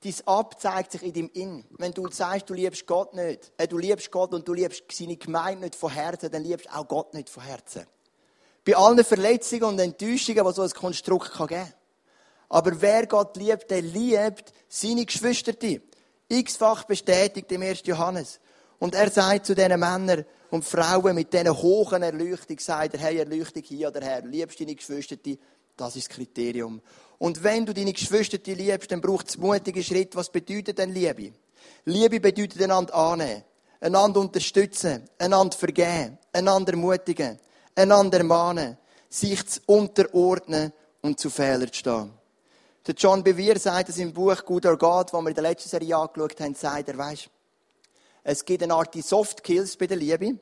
Dein 0.04 0.16
Ab 0.26 0.60
zeigt 0.60 0.92
sich 0.92 1.04
in 1.04 1.14
deinem 1.14 1.30
In. 1.34 1.64
Wenn 1.78 1.94
du 1.94 2.10
sagst, 2.12 2.50
du 2.50 2.54
liebst 2.54 2.86
Gott 2.86 3.14
nicht, 3.14 3.54
äh, 3.56 3.66
du 3.66 3.78
liebst 3.78 4.12
Gott 4.12 4.34
und 4.34 4.46
du 4.46 4.54
liebst 4.54 4.84
seine 4.92 5.16
Gemeinde 5.16 5.62
nicht 5.62 5.76
von 5.76 5.90
Herzen, 5.90 6.30
dann 6.30 6.44
liebst 6.44 6.70
auch 6.70 6.86
Gott 6.86 7.14
nicht 7.14 7.30
von 7.30 7.44
Herzen. 7.44 7.86
Bei 8.66 8.76
allen 8.76 9.04
Verletzungen 9.04 9.64
und 9.64 9.80
Enttäuschungen, 9.80 10.46
die 10.46 10.54
so 10.54 10.62
ein 10.62 10.70
Konstrukt 10.70 11.32
geben 11.34 11.48
kann. 11.48 11.74
Aber 12.50 12.82
wer 12.82 13.08
Gott 13.08 13.36
liebt, 13.38 13.70
der 13.72 13.82
liebt 13.82 14.54
seine 14.70 15.06
Geschwister. 15.06 15.54
X-fach 16.30 16.84
bestätigt 16.86 17.52
im 17.52 17.62
1. 17.62 17.82
Johannes. 17.86 18.40
Und 18.80 18.96
er 18.96 19.10
sagt 19.10 19.46
zu 19.46 19.56
diesen 19.56 19.80
Männern 19.80 20.26
und 20.50 20.64
Frauen 20.64 21.16
mit 21.16 21.34
diesen 21.34 21.52
hohen 21.52 22.04
Erleuchtung, 22.04 22.60
sagt 22.60 22.94
er, 22.96 23.00
hey, 23.00 23.18
Erleuchtung 23.18 23.64
hier 23.64 23.88
oder 23.90 24.02
her, 24.02 24.24
liebst 24.24 24.60
deine 24.60 24.76
Geschwister, 24.76 25.16
das 25.76 25.96
ist 25.96 26.10
das 26.10 26.16
Kriterium. 26.16 26.82
Und 27.18 27.44
wenn 27.44 27.66
du 27.66 27.74
deine 27.74 27.94
Geschwister 27.94 28.38
liebst, 28.46 28.92
dann 28.92 29.02
braucht 29.02 29.30
es 29.30 29.38
mutige 29.38 29.84
Schritt. 29.84 30.16
Was 30.16 30.30
bedeutet 30.30 30.78
denn 30.78 30.94
Liebe? 30.94 31.34
Liebe 31.86 32.20
bedeutet 32.20 32.62
einander 32.62 32.94
annehmen, 32.94 33.44
einander 33.80 34.20
unterstützen, 34.20 35.10
einander 35.18 35.58
vergeben, 35.58 36.18
einander 36.32 36.74
ermutigen, 36.74 37.40
einander 37.76 38.20
ermahnen, 38.20 38.78
sich 39.10 39.46
zu 39.48 39.60
unterordnen 39.66 40.74
und 41.02 41.20
zu 41.20 41.30
Fehlern 41.30 41.72
zu 41.72 41.80
stehen. 41.80 42.12
Der 42.86 42.96
John 42.96 43.24
Bevere 43.24 43.60
sagt 43.60 43.90
es 43.90 43.98
im 43.98 44.12
Buch 44.12 44.44
Good 44.44 44.66
or 44.66 44.78
God, 44.78 45.14
wo 45.14 45.22
wir 45.22 45.30
in 45.30 45.36
der 45.36 45.44
letzten 45.44 45.70
Serie 45.70 45.96
angeschaut 45.96 46.40
haben, 46.42 46.54
sagt 46.54 46.90
er, 46.90 46.98
weisst, 46.98 47.30
es 48.24 48.44
gibt 48.44 48.64
eine 48.64 48.74
Art 48.74 48.94
Soft 49.04 49.44
Kills 49.44 49.78
bei 49.78 49.88
der 49.88 49.98
Liebe. 49.98 50.38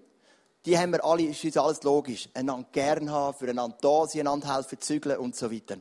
Die 0.66 0.78
haben 0.78 0.92
wir 0.92 1.04
alle, 1.04 1.24
ist 1.24 1.44
uns 1.44 1.58
alles 1.58 1.84
logisch. 1.84 2.30
Einander 2.34 2.68
gern 2.72 3.12
haben, 3.12 3.36
füreinander 3.36 3.78
da 3.82 4.08
sein, 4.08 4.22
einander 4.22 4.56
helfen, 4.56 4.80
zügeln 4.80 5.18
und 5.18 5.36
so 5.36 5.52
weiter. 5.52 5.78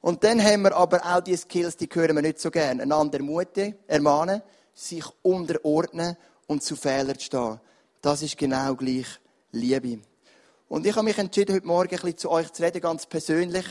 Und 0.00 0.24
dann 0.24 0.42
haben 0.42 0.62
wir 0.62 0.74
aber 0.74 1.04
auch 1.04 1.20
die 1.20 1.36
Skills, 1.36 1.76
die 1.76 1.88
hören 1.92 2.16
wir 2.16 2.22
nicht 2.22 2.40
so 2.40 2.50
gern. 2.50 2.80
Einander 2.80 3.18
ermutigen, 3.18 3.76
ermahnen, 3.86 4.40
sich 4.72 5.04
unterordnen 5.22 6.16
und 6.46 6.62
zu 6.62 6.76
Fehlern 6.76 7.18
stehen. 7.18 7.60
Das 8.00 8.22
ist 8.22 8.38
genau 8.38 8.74
gleich 8.74 9.06
Liebe. 9.52 9.98
Und 10.68 10.84
ich 10.84 10.96
habe 10.96 11.04
mich 11.04 11.16
entschieden, 11.16 11.54
heute 11.54 11.66
Morgen 11.66 11.94
ein 11.94 12.00
bisschen 12.00 12.18
zu 12.18 12.30
euch 12.30 12.52
zu 12.52 12.60
reden, 12.60 12.80
ganz 12.80 13.06
persönlich. 13.06 13.64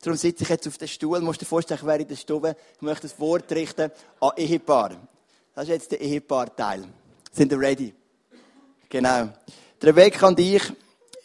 Darum 0.00 0.16
sitze 0.16 0.44
ich 0.44 0.48
jetzt 0.48 0.68
auf 0.68 0.78
dem 0.78 0.86
Stuhl. 0.86 1.20
Musst 1.20 1.40
dir 1.40 1.44
vorstellen, 1.44 1.80
ich 1.80 1.86
wäre 1.86 2.02
in 2.02 2.08
der 2.08 2.14
Stube. 2.14 2.54
Ich 2.76 2.82
möchte 2.82 3.08
das 3.08 3.18
Wort 3.18 3.50
richten 3.50 3.90
an 4.20 4.30
Ehepaar. 4.36 4.92
Das 5.54 5.64
ist 5.64 5.70
jetzt 5.70 5.90
der 5.90 6.00
Ehepaar-Teil. 6.00 6.84
Sind 7.32 7.50
ihr 7.50 7.58
ready? 7.58 7.92
Genau. 8.88 9.28
Der 9.82 9.96
Weg 9.96 10.22
an 10.22 10.36
dich. 10.36 10.62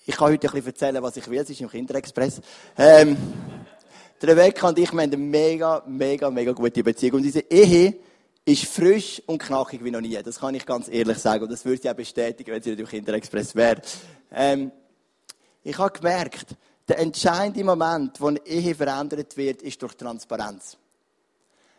Ich 0.07 0.15
kann 0.15 0.31
heute 0.31 0.47
ein 0.47 0.53
bisschen 0.53 0.67
erzählen, 0.67 1.03
was 1.03 1.15
ich 1.17 1.29
will. 1.29 1.39
Es 1.39 1.49
ist 1.51 1.61
im 1.61 1.69
Kinderexpress. 1.69 2.41
Ähm, 2.75 3.15
der 4.19 4.35
Weg 4.35 4.63
an 4.63 4.73
dich, 4.73 4.91
wir 4.91 5.01
haben 5.01 5.13
eine 5.13 5.17
mega, 5.17 5.83
mega, 5.85 6.31
mega 6.31 6.51
gute 6.51 6.83
Beziehung. 6.83 7.17
Und 7.17 7.23
diese 7.23 7.41
Ehe 7.41 7.95
ist 8.43 8.65
frisch 8.65 9.21
und 9.27 9.37
knackig 9.37 9.83
wie 9.83 9.91
noch 9.91 10.01
nie. 10.01 10.17
Das 10.23 10.39
kann 10.39 10.55
ich 10.55 10.65
ganz 10.65 10.87
ehrlich 10.87 11.19
sagen. 11.19 11.43
Und 11.43 11.51
das 11.51 11.63
würde 11.63 11.79
ich 11.83 11.87
auch 11.87 11.93
bestätigen, 11.95 12.51
wenn 12.51 12.63
sie 12.63 12.71
nicht 12.71 12.79
im 12.79 12.87
Kinderexpress 12.87 13.55
wäre. 13.55 13.81
Ähm, 14.31 14.71
ich 15.63 15.77
habe 15.77 15.97
gemerkt, 15.97 16.55
der 16.87 16.99
entscheidende 16.99 17.63
Moment, 17.63 18.19
wo 18.19 18.27
eine 18.27 18.45
Ehe 18.45 18.75
verändert 18.75 19.37
wird, 19.37 19.61
ist 19.61 19.81
durch 19.81 19.95
Transparenz. 19.95 20.77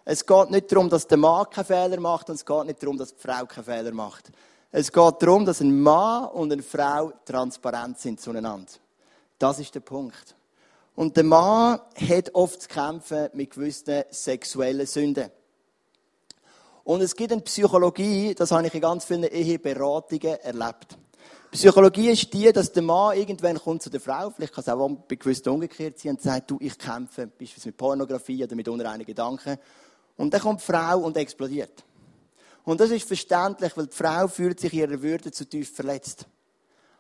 Es 0.05 0.27
geht 0.27 0.51
nicht 0.51 0.71
darum, 0.73 0.89
dass 0.89 1.07
der 1.07 1.19
Mann 1.19 1.49
keinen 1.51 1.65
Fehler 1.65 2.01
macht 2.01 2.29
und 2.29 2.37
es 2.37 2.47
geht 2.47 2.65
nicht 2.65 2.83
darum, 2.83 2.99
dass 2.99 3.15
die 3.15 3.21
Frau 3.21 3.47
keinen 3.47 3.65
Fehler 3.65 3.93
macht. 3.93 4.31
Es 4.71 4.91
geht 4.91 5.23
darum, 5.23 5.45
dass 5.45 5.61
ein 5.61 5.81
Mann 5.81 6.27
und 6.31 6.53
eine 6.53 6.63
Frau 6.63 7.13
transparent 7.25 7.99
sind 7.99 8.21
zueinander. 8.21 8.73
Das 9.39 9.59
ist 9.59 9.75
der 9.75 9.81
Punkt. 9.81 10.35
Und 10.95 11.17
der 11.17 11.25
Mann 11.25 11.81
hat 12.09 12.35
oft 12.35 12.63
zu 12.63 12.69
kämpfen 12.69 13.29
mit 13.35 13.51
gewissen 13.51 14.05
sexuellen 14.11 14.87
Sünden. 14.87 15.31
Und 16.85 17.01
es 17.01 17.15
gibt 17.15 17.33
eine 17.33 17.43
Psychologie, 17.43 18.35
das 18.35 18.51
habe 18.51 18.67
ich 18.67 18.75
in 18.75 18.81
ganz 18.81 19.05
vielen 19.05 19.25
Eheberatungen 19.25 20.41
erlebt. 20.41 20.99
Psychologie 21.53 22.09
ist 22.09 22.33
die, 22.33 22.51
dass 22.51 22.73
der 22.73 22.83
Mann 22.83 23.15
irgendwann 23.15 23.59
kommt 23.59 23.83
zu 23.83 23.91
der 23.91 24.01
Frau, 24.01 24.31
vielleicht 24.31 24.55
kann 24.55 24.63
es 24.63 24.69
auch 24.71 24.89
bei 25.07 25.17
gewissen 25.17 25.51
umgekehrt 25.51 25.99
sein, 25.99 26.13
und 26.13 26.23
sagt, 26.23 26.51
du, 26.51 26.57
ich 26.59 26.79
kämpfe, 26.79 27.27
beispielsweise 27.27 27.69
mit 27.69 27.77
Pornografie 27.77 28.43
oder 28.43 28.57
mit 28.57 28.69
unreinen 28.69 29.05
Gedanken. 29.05 29.59
Und 30.17 30.33
dann 30.33 30.41
kommt 30.41 30.63
die 30.63 30.65
Frau 30.65 31.01
und 31.01 31.15
explodiert. 31.19 31.85
Und 32.65 32.81
das 32.81 32.91
ist 32.91 33.07
verständlich, 33.07 33.77
weil 33.77 33.87
die 33.87 33.95
Frau 33.95 34.29
fühlt 34.29 34.61
sich 34.61 34.73
ihrer 34.73 35.03
Würde 35.03 35.31
zu 35.31 35.47
tief 35.47 35.75
verletzt. 35.75 36.27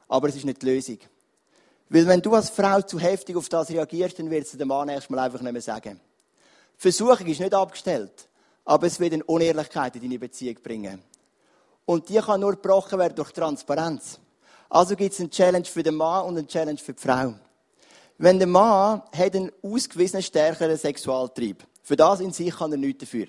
Aber 0.07 0.29
es 0.29 0.37
ist 0.37 0.45
nicht 0.45 0.61
die 0.61 0.67
Lösung. 0.67 0.99
Weil 1.89 2.07
wenn 2.07 2.21
du 2.21 2.35
als 2.35 2.51
Frau 2.51 2.83
zu 2.83 2.99
heftig 2.99 3.37
auf 3.37 3.49
das 3.49 3.71
reagierst, 3.71 4.19
dann 4.19 4.31
wird 4.31 4.45
es 4.45 4.53
der 4.53 4.67
Mann 4.67 4.91
erstmal 4.91 5.21
einfach 5.21 5.41
nicht 5.41 5.53
mehr 5.53 5.63
sagen. 5.63 5.99
Die 6.77 6.81
Versuchung 6.83 7.27
ist 7.27 7.41
nicht 7.41 7.55
abgestellt. 7.55 8.29
Aber 8.67 8.87
es 8.87 9.01
wird 9.01 9.15
eine 9.15 9.25
Unehrlichkeit 9.25 9.97
in 9.97 10.03
deine 10.03 10.19
Beziehung 10.19 10.57
bringen. 10.63 11.03
Und 11.87 12.11
die 12.11 12.19
kann 12.19 12.41
nur 12.41 12.53
gebrochen 12.53 12.99
werden 12.99 13.17
durch 13.17 13.33
Transparenz. 13.33 14.19
Also 14.73 14.97
gibt 14.97 15.13
es 15.13 15.21
eine 15.21 15.29
Challenge 15.29 15.67
für 15.67 15.83
den 15.83 15.97
Mann 15.97 16.25
und 16.25 16.39
eine 16.39 16.47
Challenge 16.47 16.79
für 16.79 16.95
die 16.95 17.03
Frau. 17.03 17.35
Wenn 18.17 18.39
der 18.39 18.49
Mann 18.49 19.03
hat 19.15 19.37
einen 19.37 19.53
ausgewiesenen 19.61 20.23
stärkeren 20.23 20.79
Sexualtrieb, 20.79 21.63
für 21.83 21.95
das 21.95 22.21
in 22.21 22.33
sich 22.33 22.57
kann 22.57 22.73
er 22.73 22.79
nichts 22.79 23.01
dafür. 23.01 23.27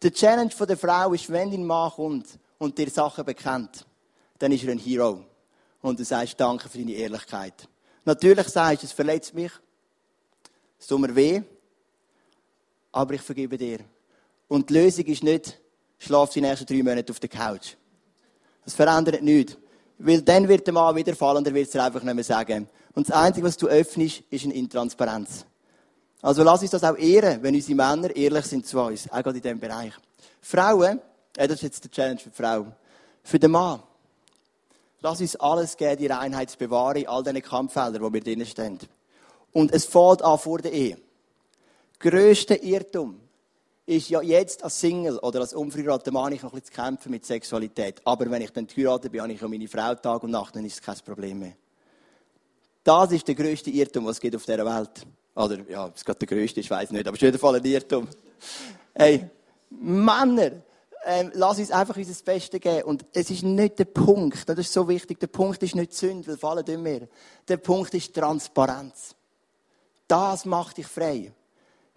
Die 0.00 0.12
Challenge 0.12 0.52
der 0.68 0.76
Frau 0.76 1.12
ist, 1.14 1.32
wenn 1.32 1.50
dein 1.50 1.66
Mann 1.66 1.90
kommt 1.90 2.26
und 2.58 2.78
dir 2.78 2.88
Sachen 2.90 3.24
bekennt, 3.24 3.84
dann 4.38 4.52
ist 4.52 4.62
er 4.62 4.70
ein 4.70 4.78
Hero. 4.78 5.24
Und 5.82 5.98
du 5.98 6.04
sagst 6.04 6.38
Danke 6.38 6.68
für 6.68 6.78
deine 6.78 6.92
Ehrlichkeit. 6.92 7.68
Natürlich 8.04 8.46
sagst 8.46 8.84
du, 8.84 8.86
es 8.86 8.92
verletzt 8.92 9.34
mich, 9.34 9.50
es 10.78 10.86
tut 10.86 11.00
mir 11.00 11.16
weh, 11.16 11.42
aber 12.92 13.14
ich 13.14 13.22
vergebe 13.22 13.58
dir. 13.58 13.80
Und 14.46 14.70
die 14.70 14.74
Lösung 14.74 15.06
ist 15.06 15.24
nicht, 15.24 15.58
schlaf 15.98 16.30
die 16.30 16.40
nächsten 16.40 16.66
drei 16.66 16.84
Monate 16.84 17.10
auf 17.10 17.18
der 17.18 17.30
Couch. 17.30 17.74
Das 18.64 18.74
verändert 18.74 19.22
nichts. 19.22 19.56
Weil 19.98 20.22
dann 20.22 20.46
wird 20.48 20.66
der 20.66 20.74
Mann 20.74 20.94
wieder 20.94 21.14
fallen 21.14 21.38
und 21.38 21.46
er 21.46 21.54
wird 21.54 21.68
es 21.68 21.76
einfach 21.76 22.02
nicht 22.02 22.14
mehr 22.14 22.24
sagen. 22.24 22.68
Und 22.94 23.08
das 23.08 23.16
Einzige, 23.16 23.46
was 23.46 23.56
du 23.56 23.66
öffnest, 23.66 24.22
ist 24.30 24.44
eine 24.44 24.54
Intransparenz. 24.54 25.46
Also 26.22 26.42
lass 26.42 26.62
uns 26.62 26.70
das 26.70 26.84
auch 26.84 26.96
ehren, 26.96 27.42
wenn 27.42 27.54
unsere 27.54 27.76
Männer 27.76 28.14
ehrlich 28.14 28.44
sind 28.46 28.66
zu 28.66 28.80
uns, 28.80 29.10
auch 29.10 29.22
gerade 29.22 29.36
in 29.36 29.42
diesem 29.42 29.60
Bereich. 29.60 29.92
Frauen, 30.40 31.00
äh, 31.36 31.46
das 31.46 31.56
ist 31.56 31.62
jetzt 31.62 31.84
der 31.84 31.90
Challenge 31.90 32.18
für 32.18 32.30
die 32.30 32.36
Frau. 32.36 32.66
Für 33.22 33.38
den 33.38 33.50
Mann, 33.50 33.82
lass 35.00 35.20
uns 35.20 35.36
alles 35.36 35.76
geben, 35.76 35.98
die 35.98 36.06
Reinheit 36.06 36.50
zu 36.50 36.58
bewahren, 36.58 37.06
all 37.06 37.22
diesen 37.22 37.42
Kampffeldern, 37.42 38.02
wo 38.02 38.12
wir 38.12 38.20
drinnen 38.20 38.46
stehen. 38.46 38.78
Und 39.52 39.72
es 39.72 39.84
fällt 39.84 40.22
an 40.22 40.38
vor 40.38 40.58
der 40.58 40.72
Ehe. 40.72 40.98
Größter 41.98 42.62
Irrtum, 42.62 43.20
ist 43.86 44.10
ja 44.10 44.20
jetzt 44.20 44.64
als 44.64 44.80
Single 44.80 45.18
oder 45.18 45.40
als 45.40 45.54
unverheirateter 45.54 46.10
Mann 46.10 46.32
ich 46.32 46.42
noch 46.42 46.52
ein 46.52 46.60
bisschen 46.60 46.74
zu 46.74 46.82
kämpfen 46.82 47.10
mit 47.10 47.24
Sexualität. 47.24 48.02
Aber 48.04 48.28
wenn 48.30 48.42
ich 48.42 48.50
dann 48.50 48.66
geheiratet 48.66 49.12
bin, 49.12 49.20
habe 49.22 49.32
ich 49.32 49.40
ja 49.40 49.48
meine 49.48 49.68
Frau 49.68 49.94
Tag 49.94 50.24
und 50.24 50.32
Nacht, 50.32 50.56
dann 50.56 50.64
ist 50.64 50.74
es 50.74 50.82
kein 50.82 50.96
Problem 51.04 51.38
mehr. 51.38 51.52
Das 52.82 53.12
ist 53.12 53.26
der 53.26 53.34
grösste 53.34 53.70
Irrtum, 53.70 54.06
was 54.06 54.16
es 54.16 54.20
gibt 54.20 54.36
auf 54.36 54.44
dieser 54.44 54.64
Welt. 54.66 55.06
Oder, 55.34 55.58
ja, 55.68 55.90
es 55.94 56.04
gerade 56.04 56.18
der 56.18 56.28
grösste 56.28 56.60
ist, 56.60 56.70
weiß 56.70 56.84
ich 56.84 56.90
nicht, 56.92 57.06
aber 57.06 57.16
es 57.16 57.22
ist 57.22 57.28
auf 57.28 57.32
jeden 57.32 57.38
Fall 57.38 57.56
ein 57.56 57.64
Irrtum. 57.64 58.08
Hey, 58.94 59.28
Männer, 59.70 60.52
ähm, 61.04 61.30
lass 61.34 61.58
uns 61.58 61.70
einfach 61.70 61.96
unser 61.96 62.24
Bestes 62.24 62.60
geben. 62.60 62.82
Und 62.84 63.04
es 63.12 63.30
ist 63.30 63.44
nicht 63.44 63.78
der 63.78 63.84
Punkt, 63.84 64.48
das 64.48 64.58
ist 64.58 64.72
so 64.72 64.88
wichtig, 64.88 65.20
der 65.20 65.28
Punkt 65.28 65.62
ist 65.62 65.76
nicht 65.76 65.94
Sünde, 65.94 66.26
weil 66.26 66.36
fallen 66.36 66.64
nicht 66.66 66.80
mehr. 66.80 67.08
Der 67.46 67.58
Punkt 67.58 67.94
ist 67.94 68.14
Transparenz. 68.14 69.14
Das 70.08 70.44
macht 70.44 70.78
dich 70.78 70.86
frei. 70.86 71.32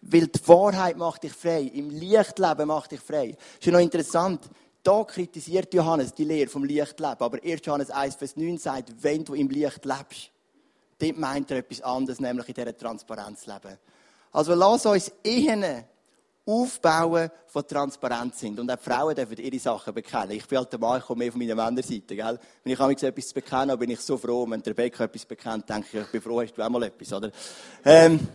Weil 0.01 0.27
die 0.27 0.47
Wahrheit 0.47 0.97
macht 0.97 1.23
dich 1.23 1.33
frei. 1.33 1.61
Im 1.61 1.89
Lichtleben 1.89 2.67
macht 2.67 2.91
dich 2.91 3.01
frei. 3.01 3.35
Ist 3.59 3.65
ja 3.65 3.71
noch 3.71 3.79
interessant. 3.79 4.41
Da 4.81 5.03
kritisiert 5.03 5.73
Johannes 5.73 6.13
die 6.13 6.23
Lehre 6.23 6.49
vom 6.49 6.63
Lichtleben. 6.63 7.19
Aber 7.19 7.37
1. 7.43 7.61
Johannes 7.63 7.91
1, 7.91 8.15
Vers 8.15 8.37
9 8.37 8.57
sagt, 8.57 8.93
wenn 9.01 9.25
du 9.25 9.33
im 9.33 9.49
Licht 9.49 9.83
lebst, 9.83 10.31
dort 10.99 11.17
meint 11.17 11.51
er 11.51 11.57
etwas 11.57 11.81
anderes, 11.81 12.19
nämlich 12.19 12.47
in 12.47 12.53
dieser 12.53 12.77
Transparenz 12.77 13.45
leben. 13.45 13.77
Also 14.31 14.53
lass 14.53 14.85
uns 14.85 15.11
Ehen 15.23 15.85
aufbauen, 16.49 17.29
die 17.53 17.63
transparent 17.63 18.35
sind. 18.35 18.59
Und 18.59 18.71
auch 18.71 18.79
Frauen 18.79 19.15
dürfen 19.15 19.37
ihre 19.37 19.59
Sachen 19.59 19.93
bekennen. 19.93 20.31
Ich 20.31 20.47
bin 20.47 20.57
halt 20.57 20.71
der 20.71 20.79
Mann, 20.79 20.99
ich 20.99 21.05
komme 21.05 21.19
mehr 21.19 21.31
von 21.31 21.39
meiner 21.39 21.55
Männerseite. 21.55 22.15
Gell? 22.15 22.39
Wenn 22.63 22.73
ich 22.73 22.79
mich 22.79 23.03
etwas 23.03 23.27
zu 23.27 23.33
bekennen 23.35 23.77
bin 23.77 23.89
ich 23.91 23.99
so 23.99 24.17
froh. 24.17 24.49
Wenn 24.49 24.61
der 24.61 24.71
Rebecca 24.71 25.03
etwas 25.03 25.25
bekennt, 25.25 25.69
denke 25.69 25.99
ich, 25.99 26.05
ich 26.05 26.11
bin 26.11 26.21
froh, 26.21 26.41
hast 26.41 26.53
du 26.53 26.61
auch 26.61 26.69
mal 26.69 26.83
etwas. 26.83 27.13
Oder? 27.13 27.31
Ähm, 27.85 28.27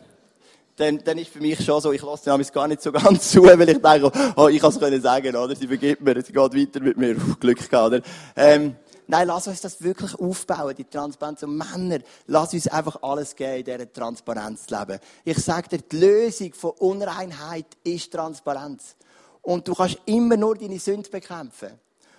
dann, 0.76 0.98
dann 1.04 1.18
ist 1.18 1.30
für 1.30 1.40
mich 1.40 1.64
schon 1.64 1.80
so, 1.80 1.92
ich 1.92 2.02
lasse 2.02 2.28
nämlich 2.28 2.52
gar 2.52 2.66
nicht 2.66 2.82
so 2.82 2.90
ganz 2.90 3.30
zu, 3.30 3.44
weil 3.44 3.68
ich 3.68 3.80
denke, 3.80 4.10
oh, 4.36 4.48
ich 4.48 4.60
kann 4.60 4.70
es 4.70 4.78
können 4.78 5.00
sagen, 5.00 5.34
oder? 5.36 5.54
Sie 5.54 5.68
vergibt 5.68 6.02
mir, 6.02 6.20
sie 6.22 6.32
geht 6.32 6.36
weiter 6.36 6.80
mit 6.80 6.96
mir, 6.96 7.14
Glück 7.38 7.68
gehabt, 7.70 7.94
oder? 7.94 8.00
Ähm, 8.34 8.76
nein, 9.06 9.28
lass 9.28 9.46
uns 9.46 9.60
das 9.60 9.82
wirklich 9.82 10.14
aufbauen, 10.18 10.74
die 10.76 10.84
Transparenz. 10.84 11.42
Und 11.42 11.56
Männer, 11.56 12.00
lass 12.26 12.52
uns 12.54 12.66
einfach 12.68 13.02
alles 13.02 13.36
geben, 13.36 13.58
in 13.58 13.64
dieser 13.64 13.92
Transparenz 13.92 14.66
zu 14.66 14.76
leben. 14.76 14.98
Ich 15.24 15.38
sage 15.38 15.68
dir, 15.68 15.78
die 15.78 15.96
Lösung 15.96 16.52
von 16.54 16.70
Unreinheit 16.78 17.66
ist 17.84 18.12
Transparenz. 18.12 18.96
Und 19.42 19.68
du 19.68 19.74
kannst 19.74 19.98
immer 20.06 20.36
nur 20.36 20.56
deine 20.56 20.78
Sünde 20.78 21.08
bekämpfen. 21.08 21.70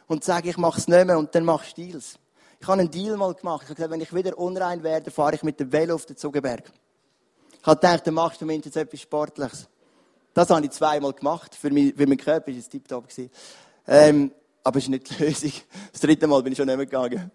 Und 0.08 0.24
sagen, 0.24 0.48
ich 0.48 0.58
mache 0.58 0.80
es 0.80 0.88
nicht 0.88 1.06
mehr, 1.06 1.18
und 1.18 1.34
dann 1.34 1.44
machst 1.44 1.78
du 1.78 1.82
Deals. 1.82 2.20
Ich 2.62 2.68
habe 2.68 2.80
einen 2.80 2.92
Deal 2.92 3.18
mal 3.18 3.34
gemacht. 3.34 3.64
Ich 3.64 3.70
habe 3.70 3.76
gesagt, 3.76 3.92
wenn 3.92 4.02
ich 4.02 4.14
wieder 4.14 4.38
unrein 4.38 4.82
werde, 4.84 5.12
fahre 5.12 5.36
ich 5.36 5.44
mit 5.44 5.60
dem 5.60 5.72
Velo 5.72 5.96
auf 5.96 6.06
den 6.06 6.16
Zugenberg. 6.16 6.72
Ich 7.66 7.68
habe 7.68 7.80
gedacht, 7.80 8.06
dann 8.06 8.14
machst 8.14 8.40
du 8.40 8.46
mindestens 8.46 8.76
etwas 8.76 9.02
Sportliches. 9.02 9.68
Das 10.36 10.52
habe 10.52 10.64
ich 10.64 10.70
zweimal 10.70 11.14
gemacht. 11.14 11.56
Für, 11.56 11.72
mein, 11.72 11.96
für 11.98 12.06
meinen 12.06 12.20
Körper 12.20 12.52
war 12.52 12.60
es 12.60 12.70
tiptop. 12.70 13.08
Ähm, 13.88 14.32
aber 14.64 14.78
es 14.78 14.84
ist 14.84 14.90
nicht 14.90 15.10
die 15.10 15.24
Lösung. 15.24 15.52
Das 15.92 16.00
dritte 16.00 16.28
Mal 16.28 16.44
bin 16.44 16.54
ich 16.54 16.58
schon 16.58 16.68
nicht 16.68 16.78
mehr 16.78 16.86
gegangen. 16.86 17.32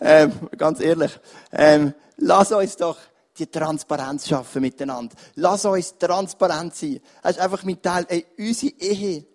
Ähm, 0.00 0.32
ganz 0.56 0.80
ehrlich. 0.80 1.20
Ähm, 1.52 1.92
lass 2.16 2.52
uns 2.52 2.74
doch 2.78 2.96
die 3.36 3.46
Transparenz 3.46 4.26
schaffen 4.26 4.62
miteinander. 4.62 5.14
Lass 5.34 5.66
uns 5.66 5.98
transparent 5.98 6.74
sein. 6.74 7.00
Das 7.22 7.32
ist 7.32 7.42
einfach 7.42 7.64
mein 7.64 7.82
Teil. 7.82 8.06
Ey, 8.08 8.24
unsere 8.38 8.72
Ehe 8.78 9.26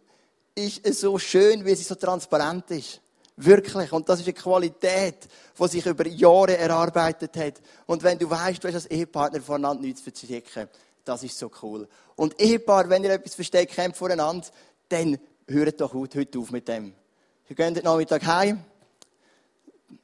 ist 0.56 0.86
so 1.00 1.20
schön, 1.20 1.64
wie 1.64 1.76
sie 1.76 1.84
so 1.84 1.94
transparent 1.94 2.72
ist. 2.72 3.00
Wirklich. 3.42 3.94
Und 3.94 4.10
das 4.10 4.20
ist 4.20 4.26
eine 4.26 4.34
Qualität, 4.34 5.30
die 5.58 5.68
sich 5.70 5.86
über 5.86 6.06
Jahre 6.06 6.58
erarbeitet 6.58 7.38
hat. 7.38 7.54
Und 7.86 8.04
wenn 8.04 8.20
du 8.20 8.30
weißt, 8.30 8.62
du 8.62 8.68
hast 8.68 8.76
als 8.76 8.86
Ehepartner 8.88 9.40
voneinander 9.40 9.82
nichts 9.82 10.04
zu 10.04 10.12
verstecken, 10.12 10.68
das 11.06 11.24
ist 11.24 11.40
so 11.40 11.50
cool. 11.62 11.88
Und 12.18 12.38
Ehepaar, 12.40 12.90
wenn 12.90 13.02
ihr 13.06 13.12
etwas 13.12 13.36
versteckt 13.36 13.78
habt 13.78 13.96
voneinander, 13.96 14.46
dann 14.90 15.18
hört 15.48 15.80
doch 15.80 15.94
heute 15.94 16.38
auf 16.38 16.52
mit 16.52 16.68
dem. 16.68 16.94
Ihr 17.48 17.56
geht 17.56 17.78
den 17.78 17.84
Nachmittag 17.84 18.26
heim. 18.26 18.60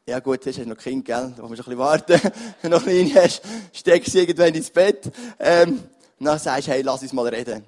Ja 0.07 0.19
gut, 0.19 0.45
jetzt 0.45 0.57
hast 0.57 0.65
du 0.65 0.69
noch 0.69 0.77
Kind, 0.77 1.03
gell? 1.03 1.33
Da 1.35 1.43
musst 1.43 1.59
du 1.59 1.63
ein 1.63 1.75
bisschen 1.75 1.77
warten. 1.77 2.21
Wenn 2.61 2.71
du 2.71 2.77
noch 2.77 2.83
klein 2.83 3.11
hast, 3.15 3.41
steckst 3.73 4.13
du 4.13 4.19
irgendwann 4.19 4.55
ins 4.55 4.69
Bett. 4.69 5.11
Ähm, 5.39 5.83
dann 6.21 6.39
sagst 6.39 6.69
du, 6.69 6.71
hey, 6.71 6.83
lass 6.83 7.01
uns 7.01 7.11
mal 7.11 7.27
reden. 7.27 7.65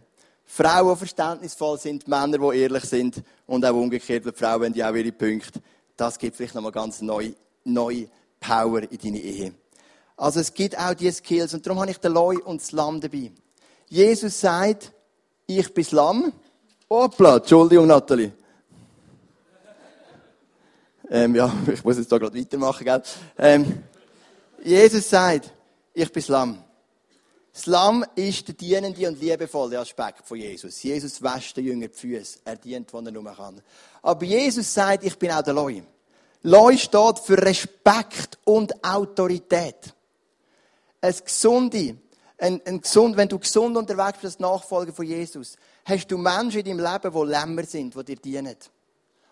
Frauen, 0.50 0.94
die 0.94 0.98
verständnisvoll 0.98 1.78
sind, 1.78 2.08
Männer, 2.08 2.38
die 2.38 2.58
ehrlich 2.58 2.86
sind 2.86 3.22
und 3.46 3.66
auch 3.66 3.76
umgekehrt, 3.76 4.26
weil 4.26 4.34
Frauen 4.34 4.74
die 4.74 4.84
auch 4.84 4.96
ihre 4.96 5.12
Punkte. 5.12 5.60
Das 5.96 6.18
gibt 6.18 6.38
vielleicht 6.38 6.56
nochmal 6.56 6.72
ganz 6.72 7.02
neue, 7.02 7.34
neue 7.66 8.08
Power 8.40 8.82
in 8.90 8.98
deine 8.98 9.20
Ehe. 9.20 9.54
Also 10.16 10.40
es 10.40 10.54
gibt 10.54 10.78
auch 10.78 10.94
diese 10.94 11.18
Skills 11.18 11.54
und 11.54 11.66
darum 11.66 11.80
habe 11.80 11.92
ich 11.92 11.98
den 11.98 12.14
Leu 12.14 12.38
und 12.46 12.62
das 12.62 12.72
Lamm 12.72 13.00
dabei. 13.02 13.32
Jesus 13.88 14.40
sagt, 14.40 14.92
ich 15.46 15.74
bin 15.74 15.84
das 15.84 15.92
Lamm. 15.92 16.34
Hoppla, 16.90 17.38
Entschuldigung, 17.38 17.88
Nathalie. 17.88 18.32
Ähm, 21.10 21.36
ja, 21.36 21.54
ich 21.72 21.84
muss 21.84 21.98
jetzt 21.98 22.12
da 22.12 22.18
gerade 22.18 22.38
weitermachen, 22.38 22.84
gell? 22.84 23.02
Ähm, 23.38 23.84
Jesus 24.64 25.10
sagt, 25.10 25.54
ich 25.94 26.12
bin 26.12 26.22
das 26.22 26.28
Lamm. 26.30 26.64
Das 27.58 27.66
Lamm 27.66 28.06
ist 28.14 28.48
der 28.48 28.54
dienende 28.54 29.08
und 29.08 29.20
liebevolle 29.20 29.80
Aspekt 29.80 30.28
von 30.28 30.38
Jesus. 30.38 30.84
Jesus 30.84 31.20
wäscht 31.24 31.58
den 31.58 31.66
Jünger 31.66 31.88
die 31.88 31.98
Füße. 31.98 32.38
Er 32.46 32.56
dient, 32.56 32.94
wo 32.94 33.00
er 33.00 33.10
nur 33.10 33.34
kann. 33.34 33.64
Aber 34.04 34.24
Jesus 34.26 34.72
sagt, 34.72 35.04
ich 35.04 35.18
bin 35.18 35.32
auch 35.32 35.42
der 35.42 35.56
Loi. 35.56 35.82
Loi 36.44 36.78
steht 36.78 37.18
für 37.18 37.36
Respekt 37.36 38.38
und 38.44 38.84
Autorität. 38.84 39.92
Ein 41.02 41.16
gesunde, 41.26 41.98
ein, 42.38 42.62
ein 42.64 42.80
gesund, 42.80 43.18
wenn 43.18 43.28
du 43.28 43.40
gesund 43.40 43.76
unterwegs 43.76 44.20
bist 44.22 44.36
als 44.36 44.40
Nachfolger 44.40 44.94
von 44.94 45.08
Jesus, 45.08 45.56
hast 45.84 46.12
du 46.12 46.20
Menschen 46.20 46.60
in 46.60 46.78
deinem 46.78 46.94
Leben, 46.94 47.12
die 47.12 47.32
Lämmer 47.32 47.64
sind, 47.64 47.96
die 47.96 48.04
dir 48.04 48.18
dienen. 48.18 48.58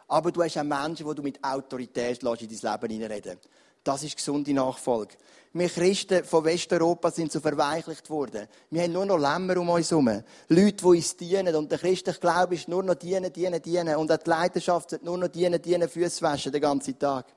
Aber 0.07 0.32
du 0.32 0.41
hast 0.41 0.57
auch 0.57 0.63
Menschen, 0.63 1.07
die 1.07 1.13
du 1.13 1.21
mit 1.21 1.43
Autorität 1.43 2.23
in 2.23 2.28
dein 2.28 2.39
Leben 2.49 2.91
hineinreden 2.91 3.39
Das 3.84 4.01
ist 4.01 4.15
gesunde 4.15 4.51
Nachfolge. 4.51 5.13
Wir 5.57 5.69
Christen 5.69 6.25
von 6.25 6.43
Westeuropa 6.43 7.11
sind 7.11 7.31
so 7.31 7.39
verweichlicht 7.39 8.09
worden. 8.09 8.45
Wir 8.71 8.83
haben 8.83 8.91
nur 8.91 9.05
noch 9.05 9.17
Lämmer 9.17 9.55
um 9.55 9.69
uns 9.69 9.89
herum. 9.89 10.21
Leute, 10.49 10.73
die 10.73 10.83
uns 10.83 11.15
dienen. 11.15 11.55
Und 11.55 11.71
der 11.71 11.77
christliche 11.77 12.19
Glaube 12.19 12.55
ist 12.55 12.67
nur 12.67 12.83
noch 12.83 12.95
dienen, 12.95 13.31
dienen, 13.31 13.61
dienen. 13.61 13.95
Und 13.95 14.11
auch 14.11 14.17
die 14.17 14.29
Leidenschaft 14.29 14.91
wird 14.91 15.05
nur 15.05 15.17
noch 15.17 15.29
dienen, 15.29 15.61
dienen, 15.61 15.87
Füße 15.87 16.21
waschen 16.23 16.51
den 16.51 16.61
ganzen 16.61 16.99
Tag. 16.99 17.27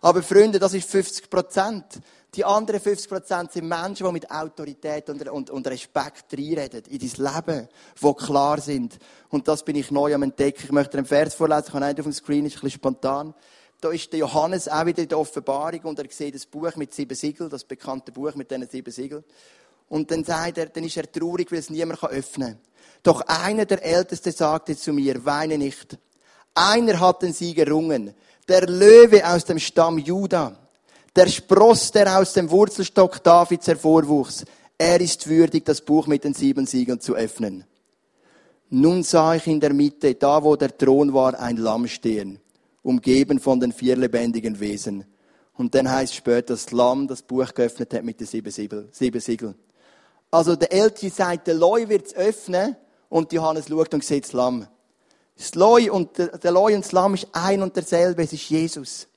Aber 0.00 0.22
Freunde, 0.22 0.60
das 0.60 0.74
ist 0.74 0.88
50 0.88 1.28
Prozent. 1.28 1.84
Die 2.36 2.44
anderen 2.44 2.80
50 2.80 3.08
Prozent 3.08 3.50
sind 3.50 3.66
Menschen, 3.66 4.06
die 4.06 4.12
mit 4.12 4.30
Autorität 4.30 5.10
und, 5.10 5.28
und, 5.28 5.50
und 5.50 5.66
Respekt 5.66 6.34
reinreden 6.34 6.84
in 6.88 7.00
dein 7.00 7.34
Leben, 7.34 7.68
die 8.00 8.14
klar 8.14 8.60
sind. 8.60 8.96
Und 9.28 9.48
das 9.48 9.64
bin 9.64 9.74
ich 9.74 9.90
neu 9.90 10.14
am 10.14 10.22
Entdecken. 10.22 10.66
Ich 10.66 10.72
möchte 10.72 10.98
einen 10.98 11.06
Vers 11.06 11.34
vorlesen, 11.34 11.64
ich 11.66 11.74
habe 11.74 11.86
nicht 11.86 11.98
auf 11.98 12.06
dem 12.06 12.12
Screen, 12.12 12.46
ist 12.46 12.58
ein 12.58 12.60
bisschen 12.60 12.78
spontan. 12.78 13.34
Da 13.80 13.90
ist 13.90 14.12
der 14.12 14.20
Johannes 14.20 14.68
auch 14.68 14.86
wieder 14.86 15.02
in 15.02 15.08
der 15.08 15.18
Offenbarung 15.18 15.80
und 15.82 15.98
er 15.98 16.06
sieht 16.10 16.34
das 16.34 16.46
Buch 16.46 16.74
mit 16.76 16.94
sieben 16.94 17.14
Siegeln, 17.14 17.50
das 17.50 17.64
bekannte 17.64 18.12
Buch 18.12 18.34
mit 18.34 18.50
diesen 18.50 18.68
sieben 18.68 18.92
Siegeln. 18.92 19.24
Und 19.88 20.10
dann 20.10 20.24
sagt 20.24 20.58
er, 20.58 20.66
dann 20.66 20.84
ist 20.84 20.96
er 20.96 21.10
traurig, 21.10 21.50
weil 21.52 21.58
es 21.58 21.70
niemand 21.70 22.02
öffnen 22.02 22.52
kann. 22.52 22.60
Doch 23.02 23.20
einer 23.22 23.66
der 23.66 23.84
Ältesten 23.84 24.32
sagte 24.32 24.76
zu 24.76 24.92
mir, 24.92 25.24
weine 25.24 25.58
nicht. 25.58 25.98
Einer 26.54 26.98
hat 26.98 27.22
den 27.22 27.32
Sieg 27.32 27.58
errungen. 27.58 28.14
Der 28.48 28.66
Löwe 28.66 29.28
aus 29.28 29.44
dem 29.44 29.58
Stamm 29.58 29.98
Juda 29.98 30.66
der 31.16 31.28
Spross, 31.28 31.90
der 31.90 32.18
aus 32.18 32.34
dem 32.34 32.50
Wurzelstock 32.50 33.24
Davids 33.24 33.66
hervorwuchs, 33.66 34.44
er 34.76 35.00
ist 35.00 35.26
würdig, 35.26 35.64
das 35.64 35.80
Buch 35.80 36.06
mit 36.06 36.24
den 36.24 36.34
sieben 36.34 36.66
Siegeln 36.66 37.00
zu 37.00 37.14
öffnen. 37.14 37.64
Nun 38.68 39.02
sah 39.02 39.34
ich 39.34 39.46
in 39.46 39.58
der 39.58 39.72
Mitte, 39.72 40.14
da 40.14 40.44
wo 40.44 40.56
der 40.56 40.76
Thron 40.76 41.14
war, 41.14 41.38
ein 41.40 41.56
Lamm 41.56 41.88
stehen, 41.88 42.38
umgeben 42.86 43.40
von 43.40 43.58
den 43.58 43.72
vier 43.72 43.96
lebendigen 43.96 44.60
Wesen. 44.60 45.04
Und 45.54 45.74
dann 45.74 45.90
heißt 45.90 46.14
später, 46.14 46.54
das 46.54 46.70
Lamm 46.70 47.08
das 47.08 47.20
Buch 47.20 47.52
geöffnet 47.52 47.92
hat 47.92 48.04
mit 48.04 48.20
den 48.20 48.28
sieben 48.28 48.52
Siegeln. 49.20 49.54
Also 50.30 50.54
der 50.54 50.72
Älteste 50.72 51.10
sagt, 51.10 51.48
der 51.48 51.54
Leu 51.54 51.88
wird 51.88 52.06
es 52.06 52.14
öffnen 52.14 52.76
und 53.08 53.32
Johannes 53.32 53.66
schaut 53.68 53.92
und 53.92 54.04
sieht 54.04 54.24
das 54.24 54.32
Lamm. 54.32 54.68
Das 55.36 55.54
Leu 55.56 55.90
und 55.92 56.16
der 56.16 56.52
Leu 56.52 56.76
und 56.76 56.84
das 56.84 56.92
Lamm 56.92 57.14
ist 57.14 57.26
ein 57.32 57.60
und 57.60 57.74
derselbe, 57.74 58.22
es 58.22 58.32
ist 58.32 58.48
Jesus. 58.48 59.08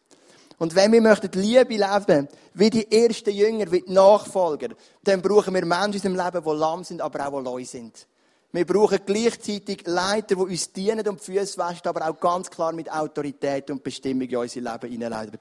Und 0.57 0.73
wenn 0.73 0.91
wir 0.91 1.01
möchten 1.01 1.39
Liebe 1.39 1.75
leben, 1.75 2.27
wie 2.55 2.69
die 2.71 2.91
ersten 2.91 3.29
Jünger, 3.29 3.71
wie 3.71 3.81
die 3.81 3.93
Nachfolger, 3.93 4.69
dann 5.03 5.21
brauchen 5.21 5.53
wir 5.53 5.65
Menschen 5.65 6.01
in 6.01 6.11
unserem 6.11 6.25
Leben, 6.25 6.43
die 6.43 6.59
lahm 6.59 6.83
sind, 6.83 7.01
aber 7.01 7.27
auch 7.27 7.37
die 7.37 7.43
neu 7.43 7.65
sind. 7.65 8.07
Wir 8.51 8.65
brauchen 8.65 8.99
gleichzeitig 9.05 9.85
Leiter, 9.85 10.35
die 10.35 10.41
uns 10.41 10.73
dienen 10.73 11.07
und 11.07 11.19
die 11.19 11.23
Füße 11.23 11.57
waschen, 11.59 11.85
aber 11.87 12.09
auch 12.09 12.19
ganz 12.19 12.49
klar 12.49 12.73
mit 12.73 12.91
Autorität 12.91 13.69
und 13.69 13.83
Bestimmung 13.83 14.27
in 14.27 14.37
unser 14.37 14.61
Leben 14.61 14.91
hineinleiten. 14.91 15.39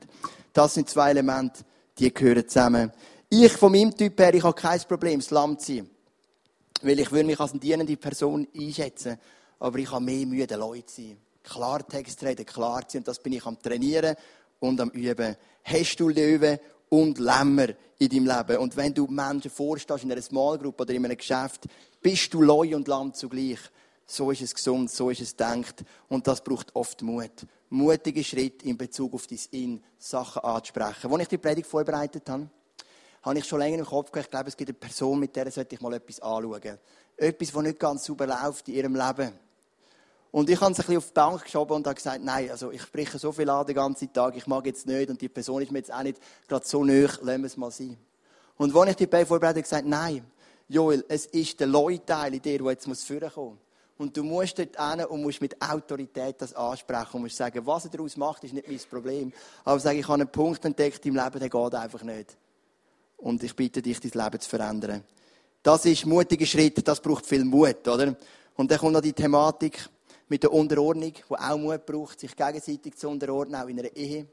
Das 0.52 0.74
sind 0.74 0.90
zwei 0.90 1.10
Elemente, 1.10 1.62
die 1.98 2.12
gehören 2.12 2.46
zusammen. 2.46 2.92
Ich 3.30 3.52
von 3.52 3.72
meinem 3.72 3.96
Typ 3.96 4.20
her, 4.20 4.34
ich 4.34 4.42
habe 4.42 4.54
kein 4.54 4.80
Problem, 4.80 5.20
das 5.20 5.30
Lamm 5.30 5.58
zu 5.58 5.76
sein. 5.76 5.90
Weil 6.82 7.00
ich 7.00 7.10
würde 7.10 7.24
mich 7.24 7.40
als 7.40 7.52
eine 7.52 7.60
dienende 7.60 7.96
Person 7.96 8.46
einschätzen. 8.54 9.18
Aber 9.58 9.78
ich 9.78 9.90
habe 9.90 10.04
mehr 10.04 10.26
Mühe, 10.26 10.46
der 10.46 10.58
Leute 10.58 10.86
zu 10.86 11.02
sein. 11.02 11.18
Klartext 11.42 12.22
reden, 12.22 12.44
klar 12.44 12.86
zu 12.86 12.92
sein. 12.92 13.00
Und 13.00 13.08
das 13.08 13.20
bin 13.20 13.32
ich 13.32 13.46
am 13.46 13.60
Trainieren 13.60 14.16
und 14.60 14.80
am 14.80 14.90
Üben. 14.90 15.34
Hast 15.64 15.96
du 15.96 16.10
Löwen 16.10 16.58
und 16.90 17.18
Lämmer 17.18 17.68
in 17.98 18.08
deinem 18.08 18.26
Leben? 18.26 18.58
Und 18.58 18.76
wenn 18.76 18.94
du 18.94 19.06
Menschen 19.06 19.50
vorstehst 19.50 20.04
in 20.04 20.12
einer 20.12 20.22
Small 20.22 20.58
Group 20.58 20.80
oder 20.80 20.94
in 20.94 21.04
einem 21.04 21.16
Geschäft, 21.16 21.66
bist 22.00 22.32
du 22.32 22.42
Leu 22.42 22.74
und 22.74 22.88
Lamm 22.88 23.12
zugleich. 23.14 23.58
So 24.06 24.30
ist 24.30 24.40
es 24.40 24.54
gesund, 24.54 24.90
so 24.90 25.10
ist 25.10 25.20
es 25.20 25.36
denkt. 25.36 25.84
Und 26.08 26.26
das 26.26 26.42
braucht 26.42 26.74
oft 26.74 27.02
Mut. 27.02 27.46
Mutige 27.70 28.24
Schritt 28.24 28.62
in 28.62 28.78
Bezug 28.78 29.12
auf 29.12 29.26
dein 29.26 29.40
In, 29.50 29.84
Sachen 29.98 30.42
anzusprechen. 30.42 31.12
Als 31.12 31.22
ich 31.22 31.28
die 31.28 31.38
Predigt 31.38 31.68
vorbereitet 31.68 32.28
habe, 32.30 32.48
habe 33.22 33.38
ich 33.38 33.44
schon 33.44 33.58
länger 33.58 33.78
im 33.78 33.84
Kopf 33.84 34.10
gehabt, 34.10 34.26
ich 34.26 34.30
glaube, 34.30 34.48
es 34.48 34.56
gibt 34.56 34.70
eine 34.70 34.78
Person, 34.78 35.20
mit 35.20 35.36
der 35.36 35.50
sollte 35.50 35.74
ich 35.74 35.80
mal 35.80 35.92
etwas 35.92 36.20
anschauen. 36.20 36.78
Etwas, 37.16 37.52
das 37.52 37.62
nicht 37.62 37.78
ganz 37.78 38.04
sauber 38.04 38.26
läuft 38.26 38.68
in 38.68 38.74
ihrem 38.74 38.94
Leben. 38.94 39.32
Und 40.30 40.50
ich 40.50 40.60
habe 40.60 40.72
es 40.72 40.78
ein 40.78 40.82
bisschen 40.82 40.98
auf 40.98 41.06
die 41.06 41.14
Bank 41.14 41.42
geschoben 41.44 41.76
und 41.76 41.86
habe 41.86 41.94
gesagt, 41.94 42.22
nein, 42.22 42.50
also 42.50 42.70
ich 42.70 42.82
spreche 42.82 43.18
so 43.18 43.32
viel 43.32 43.48
an 43.48 43.66
den 43.66 43.74
ganzen 43.74 44.12
Tag, 44.12 44.36
ich 44.36 44.46
mag 44.46 44.66
jetzt 44.66 44.86
nicht 44.86 45.08
und 45.08 45.20
die 45.20 45.28
Person 45.28 45.62
ist 45.62 45.72
mir 45.72 45.78
jetzt 45.78 45.92
auch 45.92 46.02
nicht 46.02 46.20
gerade 46.46 46.66
so 46.66 46.84
nöch, 46.84 47.18
lassen 47.22 47.40
wir 47.40 47.46
es 47.46 47.56
mal 47.56 47.70
sein. 47.70 47.96
Und 48.58 48.76
als 48.76 48.90
ich 48.90 48.96
die 48.96 49.06
Beichte 49.06 49.26
vorbereitet 49.26 49.56
habe, 49.56 49.62
gesagt, 49.62 49.86
nein, 49.86 50.24
Joel, 50.68 51.04
es 51.08 51.26
ist 51.26 51.58
der 51.60 51.66
Leuteil 51.66 52.34
in 52.34 52.42
dir, 52.42 52.58
der 52.58 52.70
jetzt 52.70 52.86
muss 52.86 53.06
kommen 53.34 53.58
Und 53.96 54.14
du 54.16 54.22
musst 54.22 54.58
dort 54.58 54.76
hin 54.76 55.04
und 55.06 55.22
musst 55.22 55.40
mit 55.40 55.60
Autorität 55.62 56.36
das 56.42 56.52
ansprechen 56.52 57.14
und 57.14 57.22
musst 57.22 57.36
sagen, 57.36 57.64
was 57.64 57.86
er 57.86 57.90
daraus 57.90 58.16
macht, 58.18 58.44
ist 58.44 58.52
nicht 58.52 58.68
mein 58.68 58.78
Problem. 58.90 59.32
Aber 59.64 59.80
sage, 59.80 59.98
ich 59.98 60.06
habe 60.06 60.20
einen 60.20 60.28
Punkt 60.28 60.62
entdeckt 60.64 61.06
im 61.06 61.16
Leben, 61.16 61.38
der 61.38 61.48
geht 61.48 61.74
einfach 61.74 62.02
nicht. 62.02 62.36
Und 63.16 63.42
ich 63.42 63.56
bitte 63.56 63.80
dich, 63.80 63.98
dein 63.98 64.24
Leben 64.24 64.40
zu 64.40 64.48
verändern. 64.48 65.04
Das 65.62 65.86
ist 65.86 66.04
mutiger 66.04 66.46
Schritt, 66.46 66.86
das 66.86 67.00
braucht 67.00 67.24
viel 67.24 67.44
Mut, 67.44 67.88
oder? 67.88 68.14
Und 68.56 68.70
dann 68.70 68.78
kommt 68.78 68.92
noch 68.92 69.00
die 69.00 69.12
Thematik, 69.12 69.88
mit 70.28 70.42
der 70.42 70.52
Unterordnung, 70.52 71.12
die 71.12 71.34
auch 71.34 71.56
Mut 71.56 71.86
braucht, 71.86 72.20
sich 72.20 72.36
gegenseitig 72.36 72.96
zu 72.96 73.08
unterordnen, 73.08 73.60
auch 73.60 73.68
in 73.68 73.78
einer 73.78 73.94
Ehe. 73.96 74.26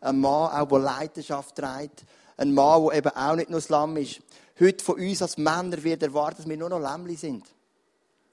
Ein 0.00 0.20
Mann, 0.20 0.50
auch, 0.52 0.68
der 0.68 0.78
Leidenschaft 0.78 1.56
trägt. 1.56 2.04
Ein 2.36 2.52
Mann, 2.54 2.84
der 2.84 2.98
eben 2.98 3.10
auch 3.10 3.36
nicht 3.36 3.50
nur 3.50 3.60
das 3.60 3.68
Lamm 3.68 3.96
ist. 3.96 4.20
Heute 4.60 4.84
von 4.84 4.96
uns 4.96 5.22
als 5.22 5.38
Männer 5.38 5.82
wird 5.82 6.02
erwartet, 6.02 6.40
dass 6.40 6.48
wir 6.48 6.56
nur 6.56 6.68
noch 6.68 6.80
Lämmli 6.80 7.16
sind. 7.16 7.46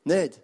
Nicht? 0.04 0.40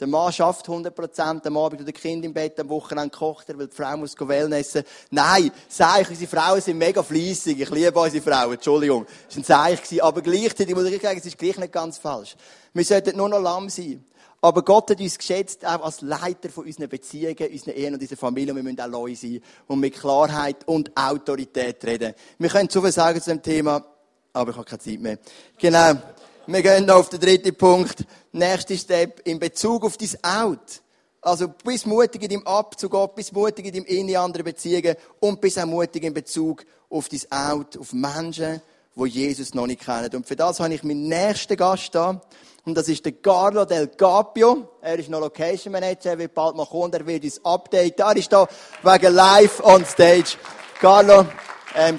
Der 0.00 0.06
Mann 0.06 0.32
schafft 0.32 0.68
100 0.68 0.94
Prozent, 0.94 1.44
am 1.44 1.56
Abend 1.56 1.80
oder 1.80 1.90
Kind 1.90 2.24
im 2.24 2.32
Bett, 2.32 2.58
am 2.60 2.68
Wochenende 2.68 3.16
kocht 3.16 3.48
er, 3.48 3.58
weil 3.58 3.66
die 3.66 3.74
Frau 3.74 3.96
muss 3.96 4.14
Wellnessen. 4.16 4.84
Nein, 5.10 5.50
sag 5.68 6.02
ich, 6.02 6.10
unsere 6.10 6.30
Frauen 6.30 6.60
sind 6.60 6.78
mega 6.78 7.02
fleissig. 7.02 7.60
Ich 7.60 7.70
liebe 7.70 7.98
unsere 7.98 8.22
Frauen, 8.22 8.52
Entschuldigung. 8.52 9.06
Das 9.26 9.36
war 9.48 9.64
ein 9.64 9.76
Zeichen. 9.76 10.00
Aber 10.00 10.22
gleichzeitig 10.22 10.72
muss 10.72 10.84
ich 10.84 11.02
sagen, 11.02 11.18
es 11.18 11.26
ist 11.26 11.36
gleich 11.36 11.58
nicht 11.58 11.72
ganz 11.72 11.98
falsch. 11.98 12.36
Wir 12.72 12.84
sollten 12.84 13.16
nur 13.16 13.28
noch 13.28 13.40
Lamm 13.40 13.68
sein. 13.68 14.04
Aber 14.40 14.62
Gott 14.62 14.90
hat 14.90 15.00
uns 15.00 15.18
geschätzt, 15.18 15.64
auch 15.64 15.82
als 15.82 16.00
Leiter 16.00 16.48
von 16.48 16.64
unseren 16.64 16.88
Beziehungen, 16.88 17.50
unseren 17.50 17.74
Ehen 17.74 17.94
und 17.94 18.00
unserer 18.00 18.18
Familie. 18.18 18.52
Und 18.52 18.58
wir 18.58 18.62
müssen 18.62 18.80
auch 18.80 18.86
neu 18.86 19.14
sein 19.16 19.40
und 19.66 19.80
mit 19.80 19.94
Klarheit 19.94 20.66
und 20.66 20.96
Autorität 20.96 21.84
reden. 21.84 22.14
Wir 22.38 22.48
können 22.48 22.68
zu 22.68 22.80
viel 22.80 22.92
sagen 22.92 23.20
zu 23.20 23.30
dem 23.30 23.42
Thema, 23.42 23.84
aber 24.32 24.52
ich 24.52 24.56
habe 24.56 24.66
keine 24.66 24.78
Zeit 24.78 25.00
mehr. 25.00 25.18
Genau. 25.58 26.00
Wir 26.46 26.62
gehen 26.62 26.86
noch 26.86 26.96
auf 26.96 27.08
den 27.08 27.20
dritten 27.20 27.54
Punkt. 27.54 28.04
Nächster 28.32 28.76
Step 28.76 29.20
in 29.26 29.40
Bezug 29.40 29.84
auf 29.84 29.96
dein 29.96 30.16
Out. 30.22 30.82
Also, 31.20 31.48
bist 31.48 31.86
mutig 31.86 32.22
in 32.22 32.28
deinem 32.30 32.46
Abzug, 32.46 33.14
bist 33.16 33.32
mutig 33.32 33.66
in 33.66 33.72
deinem 33.72 33.84
in 33.86 34.16
andere 34.16 34.44
Beziehungen 34.44 34.94
und 35.18 35.40
bist 35.40 35.58
auch 35.58 35.66
mutig 35.66 36.04
in 36.04 36.14
Bezug 36.14 36.64
auf 36.88 37.08
dein 37.08 37.20
Out, 37.30 37.76
auf 37.76 37.92
Menschen, 37.92 38.62
die 39.04 39.10
Jesus 39.10 39.54
noch 39.54 39.66
nicht 39.66 39.84
kennen. 39.84 40.10
Und 40.14 40.26
für 40.26 40.36
das 40.36 40.60
habe 40.60 40.74
ich 40.74 40.82
meinen 40.82 41.08
nächsten 41.08 41.56
Gast 41.56 41.94
da. 41.94 42.20
Und 42.64 42.74
das 42.74 42.88
ist 42.88 43.04
der 43.04 43.12
Carlo 43.12 43.64
Del 43.64 43.88
Capio. 43.88 44.76
Er 44.82 44.98
ist 44.98 45.08
noch 45.08 45.20
Location 45.20 45.72
Manager, 45.72 46.10
er 46.10 46.18
wird 46.18 46.34
bald 46.34 46.54
mal 46.54 46.66
kommen, 46.66 46.92
er 46.92 47.06
wird 47.06 47.24
uns 47.24 47.42
updaten. 47.44 48.04
Er 48.04 48.16
ist 48.16 48.32
da 48.32 48.46
wegen 48.82 49.14
live 49.14 49.64
on 49.64 49.84
stage. 49.84 50.36
Carlo, 50.80 51.26
ähm, 51.74 51.98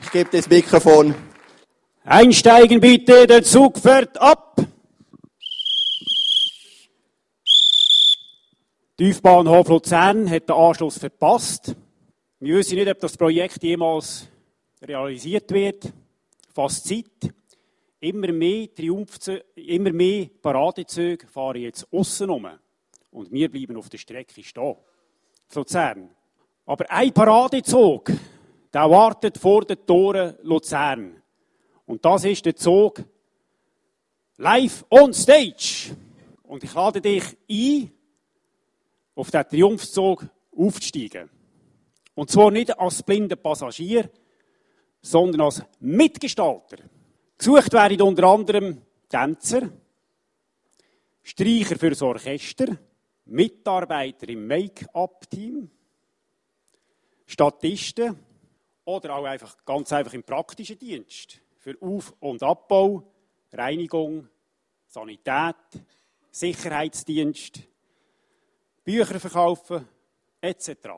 ich 0.00 0.10
gebe 0.10 0.30
dir 0.30 0.38
das 0.38 0.48
Mikrofon. 0.48 1.14
Einsteigen 2.04 2.80
bitte, 2.80 3.26
der 3.26 3.42
Zug 3.42 3.78
fährt 3.78 4.20
ab. 4.20 4.56
Tiefbahnhof 8.96 9.68
Luzern 9.68 10.30
hat 10.30 10.48
den 10.48 10.56
Anschluss 10.56 10.98
verpasst. 10.98 11.76
Wir 12.40 12.56
wissen 12.56 12.76
nicht, 12.76 12.88
ob 12.88 12.98
das 13.00 13.16
Projekt 13.16 13.62
jemals 13.62 14.26
realisiert 14.82 15.50
wird. 15.50 15.92
Fast 16.56 16.88
Zeit. 16.88 17.34
Immer 18.00 18.32
mehr 18.32 18.74
Triumphzüge, 18.74 19.44
immer 19.56 19.92
mehr 19.92 20.30
Paradezüge 20.40 21.26
fahren 21.26 21.60
jetzt 21.60 21.86
aussen 21.92 22.30
rum. 22.30 22.48
Und 23.10 23.30
wir 23.30 23.50
bleiben 23.50 23.76
auf 23.76 23.90
der 23.90 23.98
Strecke 23.98 24.42
stehen. 24.42 24.76
Luzern. 25.54 26.08
Aber 26.64 26.90
ein 26.90 27.12
Paradezug, 27.12 28.10
der 28.72 28.90
wartet 28.90 29.36
vor 29.36 29.66
den 29.66 29.84
Toren 29.84 30.34
Luzern. 30.44 31.22
Und 31.84 32.02
das 32.02 32.24
ist 32.24 32.46
der 32.46 32.56
Zug 32.56 33.04
live 34.38 34.82
on 34.88 35.12
stage. 35.12 35.94
Und 36.42 36.64
ich 36.64 36.72
lade 36.72 37.02
dich 37.02 37.36
ein, 37.50 37.92
auf 39.14 39.30
den 39.30 39.46
Triumphzug 39.46 40.26
aufzusteigen. 40.56 41.28
Und 42.14 42.30
zwar 42.30 42.50
nicht 42.50 42.78
als 42.78 43.02
blinder 43.02 43.36
Passagier, 43.36 44.10
sondern 45.06 45.42
als 45.42 45.62
Mitgestalter. 45.78 46.78
Gesucht 47.38 47.72
werden 47.72 48.02
unter 48.02 48.24
anderem 48.24 48.82
Tänzer, 49.08 49.70
Streicher 51.22 51.78
fürs 51.78 52.02
Orchester, 52.02 52.76
Mitarbeiter 53.26 54.28
im 54.28 54.46
Make-up-Team, 54.48 55.70
Statisten 57.24 58.18
oder 58.84 59.16
auch 59.16 59.24
einfach, 59.24 59.56
ganz 59.64 59.92
einfach 59.92 60.12
im 60.12 60.24
praktischen 60.24 60.78
Dienst 60.78 61.40
für 61.58 61.76
Auf- 61.80 62.14
und 62.18 62.42
Abbau, 62.42 63.12
Reinigung, 63.52 64.28
Sanität, 64.88 65.54
Sicherheitsdienst, 66.32 67.60
Bücher 68.82 69.20
verkaufen, 69.20 69.86
etc. 70.40 70.88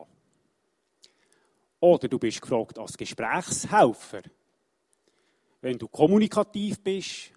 Oder 1.80 2.08
du 2.08 2.18
bist 2.18 2.40
gefragt 2.40 2.78
als 2.78 2.96
Gesprächshelfer. 2.96 4.22
Wenn 5.60 5.78
du 5.78 5.88
kommunikativ 5.88 6.80
bist 6.80 7.32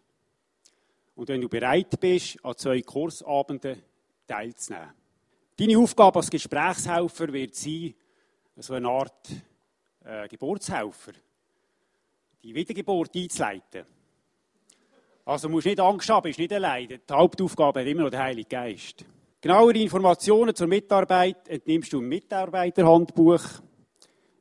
und 1.16 1.28
wenn 1.28 1.42
du 1.42 1.50
bereit 1.50 2.00
bist, 2.00 2.44
an 2.44 2.58
zwei 2.58 2.82
Kursabenden 2.82 3.82
teilzunehmen. 4.28 4.94
Deine 5.58 5.78
Aufgabe 5.78 6.20
als 6.20 6.30
Gesprächshelfer 6.30 7.34
wird 7.34 7.56
sein, 7.56 7.94
so 8.56 8.74
eine 8.74 8.89
Art 8.89 9.30
äh, 10.04 10.28
Geburtshelfer, 10.28 11.12
die 12.44 12.56
Wiedergeburt 12.56 13.16
einzuleiten. 13.16 13.86
Also 15.26 15.50
musst 15.50 15.68
nicht 15.68 15.80
Angst 15.80 16.10
haben, 16.10 16.24
bist 16.24 16.39
nicht 16.39 16.54
allein. 16.54 16.88
Die 16.88 17.00
Hauptaufgabe 17.14 17.82
hat 17.82 17.88
immer 17.88 18.04
noch 18.04 18.10
der 18.10 18.24
Heilige 18.24 18.50
Geist. 18.50 19.06
Genauere 19.39 19.78
Informationen 19.78 20.56
zur 20.56 20.68
Mitarbeit 20.68 21.48
entnimmst 21.48 21.94
du 21.94 22.00
im 22.00 22.10
Mitarbeiterhandbuch, 22.10 23.44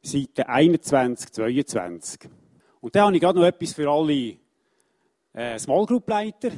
Seite 0.03 0.49
21, 0.49 1.31
22. 1.31 2.31
Und 2.81 2.95
dann 2.95 3.05
habe 3.05 3.15
ich 3.15 3.21
gerade 3.21 3.39
noch 3.39 3.47
etwas 3.47 3.75
für 3.75 3.91
alle 3.91 4.37
äh, 5.35 5.59
Small 5.59 5.85
Group 5.85 6.09
Leiter. 6.09 6.53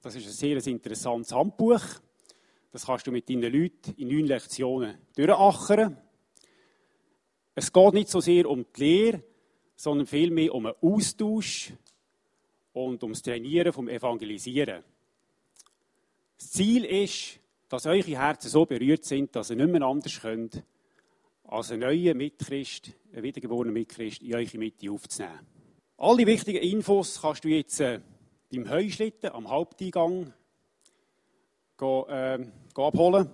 Das 0.00 0.14
ist 0.14 0.26
ein 0.26 0.32
sehr 0.32 0.66
interessantes 0.66 1.32
Handbuch. 1.32 1.82
Das 2.70 2.86
kannst 2.86 3.06
du 3.06 3.10
mit 3.10 3.28
deinen 3.28 3.52
Leuten 3.52 3.94
in 3.96 4.08
neun 4.08 4.26
Lektionen 4.26 4.96
durchachern. 5.16 5.96
Es 7.54 7.72
geht 7.72 7.94
nicht 7.94 8.08
so 8.08 8.20
sehr 8.20 8.48
um 8.48 8.64
die 8.76 8.80
Lehre, 8.80 9.22
sondern 9.74 10.06
vielmehr 10.06 10.54
um 10.54 10.66
einen 10.66 10.76
Austausch 10.80 11.72
und 12.72 13.02
ums 13.02 13.22
Trainieren 13.22 13.72
vom 13.72 13.88
Evangelisieren. 13.88 14.84
Das 16.38 16.50
Ziel 16.52 16.84
ist, 16.84 17.40
dass 17.68 17.86
eure 17.86 18.18
Herzen 18.18 18.48
so 18.48 18.64
berührt 18.64 19.04
sind, 19.04 19.34
dass 19.34 19.50
ihr 19.50 19.56
nicht 19.56 19.70
mehr 19.70 19.82
anders 19.82 20.20
könnt, 20.20 20.62
als 21.52 21.70
einen 21.70 21.82
neuen 21.82 22.16
Mitchrist, 22.16 22.92
einen 23.12 23.22
wiedergeborenen 23.22 23.74
Mitchrist 23.74 24.22
in 24.22 24.34
eure 24.34 24.58
Mitte 24.58 24.90
aufzunehmen. 24.90 25.46
Alle 25.98 26.26
wichtigen 26.26 26.62
Infos 26.62 27.20
kannst 27.20 27.44
du 27.44 27.48
jetzt 27.48 27.78
äh, 27.80 28.00
beim 28.50 28.68
Heuschlitten 28.70 29.30
am 29.30 29.48
Haupteingang 29.48 30.32
go, 31.76 32.06
äh, 32.08 32.38
abholen. 32.74 33.30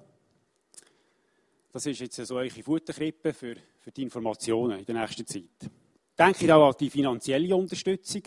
Das 1.70 1.86
ist 1.86 2.00
jetzt 2.00 2.16
so 2.16 2.34
eure 2.34 2.50
Futterkrippe 2.50 3.32
für, 3.32 3.54
für 3.78 3.92
die 3.92 4.02
Informationen 4.02 4.80
in 4.80 4.84
der 4.84 4.96
nächsten 4.96 5.24
Zeit. 5.24 5.70
Denke 6.18 6.52
auch 6.52 6.70
an 6.70 6.74
die 6.80 6.90
finanzielle 6.90 7.54
Unterstützung. 7.54 8.22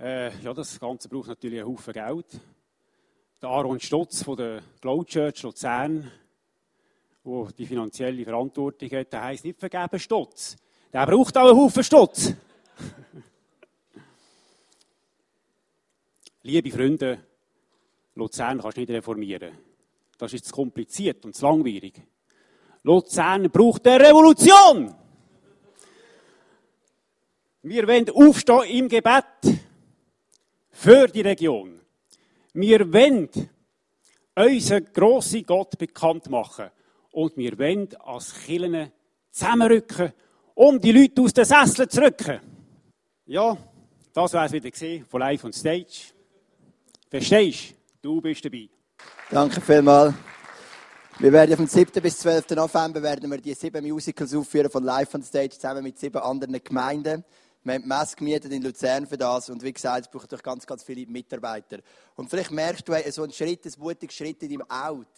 Äh, 0.00 0.34
ja, 0.40 0.54
das 0.54 0.80
Ganze 0.80 1.10
braucht 1.10 1.28
natürlich 1.28 1.60
einen 1.60 1.68
Haufen 1.68 1.92
Geld. 1.92 2.40
Der 3.42 3.50
Aaron 3.50 3.78
Stutz 3.78 4.22
von 4.22 4.36
der 4.36 4.62
Glow 4.80 5.04
Church 5.04 5.42
Luzern, 5.42 6.10
der 7.24 7.48
die 7.56 7.66
finanzielle 7.66 8.24
Verantwortung 8.24 8.90
hat, 8.90 9.12
der 9.12 9.24
heisst 9.24 9.44
nicht 9.44 9.58
vergeben 9.58 9.98
Stutz. 9.98 10.56
Der 10.92 11.06
braucht 11.06 11.36
auch 11.36 11.48
einen 11.48 11.58
Haufen 11.58 11.84
Stutz. 11.84 12.32
Liebe 16.42 16.70
Freunde, 16.70 17.24
Luzern 18.14 18.60
kannst 18.60 18.76
du 18.76 18.80
nicht 18.80 18.90
reformieren. 18.90 19.52
Das 20.16 20.32
ist 20.32 20.46
zu 20.46 20.52
kompliziert 20.52 21.24
und 21.24 21.34
zu 21.34 21.46
langwierig. 21.46 22.00
Luzern 22.82 23.50
braucht 23.50 23.86
eine 23.86 24.08
Revolution. 24.08 24.94
Wir 27.62 27.86
wollen 27.86 28.08
aufstehen 28.10 28.64
im 28.64 28.88
Gebet 28.88 29.24
für 30.70 31.06
die 31.08 31.20
Region. 31.20 31.80
Wir 32.54 32.92
wollen 32.92 33.28
unseren 34.34 34.92
grossen 34.92 35.44
Gott 35.44 35.76
bekannt 35.76 36.30
machen. 36.30 36.70
Und 37.12 37.36
wir 37.36 37.58
wollen 37.58 37.88
als 38.04 38.34
Kirchen 38.44 38.92
zusammenrücken, 39.30 40.12
um 40.54 40.80
die 40.80 40.92
Leute 40.92 41.22
aus 41.22 41.32
den 41.32 41.44
Sesseln 41.44 41.88
zu 41.88 42.00
rücken. 42.00 42.40
Ja, 43.26 43.56
das 44.12 44.32
war 44.32 44.46
es 44.46 44.52
wieder 44.52 45.04
von 45.08 45.20
Live 45.20 45.44
on 45.44 45.52
Stage. 45.52 46.12
Verstehst 47.08 47.74
du? 48.02 48.16
Du 48.16 48.20
bist 48.20 48.44
dabei. 48.44 48.68
Danke 49.30 49.60
vielmals. 49.60 50.14
Wir 51.18 51.32
werden 51.32 51.56
vom 51.56 51.66
7. 51.66 52.00
bis 52.00 52.18
12. 52.18 52.50
November 52.50 53.02
werden 53.02 53.30
wir 53.30 53.38
die 53.38 53.54
sieben 53.54 53.86
Musicals 53.88 54.34
aufführen 54.34 54.70
von 54.70 54.84
Live 54.84 55.14
on 55.14 55.22
Stage 55.22 55.50
zusammen 55.50 55.82
mit 55.82 55.98
sieben 55.98 56.18
anderen 56.18 56.62
Gemeinden. 56.62 57.24
Wir 57.64 57.74
haben 57.74 57.82
die 57.82 58.16
gemietet 58.16 58.52
in 58.52 58.62
Luzern 58.62 59.06
für 59.06 59.18
das 59.18 59.50
und 59.50 59.62
wie 59.62 59.72
gesagt, 59.72 60.06
es 60.06 60.10
braucht 60.10 60.30
durch 60.30 60.42
ganz, 60.42 60.64
ganz 60.64 60.84
viele 60.84 61.10
Mitarbeiter. 61.10 61.78
Und 62.14 62.30
vielleicht 62.30 62.52
merkst 62.52 62.88
du, 62.88 62.94
so 63.10 63.24
ein 63.24 63.32
Schritt, 63.32 63.66
ein 63.66 63.72
mutiger 63.78 64.12
Schritt 64.12 64.42
in 64.44 64.50
deinem 64.50 64.70
Out, 64.70 65.08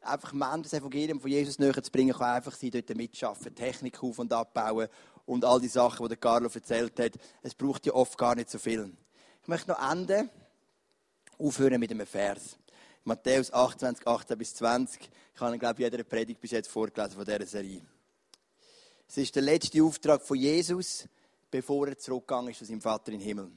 einfach 0.00 0.32
Menschen 0.32 0.62
das 0.62 0.72
Evangelium 0.72 1.20
von 1.20 1.30
Jesus 1.30 1.58
näher 1.58 1.82
zu 1.82 1.90
bringen, 1.90 2.12
kann 2.12 2.36
einfach 2.36 2.54
sein, 2.54 2.70
dort 2.70 2.96
mitschaffen, 2.96 3.54
Technik 3.54 4.02
auf- 4.02 4.18
und 4.18 4.32
abbauen 4.32 4.88
und 5.26 5.44
all 5.44 5.60
die 5.60 5.68
Sachen, 5.68 6.04
die 6.04 6.08
der 6.08 6.16
Carlo 6.16 6.48
erzählt 6.52 6.98
hat. 6.98 7.12
Es 7.42 7.54
braucht 7.54 7.86
ja 7.86 7.92
oft 7.92 8.16
gar 8.16 8.34
nicht 8.34 8.50
so 8.50 8.58
viel. 8.58 8.92
Ich 9.42 9.48
möchte 9.48 9.70
noch 9.70 9.90
enden, 9.90 10.30
aufhören 11.38 11.80
mit 11.80 11.90
einem 11.90 12.06
Vers. 12.06 12.56
Matthäus 13.04 13.52
28, 13.52 14.06
18 14.06 14.38
bis 14.38 14.54
20. 14.54 15.10
Ich 15.34 15.40
habe, 15.40 15.58
glaube 15.58 15.82
ich, 15.82 15.90
jeder 15.90 16.04
Predigt 16.04 16.40
bis 16.40 16.50
jetzt 16.50 16.68
vorgelesen 16.68 17.16
von 17.16 17.24
dieser 17.24 17.46
Serie. 17.46 17.82
Es 19.08 19.16
ist 19.16 19.34
der 19.34 19.42
letzte 19.42 19.82
Auftrag 19.82 20.22
von 20.22 20.36
Jesus, 20.36 21.08
bevor 21.50 21.88
er 21.88 21.98
zurückgegangen 21.98 22.50
ist 22.50 22.58
zu 22.58 22.64
seinem 22.64 22.80
Vater 22.80 23.12
im 23.12 23.20
Himmel. 23.20 23.50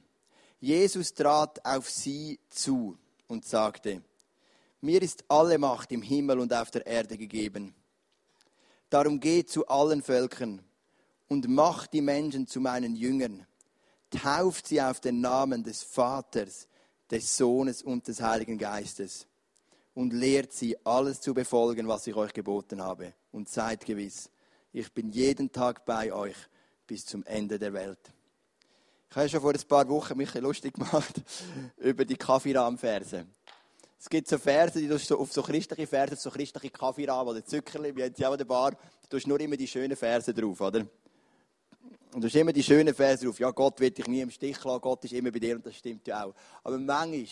Jesus 0.60 1.12
trat 1.12 1.64
auf 1.64 1.90
sie 1.90 2.40
zu 2.48 2.96
und 3.28 3.44
sagte, 3.44 4.02
mir 4.84 5.02
ist 5.02 5.24
alle 5.28 5.58
Macht 5.58 5.90
im 5.92 6.02
Himmel 6.02 6.38
und 6.38 6.52
auf 6.52 6.70
der 6.70 6.86
Erde 6.86 7.16
gegeben. 7.16 7.74
Darum 8.90 9.18
geht 9.18 9.50
zu 9.50 9.66
allen 9.66 10.02
Völkern 10.02 10.62
und 11.26 11.48
macht 11.48 11.94
die 11.94 12.02
Menschen 12.02 12.46
zu 12.46 12.60
meinen 12.60 12.94
Jüngern. 12.94 13.46
Tauft 14.10 14.68
sie 14.68 14.80
auf 14.80 15.00
den 15.00 15.20
Namen 15.20 15.64
des 15.64 15.82
Vaters, 15.82 16.68
des 17.10 17.36
Sohnes 17.36 17.82
und 17.82 18.06
des 18.06 18.20
Heiligen 18.20 18.58
Geistes 18.58 19.26
und 19.94 20.12
lehrt 20.12 20.52
sie, 20.52 20.76
alles 20.84 21.20
zu 21.20 21.32
befolgen, 21.32 21.88
was 21.88 22.06
ich 22.06 22.14
euch 22.14 22.32
geboten 22.32 22.82
habe. 22.82 23.14
Und 23.32 23.48
seid 23.48 23.86
gewiss, 23.86 24.30
ich 24.72 24.92
bin 24.92 25.10
jeden 25.10 25.50
Tag 25.50 25.84
bei 25.84 26.12
euch 26.12 26.36
bis 26.86 27.06
zum 27.06 27.24
Ende 27.24 27.58
der 27.58 27.72
Welt. 27.72 28.12
Ich 29.10 29.16
habe 29.16 29.28
schon 29.28 29.40
vor 29.40 29.52
ein 29.52 29.68
paar 29.68 29.88
Wochen 29.88 30.16
mich 30.16 30.34
lustig 30.34 30.74
gemacht 30.74 31.22
über 31.76 32.04
die 32.04 32.16
Kaffeerahmverse. 32.16 33.26
Es 34.04 34.10
gibt 34.10 34.28
so 34.28 34.36
Verse, 34.36 34.78
die 34.78 34.86
du 34.86 34.98
so 34.98 35.18
auf 35.18 35.32
so 35.32 35.42
christliche 35.42 35.86
Verse, 35.86 36.14
so 36.16 36.30
christliche 36.30 36.68
Kaffeerahmen 36.68 37.26
oder 37.26 37.42
Zuckerli, 37.42 37.96
wie 37.96 38.00
jetzt 38.00 38.20
ja 38.20 38.28
auch 38.28 38.36
der 38.36 38.44
Bar, 38.44 38.76
du 39.08 39.16
hast 39.16 39.26
nur 39.26 39.40
immer 39.40 39.56
die 39.56 39.66
schönen 39.66 39.96
Verse 39.96 40.34
drauf, 40.34 40.60
oder? 40.60 40.80
Und 42.12 42.20
du 42.20 42.26
hast 42.26 42.34
immer 42.34 42.52
die 42.52 42.62
schönen 42.62 42.92
Verse 42.92 43.24
drauf. 43.24 43.40
Ja, 43.40 43.50
Gott 43.50 43.80
wird 43.80 43.96
dich 43.96 44.06
nie 44.06 44.20
im 44.20 44.30
Stich 44.30 44.62
lassen, 44.62 44.80
Gott 44.82 45.02
ist 45.06 45.14
immer 45.14 45.30
bei 45.30 45.38
dir 45.38 45.56
und 45.56 45.64
das 45.64 45.76
stimmt 45.76 46.06
ja 46.06 46.22
auch. 46.22 46.34
Aber 46.62 46.76
manchmal 46.76 47.22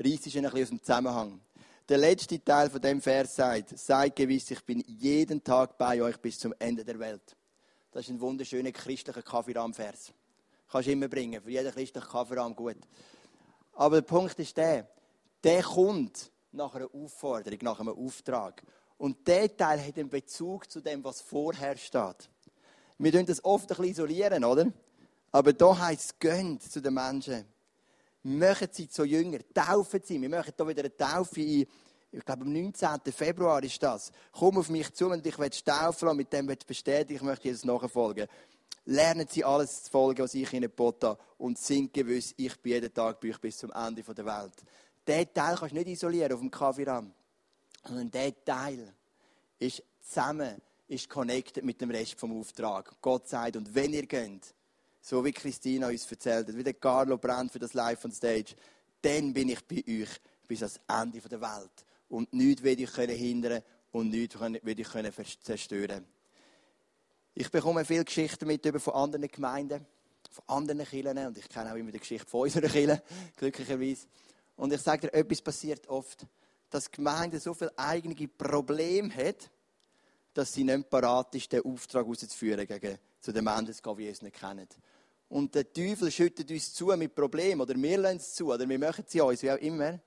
reißt 0.00 0.26
es 0.26 0.34
ein 0.34 0.42
bisschen 0.42 0.46
aus 0.46 0.68
dem 0.68 0.80
Zusammenhang. 0.80 1.40
Der 1.88 1.98
letzte 1.98 2.42
Teil 2.42 2.70
von 2.70 2.80
dem 2.80 3.00
Vers 3.00 3.36
sagt, 3.36 3.78
seid 3.78 4.16
gewiss, 4.16 4.50
ich 4.50 4.64
bin 4.64 4.82
jeden 4.88 5.44
Tag 5.44 5.78
bei 5.78 6.02
euch 6.02 6.16
bis 6.16 6.40
zum 6.40 6.52
Ende 6.58 6.84
der 6.84 6.98
Welt. 6.98 7.36
Das 7.92 8.02
ist 8.02 8.10
ein 8.10 8.20
wunderschöner 8.20 8.72
christlicher 8.72 9.22
Kaffeerahm-Vers. 9.22 10.12
Kannst 10.72 10.88
du 10.88 10.92
immer 10.92 11.06
bringen, 11.06 11.40
für 11.40 11.52
jeden 11.52 11.70
christlichen 11.70 12.08
Kaffeerahm 12.08 12.56
gut. 12.56 12.78
Aber 13.74 14.00
der 14.00 14.08
Punkt 14.08 14.36
ist 14.40 14.56
der, 14.56 14.88
der 15.46 15.62
kommt 15.62 16.32
nach 16.50 16.74
einer 16.74 16.92
Aufforderung, 16.92 17.58
nach 17.62 17.78
einem 17.78 17.96
Auftrag. 17.96 18.62
Und 18.98 19.26
der 19.28 19.56
Teil 19.56 19.80
hat 19.86 19.96
einen 19.96 20.08
Bezug 20.08 20.68
zu 20.68 20.80
dem, 20.80 21.04
was 21.04 21.20
vorher 21.20 21.76
steht. 21.76 22.28
Wir 22.98 23.12
tun 23.12 23.26
das 23.26 23.44
oft 23.44 23.70
ein 23.70 23.76
bisschen 23.76 23.92
isolieren, 23.92 24.44
oder? 24.44 24.66
Aber 25.30 25.52
da 25.52 25.78
heißt 25.78 26.00
es, 26.00 26.18
gönnt 26.18 26.62
zu 26.62 26.80
den 26.80 26.94
Menschen. 26.94 27.44
Machen 28.22 28.68
sie 28.72 28.88
zu 28.88 29.04
Jünger, 29.04 29.38
taufen 29.54 30.00
sie. 30.02 30.20
Wir 30.20 30.28
machen 30.28 30.52
hier 30.56 30.68
wieder 30.68 30.80
eine 30.80 30.96
Taufe 30.96 31.40
ein. 31.40 31.66
Ich 32.10 32.24
glaube, 32.24 32.42
am 32.42 32.52
19. 32.52 33.12
Februar 33.12 33.62
ist 33.62 33.80
das. 33.80 34.10
Komm 34.32 34.58
auf 34.58 34.70
mich 34.70 34.92
zu 34.94 35.08
und 35.10 35.24
ich 35.24 35.38
will 35.38 35.50
taufen 35.50 36.08
und 36.08 36.16
mit 36.16 36.32
dem 36.32 36.48
will 36.48 36.58
bestätigen, 36.66 37.16
ich 37.16 37.22
möchte 37.22 37.48
Jesus 37.48 37.64
nachfolgen. 37.64 38.26
Lernen 38.86 39.26
sie 39.28 39.44
alles 39.44 39.84
zu 39.84 39.90
folgen, 39.90 40.22
was 40.22 40.34
ich 40.34 40.52
ihnen 40.52 40.62
geboten 40.62 41.08
habe 41.08 41.20
und 41.38 41.58
sind 41.58 41.92
gewiss, 41.92 42.32
ich 42.36 42.56
bin 42.60 42.72
jeden 42.72 42.94
Tag 42.94 43.20
bei 43.20 43.28
euch 43.28 43.40
bis 43.40 43.58
zum 43.58 43.72
Ende 43.72 44.02
der 44.02 44.24
Welt. 44.24 44.54
Diesen 45.06 45.32
Teil 45.32 45.56
kannst 45.56 45.72
du 45.72 45.78
nicht 45.78 45.88
isolieren 45.88 46.32
auf 46.32 46.40
dem 46.40 46.50
Kaffeeraum, 46.50 47.12
sondern 47.84 48.10
dieser 48.10 48.44
Teil 48.44 48.94
ist 49.58 49.82
zusammen, 50.02 50.60
ist 50.88 51.08
connected 51.08 51.64
mit 51.64 51.80
dem 51.80 51.90
Rest 51.90 52.18
vom 52.18 52.38
Auftrag. 52.38 52.92
Gott 53.00 53.28
sagt, 53.28 53.56
und 53.56 53.74
wenn 53.74 53.92
ihr 53.92 54.06
geht, 54.06 54.54
so 55.00 55.24
wie 55.24 55.32
Christina 55.32 55.88
uns 55.88 56.10
erzählt 56.10 56.48
hat, 56.48 56.56
wie 56.56 56.64
der 56.64 56.74
Carlo 56.74 57.16
brennt 57.16 57.52
für 57.52 57.58
das 57.58 57.74
Live 57.74 58.04
on 58.04 58.12
Stage, 58.12 58.54
dann 59.02 59.32
bin 59.32 59.48
ich 59.48 59.64
bei 59.64 59.84
euch 59.88 60.10
bis 60.48 60.62
ans 60.62 60.80
Ende 60.88 61.20
der 61.20 61.40
Welt. 61.40 61.84
Und 62.08 62.32
nichts 62.32 62.62
werde 62.62 62.82
ich 62.82 62.94
hindern 62.94 63.62
und 63.92 64.10
nichts 64.10 64.38
werde 64.38 64.82
ich 64.82 65.40
zerstören. 65.40 66.06
Ich 67.34 67.50
bekomme 67.50 67.84
viele 67.84 68.04
Geschichten 68.04 68.46
mit 68.46 68.64
über 68.64 68.80
von 68.80 68.94
anderen 68.94 69.28
Gemeinden, 69.28 69.86
von 70.30 70.44
anderen 70.48 70.84
Kirchen 70.84 71.18
und 71.18 71.36
ich 71.38 71.48
kenne 71.48 71.70
auch 71.70 71.76
immer 71.76 71.92
die 71.92 71.98
Geschichte 71.98 72.26
von 72.26 72.42
unserer 72.42 72.68
Kirche, 72.68 73.02
glücklicherweise. 73.36 74.06
Und 74.56 74.72
ich 74.72 74.80
sage 74.80 75.08
dir, 75.08 75.14
etwas 75.14 75.42
passiert 75.42 75.86
oft, 75.88 76.26
dass 76.70 76.90
die 76.90 76.96
Gemeinde 76.96 77.38
so 77.38 77.54
viele 77.54 77.76
eigene 77.78 78.14
Probleme 78.28 79.14
hat, 79.14 79.50
dass 80.34 80.52
sie 80.52 80.64
nicht 80.64 80.90
parat 80.90 81.34
ist, 81.34 81.52
den 81.52 81.62
Auftrag 81.62 82.06
auszuführen 82.06 82.66
gegen 82.66 82.98
zu 83.20 83.32
den 83.32 83.44
Menschen 83.44 83.74
sie 83.74 84.06
es 84.08 84.22
nicht 84.22 84.38
kennen. 84.38 84.68
Und 85.28 85.54
der 85.54 85.72
Teufel 85.72 86.10
schüttet 86.10 86.50
uns 86.50 86.72
zu 86.72 86.86
mit 86.96 87.14
Problemen, 87.14 87.60
oder 87.60 87.74
wir 87.74 87.98
lassen 87.98 88.18
es 88.18 88.34
zu, 88.34 88.52
oder 88.52 88.68
wir 88.68 88.78
machen 88.78 89.04
sie 89.08 89.20
uns, 89.20 89.42
wie 89.42 89.50
auch 89.50 89.58
immer. 89.58 89.98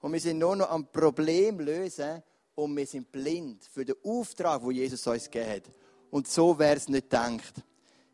Und 0.00 0.12
wir 0.12 0.20
sind 0.20 0.38
nur 0.38 0.56
noch 0.56 0.70
am 0.70 0.90
Problem 0.90 1.60
lösen 1.60 2.22
und 2.56 2.76
wir 2.76 2.86
sind 2.86 3.10
blind 3.12 3.64
für 3.64 3.84
den 3.84 3.94
Auftrag, 4.02 4.62
wo 4.62 4.70
Jesus 4.70 5.06
uns 5.06 5.30
gegeben 5.30 5.50
hat. 5.50 5.62
Und 6.10 6.28
so 6.28 6.58
wäre 6.58 6.76
es 6.76 6.88
nicht 6.88 7.10
gedacht. 7.10 7.54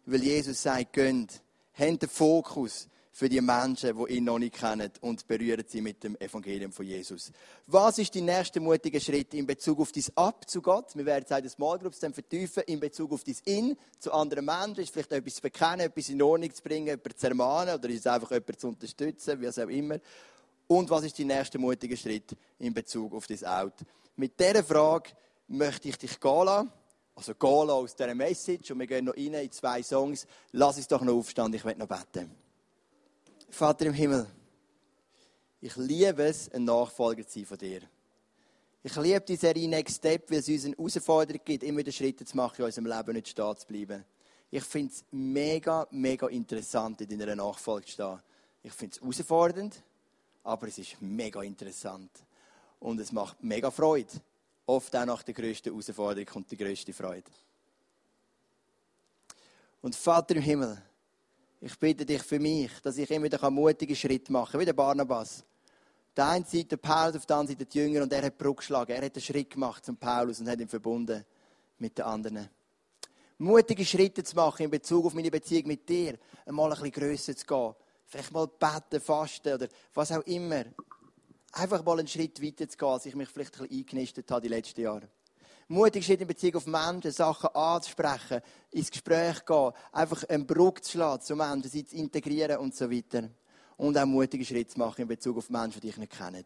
Weil 0.05 0.22
Jesus 0.22 0.62
sagt, 0.62 0.93
gönnt, 0.93 1.43
habt 1.72 2.03
den 2.03 2.09
Fokus 2.09 2.88
für 3.13 3.29
die 3.29 3.41
Menschen, 3.41 3.97
die 3.97 4.13
ihn 4.15 4.25
noch 4.25 4.39
nicht 4.39 4.55
kennen 4.55 4.91
und 5.01 5.27
berühren 5.27 5.65
sie 5.67 5.81
mit 5.81 6.03
dem 6.05 6.17
Evangelium 6.21 6.73
von 6.73 6.87
Jesus. 6.87 7.33
Was 7.67 7.99
ist 7.99 8.15
der 8.15 8.23
nächste 8.23 8.61
mutige 8.61 9.01
Schritt 9.01 9.35
in 9.35 9.47
Bezug 9.47 9.81
auf 9.81 9.93
dein 9.93 10.05
Ab 10.15 10.49
zu 10.49 10.63
Gott? 10.63 10.95
Wir 10.95 11.05
werden 11.05 11.25
es 11.29 11.39
in 11.39 11.49
Small 11.49 11.79
Groups 11.79 11.99
dann 11.99 12.15
vertiefen. 12.15 12.63
In 12.67 12.79
Bezug 12.79 13.13
auf 13.13 13.25
dein 13.25 13.37
In 13.45 13.77
zu 13.99 14.13
anderen 14.13 14.45
Menschen. 14.45 14.79
Ist 14.79 14.93
vielleicht 14.93 15.13
etwas 15.13 15.35
zu 15.35 15.43
bekennen, 15.43 15.81
etwas 15.81 16.09
in 16.09 16.23
Ordnung 16.23 16.55
zu 16.55 16.63
bringen, 16.63 16.87
jemanden 16.87 17.17
zu 17.17 17.27
ermahnen 17.27 17.75
oder 17.75 17.89
ist 17.89 18.01
es 18.01 18.07
einfach 18.07 18.31
jemanden 18.31 18.59
zu 18.59 18.69
unterstützen, 18.69 19.41
wie 19.41 19.49
auch 19.49 19.69
immer. 19.69 19.99
Und 20.69 20.89
was 20.89 21.05
ist 21.05 21.19
der 21.19 21.27
nächste 21.27 21.59
mutige 21.59 21.97
Schritt 21.97 22.37
in 22.61 22.73
Bezug 22.73 23.13
auf 23.13 23.27
dein 23.27 23.45
Out? 23.45 23.75
Mit 24.15 24.39
dieser 24.39 24.63
Frage 24.63 25.11
möchte 25.49 25.89
ich 25.89 25.99
dich 25.99 26.21
gehen 26.21 26.45
lassen. 26.45 26.73
Also 27.17 27.35
gehen 27.35 27.67
lassen 27.67 27.71
aus 27.71 27.97
dieser 27.97 28.15
Message. 28.15 28.71
Und 28.71 28.79
wir 28.79 28.87
gehen 28.87 29.07
noch 29.07 29.17
rein 29.17 29.35
in 29.35 29.51
zwei 29.51 29.83
Songs. 29.83 30.27
Lass 30.53 30.77
uns 30.77 30.87
doch 30.87 31.03
noch 31.03 31.15
aufstehen, 31.15 31.53
ich 31.53 31.65
werde 31.65 31.81
noch 31.81 31.89
beten. 31.89 32.31
Vater 33.51 33.87
im 33.87 33.93
Himmel, 33.93 34.27
ich 35.61 35.77
liebe 35.77 36.23
es, 36.23 36.51
ein 36.53 36.65
Nachfolger 36.65 37.27
zu 37.27 37.39
sein 37.39 37.47
von 37.47 37.59
dir. 37.59 37.83
Ich 38.83 38.97
liebe 38.97 39.21
die 39.21 39.37
Serie 39.37 39.69
Next 39.69 39.97
Step, 39.97 40.31
weil 40.31 40.39
es 40.39 40.49
uns 40.49 40.65
eine 40.65 40.77
Herausforderung 40.77 41.41
gibt, 41.45 41.65
immer 41.65 41.79
wieder 41.79 41.93
Schritte 41.93 42.25
zu 42.25 42.37
machen, 42.37 42.57
in 42.59 42.65
unserem 42.65 42.87
Leben 42.87 43.13
nicht 43.13 43.29
stehen 43.29 43.57
zu 43.57 43.67
bleiben. 43.67 44.05
Ich 44.51 44.65
finde 44.65 44.93
es 44.93 45.05
mega, 45.11 45.87
mega 45.91 46.29
interessant, 46.29 47.01
in 47.03 47.19
deiner 47.19 47.37
Nachfolge 47.37 47.87
zu 47.87 47.93
stehen. 47.93 48.21
Ich 48.63 48.73
finde 48.73 48.95
es 48.95 49.03
herausfordernd, 49.03 49.83
aber 50.45 50.69
es 50.69 50.79
ist 50.79 50.97
mega 51.01 51.43
interessant. 51.43 52.11
Und 52.79 53.01
es 53.01 53.13
macht 53.13 53.43
mega 53.43 53.71
Freude. 53.71 54.13
Oft 54.65 54.95
auch 54.97 55.05
nach 55.05 55.23
der 55.23 55.35
grössten 55.35 55.71
Herausforderung 55.71 56.25
kommt 56.25 56.51
die 56.51 56.57
grösste 56.57 56.93
Freude. 56.93 57.31
Und 59.83 59.95
Vater 59.95 60.37
im 60.37 60.43
Himmel, 60.43 60.81
ich 61.61 61.79
bitte 61.79 62.07
dich 62.07 62.23
für 62.23 62.39
mich, 62.39 62.71
dass 62.83 62.97
ich 62.97 63.11
immer 63.11 63.27
wieder 63.27 63.51
mutige 63.51 63.95
Schritte 63.95 64.33
machen 64.33 64.53
kann, 64.53 64.61
wie 64.61 64.65
der 64.65 64.73
Barnabas. 64.73 65.45
Der 66.17 66.29
eine 66.29 66.45
Seite 66.45 66.79
Paulus, 66.79 67.17
auf 67.17 67.27
der 67.27 67.37
anderen 67.37 67.59
Seite 67.59 67.67
die 67.67 67.79
Jünger 67.79 68.03
und 68.03 68.13
er 68.13 68.23
hat 68.23 68.39
Brücke 68.39 68.57
geschlagen. 68.57 68.93
Er 68.93 69.05
hat 69.05 69.15
einen 69.15 69.23
Schritt 69.23 69.51
gemacht 69.51 69.85
zum 69.85 69.97
Paulus 69.97 70.41
und 70.41 70.49
hat 70.49 70.59
ihn 70.59 70.69
verbunden 70.69 71.25
mit 71.79 71.99
den 71.99 72.05
anderen. 72.05 72.49
Mutige 73.39 73.85
Schritte 73.85 74.25
zu 74.25 74.35
machen 74.37 74.65
in 74.65 74.71
Bezug 74.71 75.07
auf 75.07 75.15
meine 75.15 75.31
Beziehung 75.31 75.69
mit 75.69 75.89
dir, 75.89 76.19
einmal 76.47 76.73
ein 76.73 76.79
bisschen 76.79 76.93
grösser 76.93 77.37
zu 77.37 77.47
gehen. 77.47 77.75
Vielleicht 78.07 78.33
mal 78.33 78.47
beten, 78.47 79.01
fasten 79.01 79.55
oder 79.55 79.69
was 79.95 80.13
auch 80.13 80.23
immer. 80.23 80.65
Einfach 81.53 81.85
mal 81.85 81.99
einen 81.99 82.09
Schritt 82.09 82.43
weiter 82.43 82.69
zu 82.69 82.77
gehen, 82.77 82.89
als 82.89 83.07
ich 83.07 83.15
mich 83.15 83.29
vielleicht 83.29 83.61
ein 83.61 83.69
bisschen 83.69 83.81
eingenistet 83.81 84.31
habe 84.31 84.43
die 84.43 84.49
letzten 84.49 84.81
Jahre 84.81 85.09
mutig 85.71 86.09
ist 86.09 86.21
in 86.21 86.27
Beziehung 86.27 86.57
auf 86.57 86.66
Menschen, 86.66 87.12
Sachen 87.12 87.55
anzusprechen, 87.55 88.41
ins 88.73 88.91
Gespräch 88.91 89.45
gehen, 89.45 89.71
einfach 89.93 90.25
einen 90.29 90.47
Bruch 90.47 90.81
zu 90.81 90.93
schlagen 90.93 91.23
zu 91.23 91.37
Menschen, 91.37 91.71
sie 91.71 91.85
zu 91.85 91.97
integrieren 91.97 92.59
und 92.59 92.75
so 92.75 92.91
weiter. 92.91 93.29
Und 93.77 93.97
auch 93.97 94.05
mutige 94.05 94.45
Schritte 94.45 94.73
zu 94.73 94.79
machen 94.79 95.03
in 95.03 95.09
Bezug 95.09 95.39
auf 95.39 95.49
Menschen, 95.49 95.81
die 95.81 95.89
ich 95.89 95.97
nicht 95.97 96.12
kenne. 96.12 96.45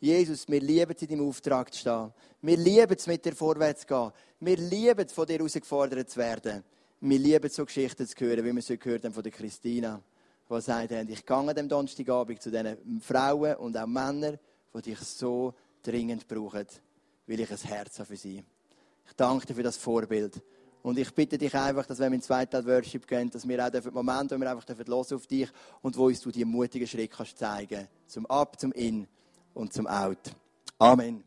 Jesus, 0.00 0.48
wir 0.48 0.60
lieben 0.60 0.92
es, 0.94 1.02
in 1.02 1.08
deinem 1.08 1.28
Auftrag 1.28 1.72
zu 1.72 1.80
stehen. 1.80 2.12
Wir 2.42 2.56
lieben 2.56 2.96
es, 2.96 3.06
mit 3.06 3.24
dir 3.24 3.34
vorwärts 3.34 3.82
zu 3.82 3.86
gehen. 3.86 4.12
Wir 4.40 4.56
lieben 4.56 5.06
es, 5.06 5.12
von 5.12 5.26
dir 5.26 5.38
herausgefordert 5.38 6.10
zu 6.10 6.18
werden. 6.18 6.64
Wir 7.00 7.18
lieben 7.18 7.46
es, 7.46 7.54
so 7.54 7.64
Geschichten 7.64 8.06
zu 8.06 8.14
hören, 8.18 8.44
wie 8.44 8.52
wir 8.52 8.62
sie 8.62 8.78
gehört 8.78 9.04
haben 9.04 9.12
von 9.12 9.22
der 9.22 9.32
Christina, 9.32 10.00
die 10.50 10.60
sagt, 10.60 10.90
ich 10.90 11.24
gehe 11.24 11.36
an 11.36 11.54
dem 11.54 11.68
Donnerstagabend 11.68 12.42
zu 12.42 12.50
diesen 12.50 13.00
Frauen 13.00 13.56
und 13.56 13.76
auch 13.76 13.86
Männern, 13.86 14.38
die 14.74 14.82
dich 14.82 14.98
so 15.00 15.54
dringend 15.82 16.26
brauchen, 16.26 16.66
weil 17.26 17.40
ich 17.40 17.50
ein 17.50 17.58
Herz 17.58 17.98
habe 17.98 18.08
für 18.08 18.16
sie. 18.16 18.42
Ich 19.06 19.12
danke 19.14 19.46
dir 19.46 19.54
für 19.54 19.62
das 19.62 19.76
Vorbild. 19.76 20.42
Und 20.82 20.98
ich 20.98 21.14
bitte 21.14 21.38
dich 21.38 21.54
einfach, 21.54 21.86
dass 21.86 21.98
wenn 21.98 22.12
wir 22.12 22.16
in 22.16 22.22
zweiten 22.22 22.66
Worship 22.66 23.06
gehen, 23.06 23.30
dass 23.30 23.48
wir 23.48 23.64
auch 23.64 23.70
den 23.70 23.82
Moment, 23.92 24.30
wo 24.30 24.36
wir 24.38 24.50
einfach 24.50 24.68
hören 24.68 24.92
auf 24.92 25.26
dich 25.26 25.48
und 25.80 25.96
wo 25.96 26.06
uns 26.06 26.20
du 26.20 26.30
die 26.30 26.44
mutigen 26.44 26.86
Schritte 26.86 27.08
kannst 27.08 27.38
zeigen. 27.38 27.88
Zum 28.06 28.26
Ab, 28.26 28.60
zum 28.60 28.70
In 28.72 29.06
und 29.54 29.72
zum 29.72 29.86
Out. 29.86 30.34
Amen. 30.78 31.24